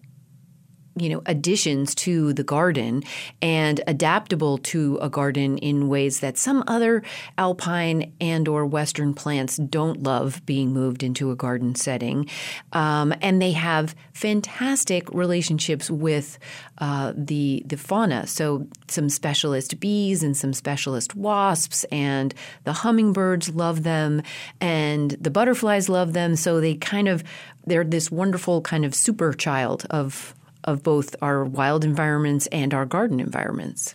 you 1.01 1.09
know 1.09 1.23
additions 1.27 1.95
to 1.95 2.33
the 2.33 2.43
garden 2.43 3.03
and 3.43 3.81
adaptable 3.87 4.59
to 4.59 4.99
a 5.01 5.09
garden 5.09 5.59
in 5.59 5.89
ways 5.89 6.21
that 6.21 6.39
some 6.39 6.65
other 6.67 7.03
alpine 7.37 8.13
and 8.21 8.49
or 8.49 8.67
western 8.67 9.15
plants 9.15 9.57
don't 9.57 10.03
love 10.03 10.45
being 10.47 10.73
moved 10.73 11.03
into 11.03 11.31
a 11.31 11.37
garden 11.37 11.75
setting. 11.75 12.29
Um, 12.73 13.15
and 13.21 13.41
they 13.41 13.53
have 13.53 13.95
fantastic 14.13 15.09
relationships 15.13 15.91
with 15.91 16.39
uh, 16.79 17.13
the 17.17 17.63
the 17.67 17.77
fauna. 17.77 18.27
So 18.27 18.67
some 18.89 19.09
specialist 19.09 19.81
bees 19.81 20.23
and 20.23 20.37
some 20.37 20.53
specialist 20.53 21.15
wasps 21.15 21.85
and 21.91 22.35
the 22.65 22.73
hummingbirds 22.73 23.51
love 23.51 23.83
them 23.83 24.23
and 24.61 25.13
the 25.13 25.31
butterflies 25.31 25.89
love 25.89 26.13
them. 26.13 26.37
So 26.37 26.61
they 26.61 26.75
kind 26.75 27.09
of 27.09 27.25
they're 27.67 27.85
this 27.85 28.11
wonderful 28.11 28.63
kind 28.63 28.85
of 28.85 28.95
super 28.95 29.33
child 29.33 29.87
of 29.91 30.35
of 30.69 30.83
both 30.83 31.17
our 31.23 31.45
wild 31.45 31.83
environments 31.83 32.47
and 32.49 32.75
our 32.75 32.85
garden 32.85 33.21
environments. 33.21 33.95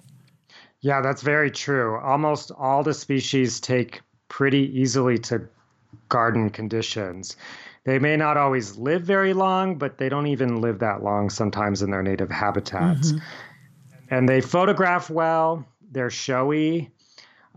Yeah, 0.82 1.01
that's 1.01 1.21
very 1.21 1.51
true. 1.51 1.99
Almost 1.99 2.51
all 2.57 2.84
the 2.84 2.93
species 2.93 3.59
take 3.59 4.01
pretty 4.28 4.69
easily 4.78 5.19
to 5.19 5.47
garden 6.09 6.49
conditions. 6.49 7.38
They 7.86 7.99
may 7.99 8.17
not 8.17 8.38
always 8.38 8.76
live 8.78 9.03
very 9.03 9.34
long, 9.34 9.78
but 9.78 9.97
they 9.97 10.09
don't 10.09 10.28
even 10.28 10.61
live 10.61 10.80
that 10.80 11.03
long 11.03 11.30
sometimes 11.30 11.82
in 11.84 11.91
their 11.91 12.01
native 12.01 12.32
habitats. 12.32 13.11
Mm-hmm. 13.11 13.26
And 14.09 14.28
they 14.28 14.41
photograph 14.41 15.09
well, 15.09 15.65
they're 15.91 16.09
showy. 16.09 16.89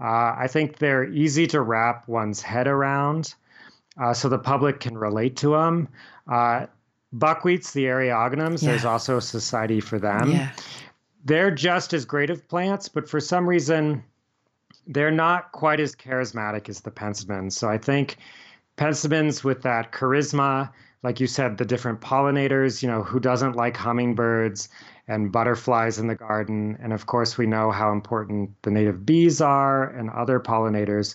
Uh, 0.01 0.35
I 0.39 0.47
think 0.49 0.79
they're 0.79 1.09
easy 1.09 1.47
to 1.49 1.61
wrap 1.63 2.07
one's 2.07 2.43
head 2.43 2.67
around 2.67 3.35
uh, 4.01 4.13
so 4.13 4.29
the 4.29 4.39
public 4.39 4.81
can 4.81 4.99
relate 4.99 5.37
to 5.37 5.53
them. 5.53 5.89
Uh, 6.31 6.67
buckwheats, 7.19 7.73
the 7.73 7.85
Eriogonums, 7.85 8.63
yeah. 8.63 8.71
there's 8.71 8.85
also 8.85 9.17
a 9.17 9.23
society 9.23 9.81
for 9.81 9.99
them. 9.99 10.31
Yeah. 10.31 10.51
They're 11.25 11.51
just 11.51 11.93
as 11.93 12.05
great 12.05 12.31
of 12.31 12.47
plants, 12.49 12.89
but 12.89 13.09
for 13.09 13.21
some 13.21 13.49
reason, 13.49 14.05
they're 14.87 15.11
not 15.11 15.53
quite 15.53 15.81
as 15.81 15.97
charismatic 15.97 16.69
as 16.69 16.81
the 16.81 16.91
penstemons. 16.91 17.53
So 17.53 17.69
I 17.69 17.79
think 17.79 18.17
penstemons 18.77 19.43
with 19.43 19.63
that 19.63 19.93
charisma, 19.93 20.71
like 21.03 21.19
you 21.19 21.27
said, 21.27 21.59
the 21.59 21.65
different 21.65 22.01
pollinators, 22.01 22.83
you 22.83 22.89
know, 22.89 23.03
who 23.03 23.19
doesn't 23.19 23.57
like 23.57 23.77
hummingbirds 23.77 24.69
and 25.09 25.31
butterflies 25.33 25.99
in 25.99 26.07
the 26.07 26.15
garden. 26.15 26.77
And 26.81 26.93
of 26.93 27.07
course, 27.07 27.39
we 27.39 27.47
know 27.47 27.71
how 27.71 27.93
important 27.93 28.51
the 28.63 28.71
native 28.71 29.07
bees 29.07 29.41
are 29.41 29.85
and 29.85 30.11
other 30.11 30.41
pollinators. 30.41 31.15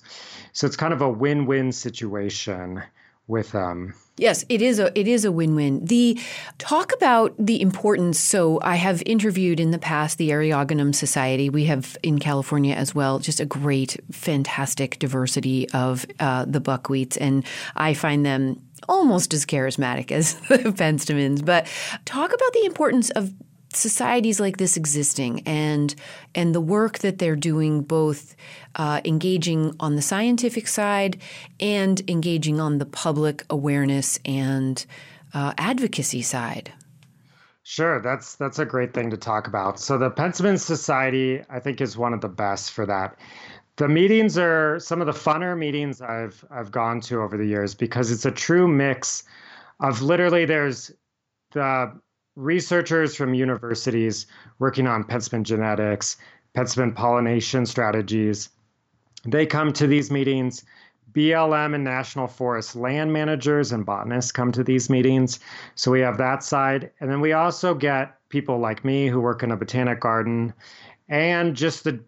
So 0.53 0.67
it's 0.67 0.77
kind 0.77 0.93
of 0.93 1.01
a 1.01 1.09
win 1.09 1.45
win 1.45 1.71
situation 1.71 2.83
with. 3.31 3.55
Um, 3.55 3.95
yes, 4.17 4.45
it 4.49 4.61
is 4.61 4.77
a 4.77 4.97
it 4.99 5.07
is 5.07 5.25
a 5.25 5.31
win-win. 5.31 5.85
The 5.85 6.19
talk 6.59 6.93
about 6.93 7.33
the 7.39 7.59
importance. 7.61 8.19
So 8.19 8.59
I 8.61 8.75
have 8.75 9.01
interviewed 9.07 9.59
in 9.59 9.71
the 9.71 9.79
past 9.79 10.19
the 10.19 10.29
Eriogonum 10.29 10.93
Society. 10.93 11.49
We 11.49 11.65
have 11.65 11.97
in 12.03 12.19
California 12.19 12.75
as 12.75 12.93
well, 12.93 13.17
just 13.17 13.39
a 13.39 13.45
great, 13.45 13.97
fantastic 14.11 14.99
diversity 14.99 15.67
of 15.71 16.05
uh, 16.19 16.45
the 16.45 16.61
buckwheats, 16.61 17.17
and 17.19 17.43
I 17.75 17.95
find 17.95 18.23
them 18.23 18.61
almost 18.87 19.33
as 19.33 19.45
charismatic 19.45 20.11
as 20.19 20.35
the 20.41 20.57
penstemons. 20.57 21.43
But 21.43 21.65
talk 22.05 22.31
about 22.31 22.53
the 22.53 22.65
importance 22.65 23.09
of 23.11 23.33
societies 23.75 24.39
like 24.39 24.57
this 24.57 24.77
existing 24.77 25.41
and 25.47 25.95
and 26.35 26.53
the 26.55 26.61
work 26.61 26.99
that 26.99 27.17
they're 27.19 27.35
doing 27.35 27.81
both 27.81 28.35
uh, 28.75 29.01
engaging 29.05 29.75
on 29.79 29.95
the 29.95 30.01
scientific 30.01 30.67
side 30.67 31.19
and 31.59 32.01
engaging 32.09 32.59
on 32.59 32.77
the 32.79 32.85
public 32.85 33.43
awareness 33.49 34.19
and 34.25 34.85
uh, 35.33 35.53
advocacy 35.57 36.21
side 36.21 36.71
Sure, 37.63 38.01
that's 38.01 38.35
that's 38.35 38.59
a 38.59 38.65
great 38.65 38.93
thing 38.93 39.09
to 39.11 39.17
talk 39.17 39.47
about. 39.47 39.79
So 39.79 39.97
the 39.97 40.09
Penstemon 40.11 40.59
Society, 40.59 41.41
I 41.49 41.59
think, 41.59 41.79
is 41.79 41.95
one 41.97 42.13
of 42.13 42.21
the 42.21 42.27
best 42.29 42.71
for 42.71 42.85
that. 42.87 43.17
the 43.77 43.87
meetings 43.87 44.37
are 44.37 44.79
some 44.79 45.01
of 45.01 45.07
the 45.07 45.13
funner 45.13 45.57
meetings 45.57 46.01
I've 46.01 46.43
I've 46.51 46.71
gone 46.71 47.01
to 47.01 47.21
over 47.21 47.37
the 47.37 47.45
years 47.45 47.75
because 47.75 48.11
it's 48.11 48.25
a 48.25 48.31
true 48.31 48.67
mix 48.67 49.23
of 49.79 50.01
literally 50.01 50.45
there's 50.45 50.91
the 51.53 51.93
researchers 52.35 53.15
from 53.15 53.33
universities 53.33 54.27
working 54.59 54.87
on 54.87 55.03
penstemon 55.03 55.43
genetics, 55.43 56.17
penstemon 56.55 56.95
pollination 56.95 57.65
strategies. 57.65 58.49
They 59.25 59.45
come 59.45 59.73
to 59.73 59.87
these 59.87 60.11
meetings. 60.11 60.63
BLM 61.13 61.75
and 61.75 61.83
National 61.83 62.27
Forest 62.27 62.75
land 62.75 63.11
managers 63.11 63.73
and 63.73 63.85
botanists 63.85 64.31
come 64.31 64.51
to 64.53 64.63
these 64.63 64.89
meetings. 64.89 65.39
So 65.75 65.91
we 65.91 65.99
have 65.99 66.17
that 66.17 66.41
side. 66.41 66.89
And 67.01 67.11
then 67.11 67.19
we 67.19 67.33
also 67.33 67.73
get 67.73 68.17
people 68.29 68.59
like 68.59 68.85
me 68.85 69.07
who 69.07 69.19
work 69.19 69.43
in 69.43 69.51
a 69.51 69.57
botanic 69.57 69.99
garden 69.99 70.53
and 71.09 71.53
just 71.53 71.83
the 71.83 72.01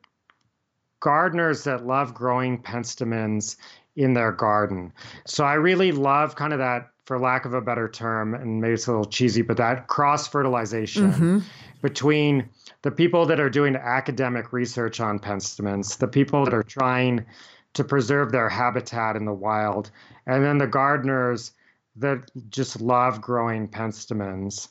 gardeners 1.02 1.66
that 1.66 1.86
love 1.86 2.14
growing 2.14 2.64
penstemons 2.64 3.58
in 3.98 4.14
their 4.14 4.32
garden. 4.32 4.94
So 5.26 5.44
I 5.44 5.56
really 5.56 5.92
love 5.92 6.38
kind 6.38 6.54
of 6.54 6.60
that, 6.60 6.93
for 7.06 7.20
lack 7.20 7.46
of 7.46 7.54
a 7.54 7.62
better 7.62 7.90
term, 7.90 8.34
and 8.34 8.62
maybe 8.62 8.74
it's 8.74 8.88
a 8.88 8.92
little 8.92 9.06
cheesy, 9.06 9.42
but 9.42 9.58
that 9.58 9.88
cross 9.88 10.28
fertilization 10.28 11.12
mm-hmm. 11.12 11.40
between 11.82 12.50
the 12.82 12.92
people 12.92 13.26
that 13.26 13.40
are 13.40 13.50
doing 13.50 13.76
academic 13.76 14.54
research 14.54 15.00
on 15.00 15.20
penstemons, 15.20 15.98
the 15.98 16.08
people 16.08 16.46
that 16.46 16.54
are 16.54 16.64
trying 16.64 17.26
to 17.74 17.84
preserve 17.84 18.32
their 18.32 18.48
habitat 18.48 19.16
in 19.16 19.26
the 19.26 19.34
wild, 19.34 19.92
and 20.26 20.44
then 20.44 20.58
the 20.58 20.68
gardeners 20.68 21.52
that 21.96 22.32
just 22.50 22.80
love 22.80 23.22
growing 23.22 23.68
penstemons 23.68 24.70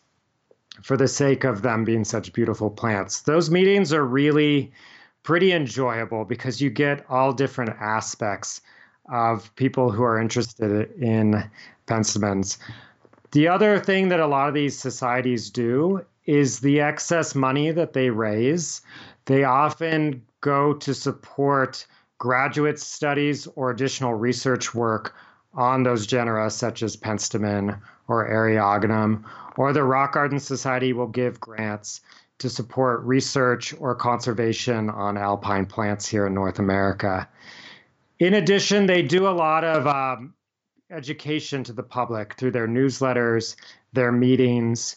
for 0.82 0.96
the 0.96 1.08
sake 1.08 1.44
of 1.44 1.62
them 1.62 1.84
being 1.84 2.04
such 2.04 2.32
beautiful 2.32 2.70
plants. 2.70 3.20
Those 3.22 3.50
meetings 3.50 3.92
are 3.92 4.04
really 4.04 4.72
pretty 5.22 5.52
enjoyable 5.52 6.24
because 6.24 6.60
you 6.60 6.70
get 6.70 7.04
all 7.08 7.32
different 7.32 7.70
aspects 7.78 8.62
of 9.10 9.54
people 9.56 9.90
who 9.90 10.02
are 10.02 10.20
interested 10.20 10.90
in 11.00 11.42
penstemons. 11.86 12.58
The 13.32 13.48
other 13.48 13.78
thing 13.78 14.08
that 14.08 14.20
a 14.20 14.26
lot 14.26 14.48
of 14.48 14.54
these 14.54 14.78
societies 14.78 15.50
do 15.50 16.04
is 16.26 16.60
the 16.60 16.80
excess 16.80 17.34
money 17.34 17.70
that 17.72 17.92
they 17.92 18.10
raise, 18.10 18.82
they 19.24 19.44
often 19.44 20.22
go 20.40 20.74
to 20.74 20.94
support 20.94 21.86
graduate 22.18 22.78
studies 22.78 23.48
or 23.56 23.70
additional 23.70 24.14
research 24.14 24.74
work 24.74 25.14
on 25.54 25.82
those 25.82 26.06
genera, 26.06 26.50
such 26.50 26.82
as 26.82 26.96
penstemon 26.96 27.80
or 28.08 28.28
eriogonum, 28.28 29.24
or 29.56 29.72
the 29.72 29.82
Rock 29.82 30.12
Garden 30.12 30.38
Society 30.38 30.92
will 30.92 31.08
give 31.08 31.40
grants 31.40 32.00
to 32.38 32.48
support 32.48 33.02
research 33.02 33.74
or 33.78 33.94
conservation 33.94 34.90
on 34.90 35.16
alpine 35.16 35.66
plants 35.66 36.08
here 36.08 36.26
in 36.26 36.34
North 36.34 36.58
America. 36.58 37.28
In 38.22 38.34
addition, 38.34 38.86
they 38.86 39.02
do 39.02 39.26
a 39.26 39.34
lot 39.34 39.64
of 39.64 39.84
um, 39.84 40.34
education 40.92 41.64
to 41.64 41.72
the 41.72 41.82
public 41.82 42.34
through 42.34 42.52
their 42.52 42.68
newsletters, 42.68 43.56
their 43.94 44.12
meetings, 44.12 44.94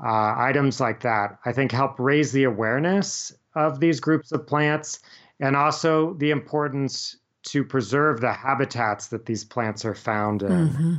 uh, 0.00 0.34
items 0.36 0.78
like 0.78 1.00
that. 1.00 1.40
I 1.44 1.50
think 1.50 1.72
help 1.72 1.98
raise 1.98 2.30
the 2.30 2.44
awareness 2.44 3.32
of 3.56 3.80
these 3.80 3.98
groups 3.98 4.30
of 4.30 4.46
plants 4.46 5.00
and 5.40 5.56
also 5.56 6.14
the 6.14 6.30
importance 6.30 7.16
to 7.46 7.64
preserve 7.64 8.20
the 8.20 8.32
habitats 8.32 9.08
that 9.08 9.26
these 9.26 9.42
plants 9.42 9.84
are 9.84 9.96
found 9.96 10.42
in. 10.42 10.68
Mm-hmm. 10.68 10.94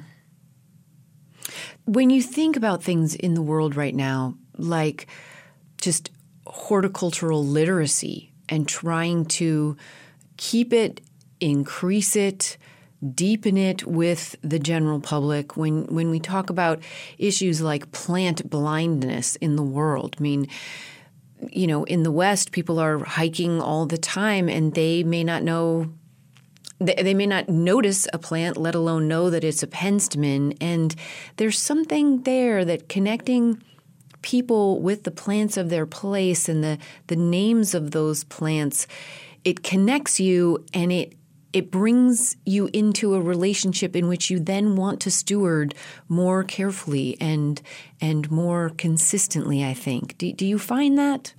When 1.86 2.10
you 2.10 2.22
think 2.22 2.58
about 2.58 2.84
things 2.84 3.16
in 3.16 3.36
the 3.36 3.42
world 3.42 3.78
right 3.78 3.96
now, 3.96 4.36
like 4.58 5.08
just 5.80 6.12
horticultural 6.46 7.46
literacy 7.46 8.34
and 8.50 8.68
trying 8.68 9.24
to 9.28 9.78
keep 10.36 10.74
it, 10.74 11.00
increase 11.44 12.16
it, 12.16 12.58
deepen 13.14 13.58
it 13.58 13.86
with 13.86 14.36
the 14.42 14.60
general 14.60 15.00
public. 15.00 15.58
When 15.58 15.86
when 15.88 16.10
we 16.10 16.20
talk 16.20 16.50
about 16.50 16.82
issues 17.18 17.62
like 17.62 17.92
plant 17.92 18.50
blindness 18.50 19.36
in 19.38 19.56
the 19.56 19.64
world, 19.64 20.16
I 20.20 20.22
mean, 20.24 20.48
you 21.52 21.68
know, 21.68 21.84
in 21.84 22.04
the 22.04 22.12
West, 22.12 22.52
people 22.52 22.80
are 22.80 23.00
hiking 23.00 23.62
all 23.62 23.86
the 23.86 23.98
time, 23.98 24.48
and 24.48 24.74
they 24.74 25.04
may 25.04 25.24
not 25.24 25.44
know. 25.44 25.94
They, 26.80 27.14
may 27.14 27.28
not 27.28 27.48
notice 27.48 28.10
a 28.12 28.18
plant, 28.18 28.58
let 28.58 28.76
alone 28.76 29.08
know 29.08 29.30
that 29.30 29.46
it's 29.46 29.64
a 29.64 29.68
penstemon. 29.68 30.58
And 30.60 30.94
there's 31.38 31.58
something 31.58 32.24
there 32.24 32.66
that 32.66 32.90
connecting 32.90 33.64
people 34.22 34.82
with 34.82 35.04
the 35.04 35.12
plants 35.12 35.56
of 35.56 35.70
their 35.70 35.86
place 35.86 36.50
and 36.50 36.62
the, 36.62 36.78
the 37.08 37.16
names 37.16 37.74
of 37.74 37.92
those 37.92 38.26
plants, 38.26 38.86
it 39.46 39.64
connects 39.64 40.20
you 40.20 40.66
and 40.74 40.92
it 40.92 41.14
it 41.54 41.72
brings 41.72 42.36
you 42.46 42.70
into 42.74 43.16
a 43.16 43.22
relationship 43.22 43.96
in 43.96 44.08
which 44.08 44.30
you 44.30 44.40
then 44.40 44.76
want 44.76 45.00
to 45.00 45.12
steward 45.12 45.74
more 46.10 46.44
carefully 46.44 47.18
and 47.22 47.62
and 48.02 48.30
more 48.30 48.72
consistently 48.78 49.64
i 49.64 49.74
think 49.74 50.18
do, 50.18 50.34
do 50.34 50.46
you 50.46 50.60
find 50.60 50.98
that 50.98 51.34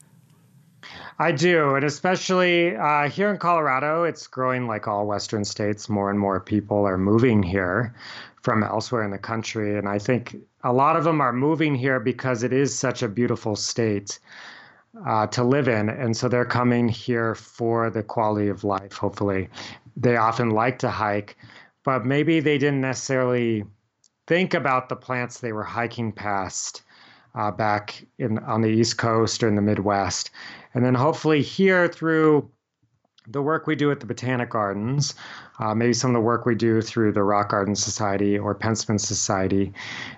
i 1.18 1.30
do 1.30 1.74
and 1.74 1.84
especially 1.84 2.76
uh, 2.76 3.08
here 3.08 3.30
in 3.30 3.38
colorado 3.38 4.04
it's 4.04 4.26
growing 4.26 4.66
like 4.66 4.88
all 4.88 5.06
western 5.06 5.44
states 5.44 5.88
more 5.88 6.10
and 6.10 6.18
more 6.18 6.40
people 6.40 6.86
are 6.86 6.98
moving 6.98 7.42
here 7.42 7.94
from 8.44 8.62
elsewhere 8.62 9.02
in 9.02 9.10
the 9.10 9.18
country. 9.18 9.78
And 9.78 9.88
I 9.88 9.98
think 9.98 10.36
a 10.62 10.72
lot 10.72 10.96
of 10.96 11.04
them 11.04 11.20
are 11.22 11.32
moving 11.32 11.74
here 11.74 11.98
because 11.98 12.42
it 12.42 12.52
is 12.52 12.78
such 12.78 13.02
a 13.02 13.08
beautiful 13.08 13.56
state 13.56 14.18
uh, 15.06 15.26
to 15.28 15.42
live 15.42 15.66
in. 15.66 15.88
And 15.88 16.14
so 16.14 16.28
they're 16.28 16.44
coming 16.44 16.86
here 16.86 17.34
for 17.34 17.88
the 17.88 18.02
quality 18.02 18.48
of 18.48 18.62
life, 18.62 18.92
hopefully. 18.92 19.48
They 19.96 20.16
often 20.16 20.50
like 20.50 20.78
to 20.80 20.90
hike, 20.90 21.36
but 21.84 22.04
maybe 22.04 22.40
they 22.40 22.58
didn't 22.58 22.80
necessarily 22.80 23.64
think 24.26 24.54
about 24.54 24.88
the 24.88 24.96
plants 24.96 25.40
they 25.40 25.52
were 25.52 25.64
hiking 25.64 26.12
past. 26.12 26.82
Uh, 27.36 27.50
back 27.50 28.06
in 28.20 28.38
on 28.44 28.60
the 28.60 28.68
East 28.68 28.96
Coast 28.96 29.42
or 29.42 29.48
in 29.48 29.56
the 29.56 29.60
Midwest, 29.60 30.30
and 30.72 30.84
then 30.84 30.94
hopefully 30.94 31.42
here 31.42 31.88
through 31.88 32.48
the 33.26 33.42
work 33.42 33.66
we 33.66 33.74
do 33.74 33.90
at 33.90 33.98
the 33.98 34.06
Botanic 34.06 34.50
Gardens, 34.50 35.14
uh, 35.58 35.74
maybe 35.74 35.92
some 35.92 36.10
of 36.10 36.14
the 36.14 36.20
work 36.20 36.46
we 36.46 36.54
do 36.54 36.80
through 36.80 37.12
the 37.12 37.24
Rock 37.24 37.50
Garden 37.50 37.74
Society 37.74 38.38
or 38.38 38.54
Penstemon 38.54 39.00
Society, 39.00 39.72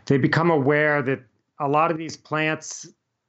they 0.06 0.18
become 0.18 0.50
aware 0.50 1.00
that 1.02 1.20
a 1.58 1.68
lot 1.68 1.90
of 1.90 1.96
these 1.96 2.16
plants 2.16 2.86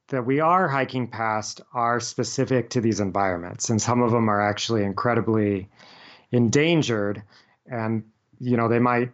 that 0.09 0.25
we 0.25 0.39
are 0.39 0.67
hiking 0.67 1.07
past 1.07 1.61
are 1.73 1.99
specific 1.99 2.69
to 2.71 2.81
these 2.81 2.99
environments, 2.99 3.69
and 3.69 3.81
some 3.81 4.01
of 4.01 4.11
them 4.11 4.29
are 4.29 4.41
actually 4.41 4.83
incredibly 4.83 5.69
endangered, 6.32 7.23
and 7.65 8.03
you 8.39 8.57
know 8.57 8.67
they 8.67 8.80
might 8.80 9.11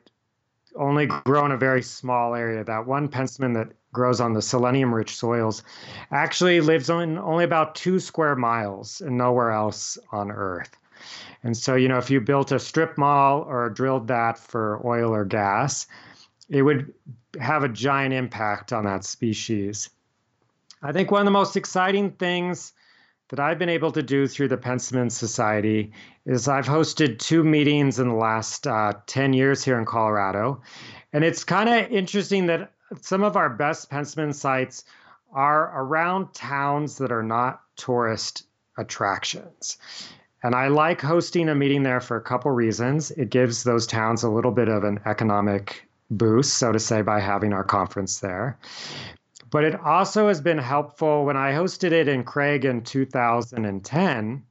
only 0.75 1.05
grow 1.05 1.45
in 1.45 1.51
a 1.51 1.57
very 1.57 1.81
small 1.81 2.35
area. 2.35 2.63
That 2.63 2.85
one 2.85 3.07
penstemon 3.07 3.53
that 3.55 3.69
grows 3.91 4.19
on 4.19 4.33
the 4.33 4.41
selenium 4.41 4.93
rich 4.93 5.15
soils 5.15 5.63
actually 6.11 6.59
lives 6.59 6.89
on 6.89 7.17
only 7.19 7.43
about 7.43 7.75
two 7.75 7.99
square 7.99 8.35
miles 8.35 9.01
and 9.01 9.17
nowhere 9.17 9.51
else 9.51 9.97
on 10.11 10.31
Earth. 10.31 10.75
And 11.43 11.55
so, 11.55 11.75
you 11.75 11.87
know, 11.87 11.97
if 11.97 12.09
you 12.09 12.19
built 12.21 12.51
a 12.51 12.59
strip 12.59 12.97
mall 12.97 13.41
or 13.41 13.69
drilled 13.69 14.07
that 14.07 14.37
for 14.37 14.81
oil 14.85 15.13
or 15.13 15.25
gas, 15.25 15.85
it 16.49 16.61
would 16.61 16.93
have 17.39 17.63
a 17.63 17.69
giant 17.69 18.13
impact 18.13 18.73
on 18.73 18.85
that 18.85 19.03
species. 19.03 19.89
I 20.81 20.91
think 20.91 21.11
one 21.11 21.21
of 21.21 21.25
the 21.25 21.31
most 21.31 21.55
exciting 21.55 22.11
things 22.11 22.73
that 23.33 23.39
I've 23.39 23.57
been 23.57 23.67
able 23.67 23.91
to 23.93 24.03
do 24.03 24.27
through 24.27 24.49
the 24.49 24.57
Penstemon 24.57 25.11
Society 25.11 25.91
is 26.27 26.47
I've 26.47 26.67
hosted 26.67 27.17
two 27.17 27.43
meetings 27.43 27.97
in 27.97 28.09
the 28.09 28.13
last 28.13 28.67
uh, 28.67 28.93
10 29.07 29.33
years 29.33 29.63
here 29.63 29.79
in 29.79 29.85
Colorado. 29.85 30.61
And 31.13 31.23
it's 31.23 31.43
kind 31.43 31.67
of 31.67 31.91
interesting 31.91 32.45
that 32.45 32.71
some 33.01 33.23
of 33.23 33.35
our 33.35 33.49
best 33.49 33.89
penstemon 33.89 34.35
sites 34.35 34.83
are 35.33 35.73
around 35.81 36.31
towns 36.35 36.99
that 36.99 37.11
are 37.11 37.23
not 37.23 37.63
tourist 37.75 38.43
attractions. 38.77 39.79
And 40.43 40.53
I 40.53 40.67
like 40.67 41.01
hosting 41.01 41.49
a 41.49 41.55
meeting 41.55 41.81
there 41.81 42.01
for 42.01 42.17
a 42.17 42.21
couple 42.21 42.51
reasons. 42.51 43.09
It 43.09 43.31
gives 43.31 43.63
those 43.63 43.87
towns 43.87 44.21
a 44.21 44.29
little 44.29 44.51
bit 44.51 44.67
of 44.67 44.83
an 44.83 44.99
economic 45.07 45.89
boost, 46.11 46.53
so 46.59 46.71
to 46.71 46.77
say, 46.77 47.01
by 47.01 47.19
having 47.19 47.51
our 47.51 47.63
conference 47.63 48.19
there. 48.19 48.59
But 49.53 49.65
it 49.65 49.79
also 49.81 50.29
has 50.29 50.41
been 50.41 50.57
helpful 50.57 51.25
when 51.25 51.37
I 51.37 51.51
hosted 51.51 51.91
it 51.91 52.07
in 52.07 52.23
Craig 52.23 52.65
in 52.65 52.81
2010. 52.81 54.43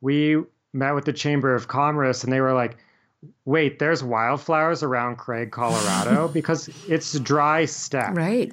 We 0.00 0.44
met 0.72 0.94
with 0.94 1.06
the 1.06 1.12
Chamber 1.12 1.56
of 1.56 1.66
Commerce 1.66 2.22
and 2.22 2.32
they 2.32 2.40
were 2.40 2.52
like, 2.52 2.76
wait, 3.46 3.80
there's 3.80 4.04
wildflowers 4.04 4.84
around 4.84 5.16
Craig, 5.16 5.50
Colorado, 5.50 6.28
because 6.32 6.70
it's 6.88 7.18
dry 7.18 7.64
steppe. 7.64 8.16
Right. 8.16 8.52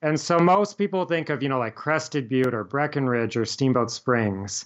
And 0.00 0.18
so 0.18 0.38
most 0.38 0.78
people 0.78 1.04
think 1.04 1.28
of, 1.28 1.42
you 1.42 1.50
know, 1.50 1.58
like 1.58 1.74
Crested 1.74 2.26
Butte 2.30 2.54
or 2.54 2.64
Breckenridge 2.64 3.36
or 3.36 3.44
Steamboat 3.44 3.90
Springs 3.90 4.64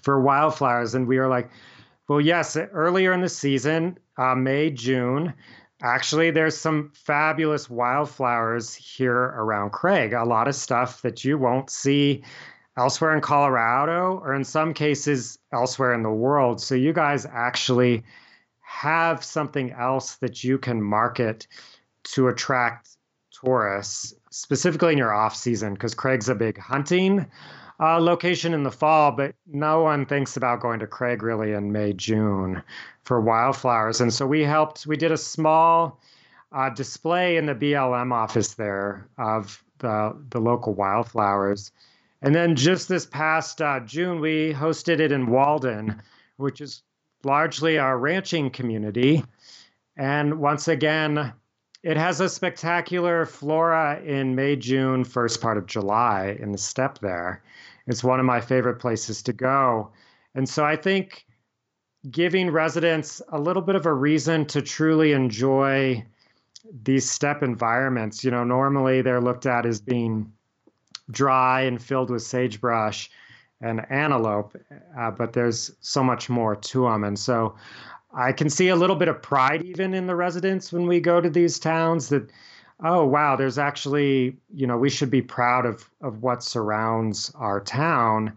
for 0.00 0.22
wildflowers. 0.22 0.94
And 0.94 1.06
we 1.06 1.18
are 1.18 1.28
like, 1.28 1.50
well, 2.08 2.22
yes, 2.22 2.56
earlier 2.56 3.12
in 3.12 3.20
the 3.20 3.28
season, 3.28 3.98
uh, 4.16 4.34
May, 4.34 4.70
June, 4.70 5.34
actually, 5.82 6.30
there's 6.30 6.56
some 6.56 6.90
fabulous 6.94 7.68
wildflowers 7.68 8.74
here 8.74 9.16
around 9.16 9.70
Craig. 9.70 10.12
A 10.12 10.24
lot 10.24 10.48
of 10.48 10.54
stuff 10.54 11.02
that 11.02 11.24
you 11.24 11.38
won't 11.38 11.70
see 11.70 12.24
elsewhere 12.76 13.14
in 13.14 13.20
Colorado 13.20 14.20
or 14.22 14.34
in 14.34 14.44
some 14.44 14.74
cases 14.74 15.38
elsewhere 15.52 15.94
in 15.94 16.02
the 16.02 16.10
world. 16.10 16.60
So 16.60 16.74
you 16.74 16.92
guys 16.92 17.26
actually 17.26 18.04
have 18.60 19.24
something 19.24 19.72
else 19.72 20.16
that 20.16 20.44
you 20.44 20.58
can 20.58 20.82
market 20.82 21.46
to 22.04 22.28
attract 22.28 22.96
tourists, 23.30 24.14
specifically 24.30 24.92
in 24.92 24.98
your 24.98 25.12
off 25.12 25.34
season, 25.36 25.74
because 25.74 25.94
Craig's 25.94 26.28
a 26.28 26.34
big 26.34 26.58
hunting 26.58 27.26
uh, 27.80 28.00
location 28.00 28.54
in 28.54 28.62
the 28.62 28.70
fall, 28.70 29.12
but 29.12 29.34
no 29.46 29.82
one 29.82 30.06
thinks 30.06 30.36
about 30.36 30.60
going 30.60 30.80
to 30.80 30.86
Craig 30.86 31.22
really 31.22 31.52
in 31.52 31.72
May, 31.72 31.92
June 31.92 32.62
for 33.02 33.20
wildflowers. 33.20 34.00
And 34.00 34.12
so 34.12 34.26
we 34.26 34.42
helped, 34.42 34.86
we 34.86 34.96
did 34.96 35.12
a 35.12 35.18
small 35.18 36.00
uh, 36.52 36.70
display 36.70 37.36
in 37.36 37.46
the 37.46 37.54
BLM 37.54 38.12
office 38.12 38.54
there 38.54 39.06
of 39.18 39.62
the, 39.78 40.16
the 40.30 40.40
local 40.40 40.74
wildflowers. 40.74 41.72
And 42.22 42.34
then 42.34 42.56
just 42.56 42.88
this 42.88 43.06
past 43.06 43.60
uh, 43.60 43.80
June, 43.80 44.20
we 44.20 44.54
hosted 44.54 45.00
it 45.00 45.12
in 45.12 45.26
Walden, 45.26 46.02
which 46.38 46.60
is 46.60 46.82
largely 47.24 47.78
our 47.78 47.98
ranching 47.98 48.50
community. 48.50 49.22
And 49.96 50.38
once 50.38 50.68
again, 50.68 51.32
it 51.86 51.96
has 51.96 52.20
a 52.20 52.28
spectacular 52.28 53.24
flora 53.24 54.00
in 54.04 54.34
May, 54.34 54.56
June, 54.56 55.04
first 55.04 55.40
part 55.40 55.56
of 55.56 55.66
July 55.66 56.36
in 56.40 56.50
the 56.50 56.58
steppe 56.58 56.98
there. 56.98 57.44
It's 57.86 58.02
one 58.02 58.18
of 58.18 58.26
my 58.26 58.40
favorite 58.40 58.80
places 58.80 59.22
to 59.22 59.32
go. 59.32 59.92
And 60.34 60.48
so 60.48 60.64
I 60.64 60.74
think 60.74 61.24
giving 62.10 62.50
residents 62.50 63.22
a 63.28 63.38
little 63.38 63.62
bit 63.62 63.76
of 63.76 63.86
a 63.86 63.94
reason 63.94 64.46
to 64.46 64.62
truly 64.62 65.12
enjoy 65.12 66.04
these 66.82 67.08
steppe 67.08 67.44
environments, 67.44 68.24
you 68.24 68.32
know, 68.32 68.42
normally 68.42 69.00
they're 69.00 69.20
looked 69.20 69.46
at 69.46 69.64
as 69.64 69.80
being 69.80 70.32
dry 71.12 71.60
and 71.60 71.80
filled 71.80 72.10
with 72.10 72.22
sagebrush 72.22 73.08
and 73.60 73.88
antelope, 73.92 74.56
uh, 74.98 75.12
but 75.12 75.34
there's 75.34 75.70
so 75.82 76.02
much 76.02 76.28
more 76.28 76.56
to 76.56 76.82
them. 76.82 77.04
And 77.04 77.16
so 77.16 77.54
I 78.14 78.32
can 78.32 78.50
see 78.50 78.68
a 78.68 78.76
little 78.76 78.96
bit 78.96 79.08
of 79.08 79.22
pride 79.22 79.62
even 79.62 79.94
in 79.94 80.06
the 80.06 80.16
residents 80.16 80.72
when 80.72 80.86
we 80.86 81.00
go 81.00 81.20
to 81.20 81.30
these 81.30 81.58
towns 81.58 82.08
that 82.08 82.30
oh 82.82 83.04
wow 83.04 83.36
there's 83.36 83.58
actually 83.58 84.36
you 84.54 84.66
know 84.66 84.76
we 84.76 84.90
should 84.90 85.10
be 85.10 85.22
proud 85.22 85.66
of 85.66 85.88
of 86.00 86.22
what 86.22 86.42
surrounds 86.42 87.32
our 87.34 87.60
town. 87.60 88.34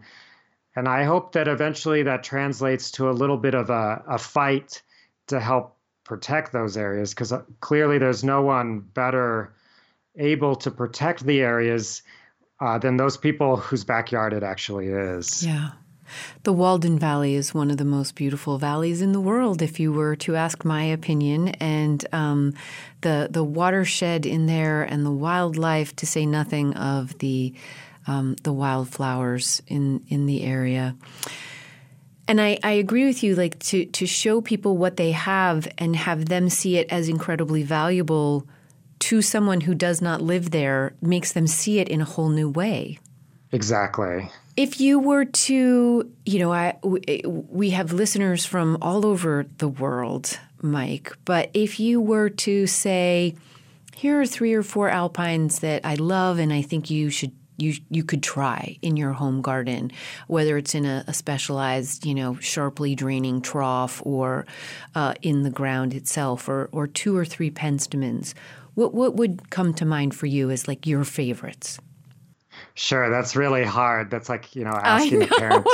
And 0.76 0.88
i 0.88 1.04
hope 1.04 1.32
that 1.32 1.48
eventually 1.48 2.02
that 2.04 2.22
translates 2.22 2.90
to 2.92 3.10
a 3.10 3.12
little 3.12 3.36
bit 3.36 3.54
of 3.54 3.70
a, 3.70 4.02
a 4.06 4.18
fight 4.18 4.82
to 5.28 5.40
help 5.40 5.76
protect 6.04 6.52
those 6.52 6.76
areas 6.76 7.14
because 7.14 7.32
uh, 7.32 7.42
clearly 7.60 7.98
there's 7.98 8.24
no 8.24 8.42
one 8.42 8.80
better 8.80 9.54
able 10.16 10.56
to 10.56 10.70
protect 10.70 11.24
the 11.24 11.40
areas 11.40 12.02
uh, 12.60 12.78
than 12.78 12.96
those 12.96 13.16
people 13.16 13.56
whose 13.56 13.84
backyard 13.84 14.32
it 14.32 14.42
actually 14.42 14.88
is. 14.88 15.46
Yeah 15.46 15.70
the 16.42 16.52
Walden 16.52 16.98
Valley 16.98 17.34
is 17.34 17.54
one 17.54 17.70
of 17.70 17.76
the 17.76 17.84
most 17.84 18.14
beautiful 18.14 18.58
valleys 18.58 19.02
in 19.02 19.12
the 19.12 19.20
world, 19.20 19.62
if 19.62 19.80
you 19.80 19.92
were 19.92 20.16
to 20.16 20.36
ask 20.36 20.64
my 20.64 20.84
opinion. 20.84 21.48
And 21.60 22.04
um, 22.12 22.54
the 23.00 23.28
the 23.30 23.44
watershed 23.44 24.26
in 24.26 24.46
there 24.46 24.82
and 24.82 25.04
the 25.04 25.10
wildlife, 25.10 25.94
to 25.96 26.06
say 26.06 26.26
nothing 26.26 26.74
of 26.74 27.18
the 27.18 27.54
um, 28.06 28.36
the 28.42 28.52
wildflowers 28.52 29.62
in 29.66 30.04
in 30.08 30.26
the 30.26 30.42
area. 30.42 30.96
And 32.28 32.40
I, 32.40 32.58
I 32.62 32.72
agree 32.72 33.06
with 33.06 33.24
you, 33.24 33.34
like 33.34 33.58
to 33.58 33.86
to 33.86 34.06
show 34.06 34.40
people 34.40 34.76
what 34.76 34.96
they 34.96 35.10
have 35.10 35.66
and 35.78 35.96
have 35.96 36.26
them 36.26 36.48
see 36.48 36.76
it 36.76 36.88
as 36.90 37.08
incredibly 37.08 37.64
valuable 37.64 38.46
to 39.00 39.22
someone 39.22 39.62
who 39.62 39.74
does 39.74 40.00
not 40.00 40.20
live 40.20 40.50
there 40.50 40.92
makes 41.00 41.32
them 41.32 41.46
see 41.46 41.80
it 41.80 41.88
in 41.88 42.00
a 42.00 42.04
whole 42.04 42.28
new 42.28 42.48
way. 42.48 42.98
Exactly. 43.50 44.30
If 44.60 44.78
you 44.78 44.98
were 44.98 45.24
to, 45.24 46.12
you 46.26 46.38
know, 46.38 46.52
I, 46.52 46.76
we 46.82 47.70
have 47.70 47.94
listeners 47.94 48.44
from 48.44 48.76
all 48.82 49.06
over 49.06 49.46
the 49.56 49.68
world, 49.68 50.38
Mike, 50.60 51.16
but 51.24 51.48
if 51.54 51.80
you 51.80 51.98
were 51.98 52.28
to 52.28 52.66
say, 52.66 53.36
here 53.96 54.20
are 54.20 54.26
three 54.26 54.52
or 54.52 54.62
four 54.62 54.90
alpines 54.90 55.60
that 55.60 55.86
I 55.86 55.94
love 55.94 56.38
and 56.38 56.52
I 56.52 56.60
think 56.60 56.90
you 56.90 57.08
should 57.08 57.32
you 57.56 57.72
you 57.88 58.04
could 58.04 58.22
try 58.22 58.76
in 58.82 58.98
your 58.98 59.12
home 59.12 59.40
garden, 59.40 59.92
whether 60.26 60.58
it's 60.58 60.74
in 60.74 60.84
a, 60.84 61.04
a 61.06 61.14
specialized, 61.14 62.04
you 62.04 62.14
know, 62.14 62.34
sharply 62.36 62.94
draining 62.94 63.40
trough 63.40 64.02
or 64.04 64.44
uh, 64.94 65.14
in 65.22 65.42
the 65.42 65.50
ground 65.50 65.94
itself, 65.94 66.50
or 66.50 66.68
or 66.70 66.86
two 66.86 67.16
or 67.16 67.24
three 67.24 67.50
penstemons. 67.50 68.34
What 68.74 68.92
what 68.92 69.14
would 69.14 69.48
come 69.48 69.72
to 69.74 69.86
mind 69.86 70.14
for 70.14 70.26
you 70.26 70.50
as 70.50 70.68
like 70.68 70.86
your 70.86 71.04
favorites? 71.04 71.78
Sure, 72.80 73.10
that's 73.10 73.36
really 73.36 73.62
hard. 73.62 74.10
That's 74.10 74.30
like, 74.30 74.56
you 74.56 74.64
know, 74.64 74.70
asking 74.70 75.24
a 75.24 75.26
parent. 75.26 75.66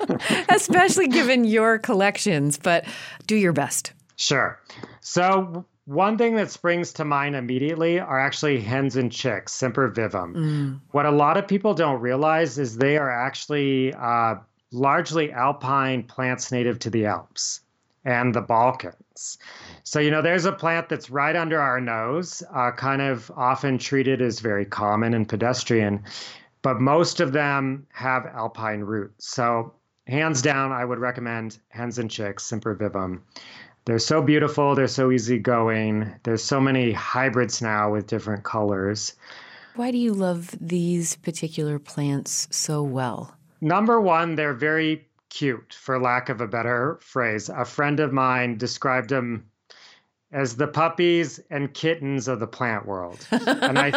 Especially 0.48 1.06
given 1.06 1.44
your 1.44 1.78
collections, 1.78 2.58
but 2.58 2.84
do 3.28 3.36
your 3.36 3.52
best. 3.52 3.92
Sure. 4.16 4.60
So, 5.00 5.64
one 5.84 6.18
thing 6.18 6.34
that 6.34 6.50
springs 6.50 6.92
to 6.94 7.04
mind 7.04 7.36
immediately 7.36 8.00
are 8.00 8.18
actually 8.18 8.60
hens 8.60 8.96
and 8.96 9.12
chicks, 9.12 9.52
Sempervivum. 9.54 10.34
Mm. 10.34 10.80
What 10.90 11.06
a 11.06 11.12
lot 11.12 11.36
of 11.36 11.46
people 11.46 11.72
don't 11.72 12.00
realize 12.00 12.58
is 12.58 12.78
they 12.78 12.96
are 12.96 13.12
actually 13.12 13.94
uh, 13.94 14.34
largely 14.72 15.30
alpine 15.30 16.02
plants 16.02 16.50
native 16.50 16.80
to 16.80 16.90
the 16.90 17.06
Alps 17.06 17.60
and 18.04 18.34
the 18.34 18.40
Balkans. 18.40 19.38
So, 19.86 20.00
you 20.00 20.10
know, 20.10 20.22
there's 20.22 20.46
a 20.46 20.52
plant 20.52 20.88
that's 20.88 21.10
right 21.10 21.36
under 21.36 21.60
our 21.60 21.78
nose, 21.78 22.42
uh, 22.54 22.70
kind 22.72 23.02
of 23.02 23.30
often 23.36 23.76
treated 23.76 24.22
as 24.22 24.40
very 24.40 24.64
common 24.64 25.12
and 25.12 25.28
pedestrian, 25.28 26.02
but 26.62 26.80
most 26.80 27.20
of 27.20 27.32
them 27.32 27.86
have 27.92 28.24
alpine 28.24 28.80
roots. 28.80 29.28
So, 29.28 29.74
hands 30.06 30.40
down, 30.40 30.72
I 30.72 30.86
would 30.86 30.98
recommend 30.98 31.58
Hens 31.68 31.98
and 31.98 32.10
Chicks, 32.10 32.44
Sempervivum. 32.50 33.20
They're 33.84 33.98
so 33.98 34.22
beautiful, 34.22 34.74
they're 34.74 34.88
so 34.88 35.12
easygoing. 35.12 36.14
There's 36.22 36.42
so 36.42 36.58
many 36.58 36.92
hybrids 36.92 37.60
now 37.60 37.92
with 37.92 38.06
different 38.06 38.42
colors. 38.42 39.14
Why 39.76 39.90
do 39.90 39.98
you 39.98 40.14
love 40.14 40.54
these 40.58 41.16
particular 41.16 41.78
plants 41.78 42.48
so 42.50 42.82
well? 42.82 43.36
Number 43.60 44.00
one, 44.00 44.36
they're 44.36 44.54
very 44.54 45.06
cute, 45.28 45.74
for 45.74 46.00
lack 46.00 46.30
of 46.30 46.40
a 46.40 46.46
better 46.46 46.98
phrase. 47.02 47.50
A 47.50 47.66
friend 47.66 48.00
of 48.00 48.12
mine 48.12 48.56
described 48.56 49.10
them 49.10 49.44
as 50.34 50.56
the 50.56 50.66
puppies 50.66 51.38
and 51.48 51.72
kittens 51.72 52.26
of 52.26 52.40
the 52.40 52.46
plant 52.46 52.84
world. 52.86 53.24
And 53.30 53.78
I, 53.78 53.92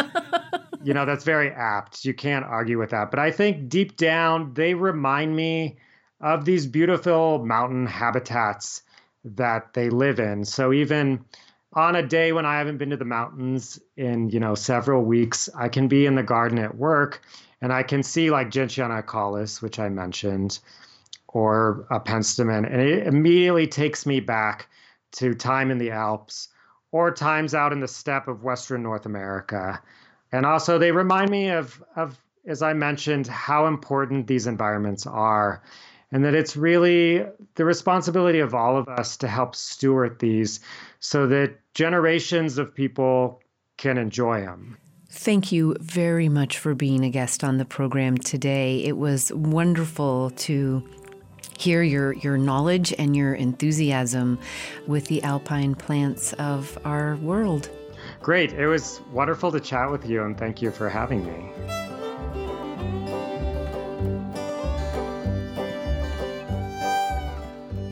you 0.84 0.94
know, 0.94 1.04
that's 1.04 1.24
very 1.24 1.50
apt. 1.50 2.04
You 2.04 2.14
can't 2.14 2.44
argue 2.44 2.78
with 2.78 2.90
that. 2.90 3.10
But 3.10 3.18
I 3.18 3.32
think 3.32 3.68
deep 3.68 3.96
down, 3.96 4.54
they 4.54 4.72
remind 4.74 5.34
me 5.34 5.76
of 6.20 6.44
these 6.44 6.64
beautiful 6.64 7.44
mountain 7.44 7.86
habitats 7.86 8.82
that 9.24 9.74
they 9.74 9.90
live 9.90 10.20
in. 10.20 10.44
So 10.44 10.72
even 10.72 11.24
on 11.72 11.96
a 11.96 12.06
day 12.06 12.30
when 12.30 12.46
I 12.46 12.56
haven't 12.58 12.78
been 12.78 12.90
to 12.90 12.96
the 12.96 13.04
mountains 13.04 13.80
in, 13.96 14.30
you 14.30 14.38
know, 14.38 14.54
several 14.54 15.04
weeks, 15.04 15.48
I 15.56 15.68
can 15.68 15.88
be 15.88 16.06
in 16.06 16.14
the 16.14 16.22
garden 16.22 16.60
at 16.60 16.76
work 16.76 17.20
and 17.60 17.72
I 17.72 17.82
can 17.82 18.04
see 18.04 18.30
like 18.30 18.50
Gentiana 18.50 19.02
acaulis, 19.02 19.60
which 19.60 19.80
I 19.80 19.88
mentioned, 19.88 20.60
or 21.26 21.84
a 21.90 21.98
penstemon, 21.98 22.64
and 22.64 22.80
it 22.80 23.08
immediately 23.08 23.66
takes 23.66 24.06
me 24.06 24.20
back 24.20 24.68
to 25.12 25.34
time 25.34 25.70
in 25.70 25.78
the 25.78 25.90
Alps 25.90 26.48
or 26.92 27.10
times 27.10 27.54
out 27.54 27.72
in 27.72 27.80
the 27.80 27.88
steppe 27.88 28.28
of 28.28 28.42
Western 28.42 28.82
North 28.82 29.06
America. 29.06 29.82
And 30.32 30.46
also, 30.46 30.78
they 30.78 30.92
remind 30.92 31.30
me 31.30 31.50
of, 31.50 31.82
of, 31.96 32.18
as 32.46 32.62
I 32.62 32.72
mentioned, 32.72 33.26
how 33.26 33.66
important 33.66 34.26
these 34.26 34.46
environments 34.46 35.06
are, 35.06 35.62
and 36.10 36.24
that 36.24 36.34
it's 36.34 36.56
really 36.56 37.24
the 37.54 37.64
responsibility 37.64 38.40
of 38.40 38.54
all 38.54 38.76
of 38.76 38.88
us 38.88 39.16
to 39.18 39.28
help 39.28 39.54
steward 39.54 40.18
these 40.18 40.60
so 41.00 41.26
that 41.26 41.58
generations 41.74 42.58
of 42.58 42.74
people 42.74 43.42
can 43.76 43.98
enjoy 43.98 44.40
them. 44.40 44.76
Thank 45.10 45.52
you 45.52 45.74
very 45.80 46.28
much 46.28 46.58
for 46.58 46.74
being 46.74 47.04
a 47.04 47.10
guest 47.10 47.42
on 47.42 47.56
the 47.56 47.64
program 47.64 48.18
today. 48.18 48.84
It 48.84 48.98
was 48.98 49.32
wonderful 49.32 50.30
to 50.30 50.86
hear 51.58 51.82
your, 51.82 52.12
your 52.14 52.38
knowledge 52.38 52.94
and 52.98 53.16
your 53.16 53.34
enthusiasm 53.34 54.38
with 54.86 55.06
the 55.06 55.22
alpine 55.24 55.74
plants 55.74 56.32
of 56.34 56.78
our 56.84 57.16
world. 57.16 57.68
Great. 58.22 58.52
It 58.52 58.68
was 58.68 59.00
wonderful 59.12 59.50
to 59.52 59.60
chat 59.60 59.90
with 59.90 60.08
you, 60.08 60.22
and 60.22 60.38
thank 60.38 60.62
you 60.62 60.70
for 60.70 60.88
having 60.88 61.26
me. 61.26 61.50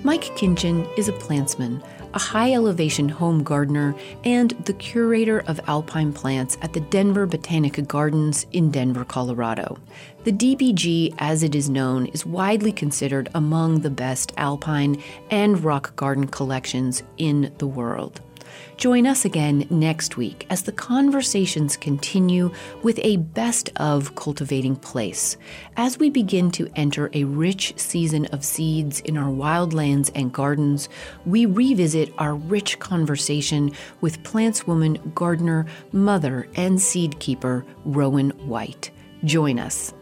Mike 0.05 0.23
Kintgen 0.37 0.87
is 0.97 1.09
a 1.09 1.13
plantsman 1.13 1.83
a 2.17 2.19
high 2.19 2.55
elevation 2.55 3.11
home 3.11 3.43
gardener, 3.43 3.95
and 4.25 4.53
the 4.65 4.73
curator 4.73 5.41
of 5.41 5.61
alpine 5.69 6.15
plants 6.15 6.57
at 6.63 6.73
the 6.73 6.81
Denver 6.81 7.27
Botanica 7.27 7.87
Gardens 7.87 8.47
in 8.53 8.71
Denver, 8.71 9.05
Colorado. 9.05 9.77
The 10.25 10.33
DBG, 10.33 11.15
as 11.19 11.43
it 11.43 11.55
is 11.55 11.69
known, 11.69 12.07
is 12.07 12.25
widely 12.25 12.73
considered 12.73 13.29
among 13.35 13.81
the 13.81 13.91
best 13.91 14.33
alpine 14.39 15.03
and 15.31 15.63
rock 15.63 15.95
garden 15.95 16.27
collections 16.27 17.03
in 17.19 17.53
the 17.59 17.67
world. 17.67 18.23
Join 18.77 19.07
us 19.07 19.25
again 19.25 19.67
next 19.71 20.19
week 20.19 20.47
as 20.51 20.63
the 20.63 20.73
conversations 20.73 21.79
continue 21.79 22.53
with 22.83 23.01
a 23.03 23.17
best 23.17 23.71
of 23.77 24.15
cultivating 24.17 24.77
place 24.77 25.39
as 25.79 25.99
we 25.99 26.11
begin 26.11 26.51
to 26.53 26.69
enter 26.77 27.09
a 27.15 27.25
rich 27.25 27.73
season 27.79 28.27
of 28.27 28.45
seeds 28.45 29.01
in 29.01 29.17
our 29.17 29.31
wildlands 29.31 30.11
and 30.15 30.31
gardens. 30.31 30.91
We 31.25 31.47
revisit 31.47 32.13
our 32.19 32.35
rich 32.35 32.79
conversation 32.79 33.73
with 34.03 34.23
plantswoman, 34.25 35.15
gardener, 35.15 35.65
mother, 35.93 36.47
and 36.55 36.79
seed 36.79 37.19
keeper 37.19 37.65
Rowan 37.87 38.31
White. 38.47 38.91
Join 39.25 39.59
us. 39.59 39.95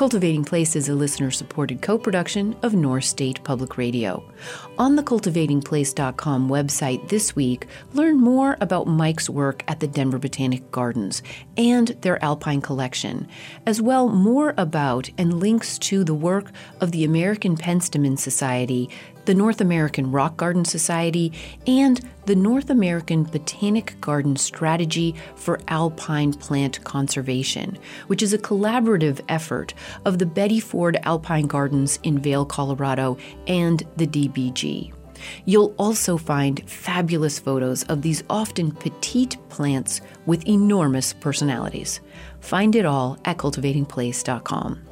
Cultivating 0.00 0.46
Place 0.46 0.76
is 0.76 0.88
a 0.88 0.94
listener 0.94 1.30
supported 1.30 1.82
co 1.82 1.98
production 1.98 2.56
of 2.62 2.72
North 2.72 3.04
State 3.04 3.44
Public 3.44 3.76
Radio. 3.76 4.24
On 4.78 4.96
the 4.96 5.02
cultivatingplace.com 5.02 6.48
website 6.48 7.06
this 7.10 7.36
week, 7.36 7.66
learn 7.92 8.18
more 8.18 8.56
about 8.62 8.86
Mike's 8.86 9.28
work 9.28 9.62
at 9.68 9.80
the 9.80 9.86
Denver 9.86 10.18
Botanic 10.18 10.70
Gardens 10.70 11.22
and 11.58 11.88
their 12.00 12.24
alpine 12.24 12.62
collection, 12.62 13.28
as 13.66 13.82
well 13.82 14.08
more 14.08 14.54
about 14.56 15.10
and 15.18 15.38
links 15.38 15.78
to 15.80 16.02
the 16.02 16.14
work 16.14 16.50
of 16.80 16.92
the 16.92 17.04
American 17.04 17.54
Penstemon 17.54 18.18
Society 18.18 18.88
the 19.30 19.34
North 19.36 19.60
American 19.60 20.10
Rock 20.10 20.36
Garden 20.36 20.64
Society, 20.64 21.32
and 21.64 22.00
the 22.26 22.34
North 22.34 22.68
American 22.68 23.22
Botanic 23.22 23.94
Garden 24.00 24.34
Strategy 24.34 25.14
for 25.36 25.60
Alpine 25.68 26.32
Plant 26.32 26.82
Conservation, 26.82 27.78
which 28.08 28.24
is 28.24 28.32
a 28.32 28.38
collaborative 28.38 29.20
effort 29.28 29.72
of 30.04 30.18
the 30.18 30.26
Betty 30.26 30.58
Ford 30.58 30.98
Alpine 31.04 31.46
Gardens 31.46 32.00
in 32.02 32.18
Vail, 32.18 32.44
Colorado, 32.44 33.18
and 33.46 33.84
the 33.98 34.08
DBG. 34.08 34.92
You'll 35.44 35.76
also 35.78 36.16
find 36.16 36.68
fabulous 36.68 37.38
photos 37.38 37.84
of 37.84 38.02
these 38.02 38.24
often 38.28 38.72
petite 38.72 39.36
plants 39.48 40.00
with 40.26 40.44
enormous 40.48 41.12
personalities. 41.12 42.00
Find 42.40 42.74
it 42.74 42.84
all 42.84 43.16
at 43.24 43.36
cultivatingplace.com. 43.36 44.89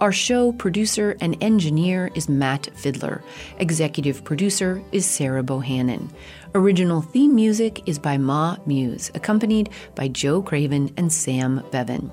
Our 0.00 0.12
show 0.12 0.52
producer 0.52 1.14
and 1.20 1.36
engineer 1.42 2.10
is 2.14 2.26
Matt 2.26 2.70
Fiddler. 2.74 3.22
Executive 3.58 4.24
producer 4.24 4.82
is 4.92 5.04
Sarah 5.04 5.42
Bohannon. 5.42 6.08
Original 6.54 7.02
theme 7.02 7.34
music 7.34 7.86
is 7.86 7.98
by 7.98 8.16
MaMuse, 8.16 9.14
accompanied 9.14 9.68
by 9.94 10.08
Joe 10.08 10.40
Craven 10.40 10.90
and 10.96 11.12
Sam 11.12 11.62
Bevan. 11.70 12.10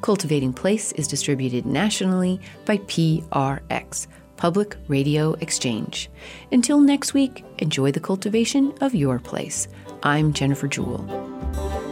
Cultivating 0.00 0.52
Place 0.52 0.90
is 0.92 1.06
distributed 1.06 1.64
nationally 1.64 2.40
by 2.64 2.78
PRX, 2.78 4.08
Public 4.36 4.76
Radio 4.88 5.34
Exchange. 5.34 6.10
Until 6.50 6.80
next 6.80 7.14
week, 7.14 7.44
enjoy 7.58 7.92
the 7.92 8.00
cultivation 8.00 8.74
of 8.80 8.96
your 8.96 9.20
place. 9.20 9.68
I'm 10.02 10.32
Jennifer 10.32 10.66
Jewell. 10.66 11.91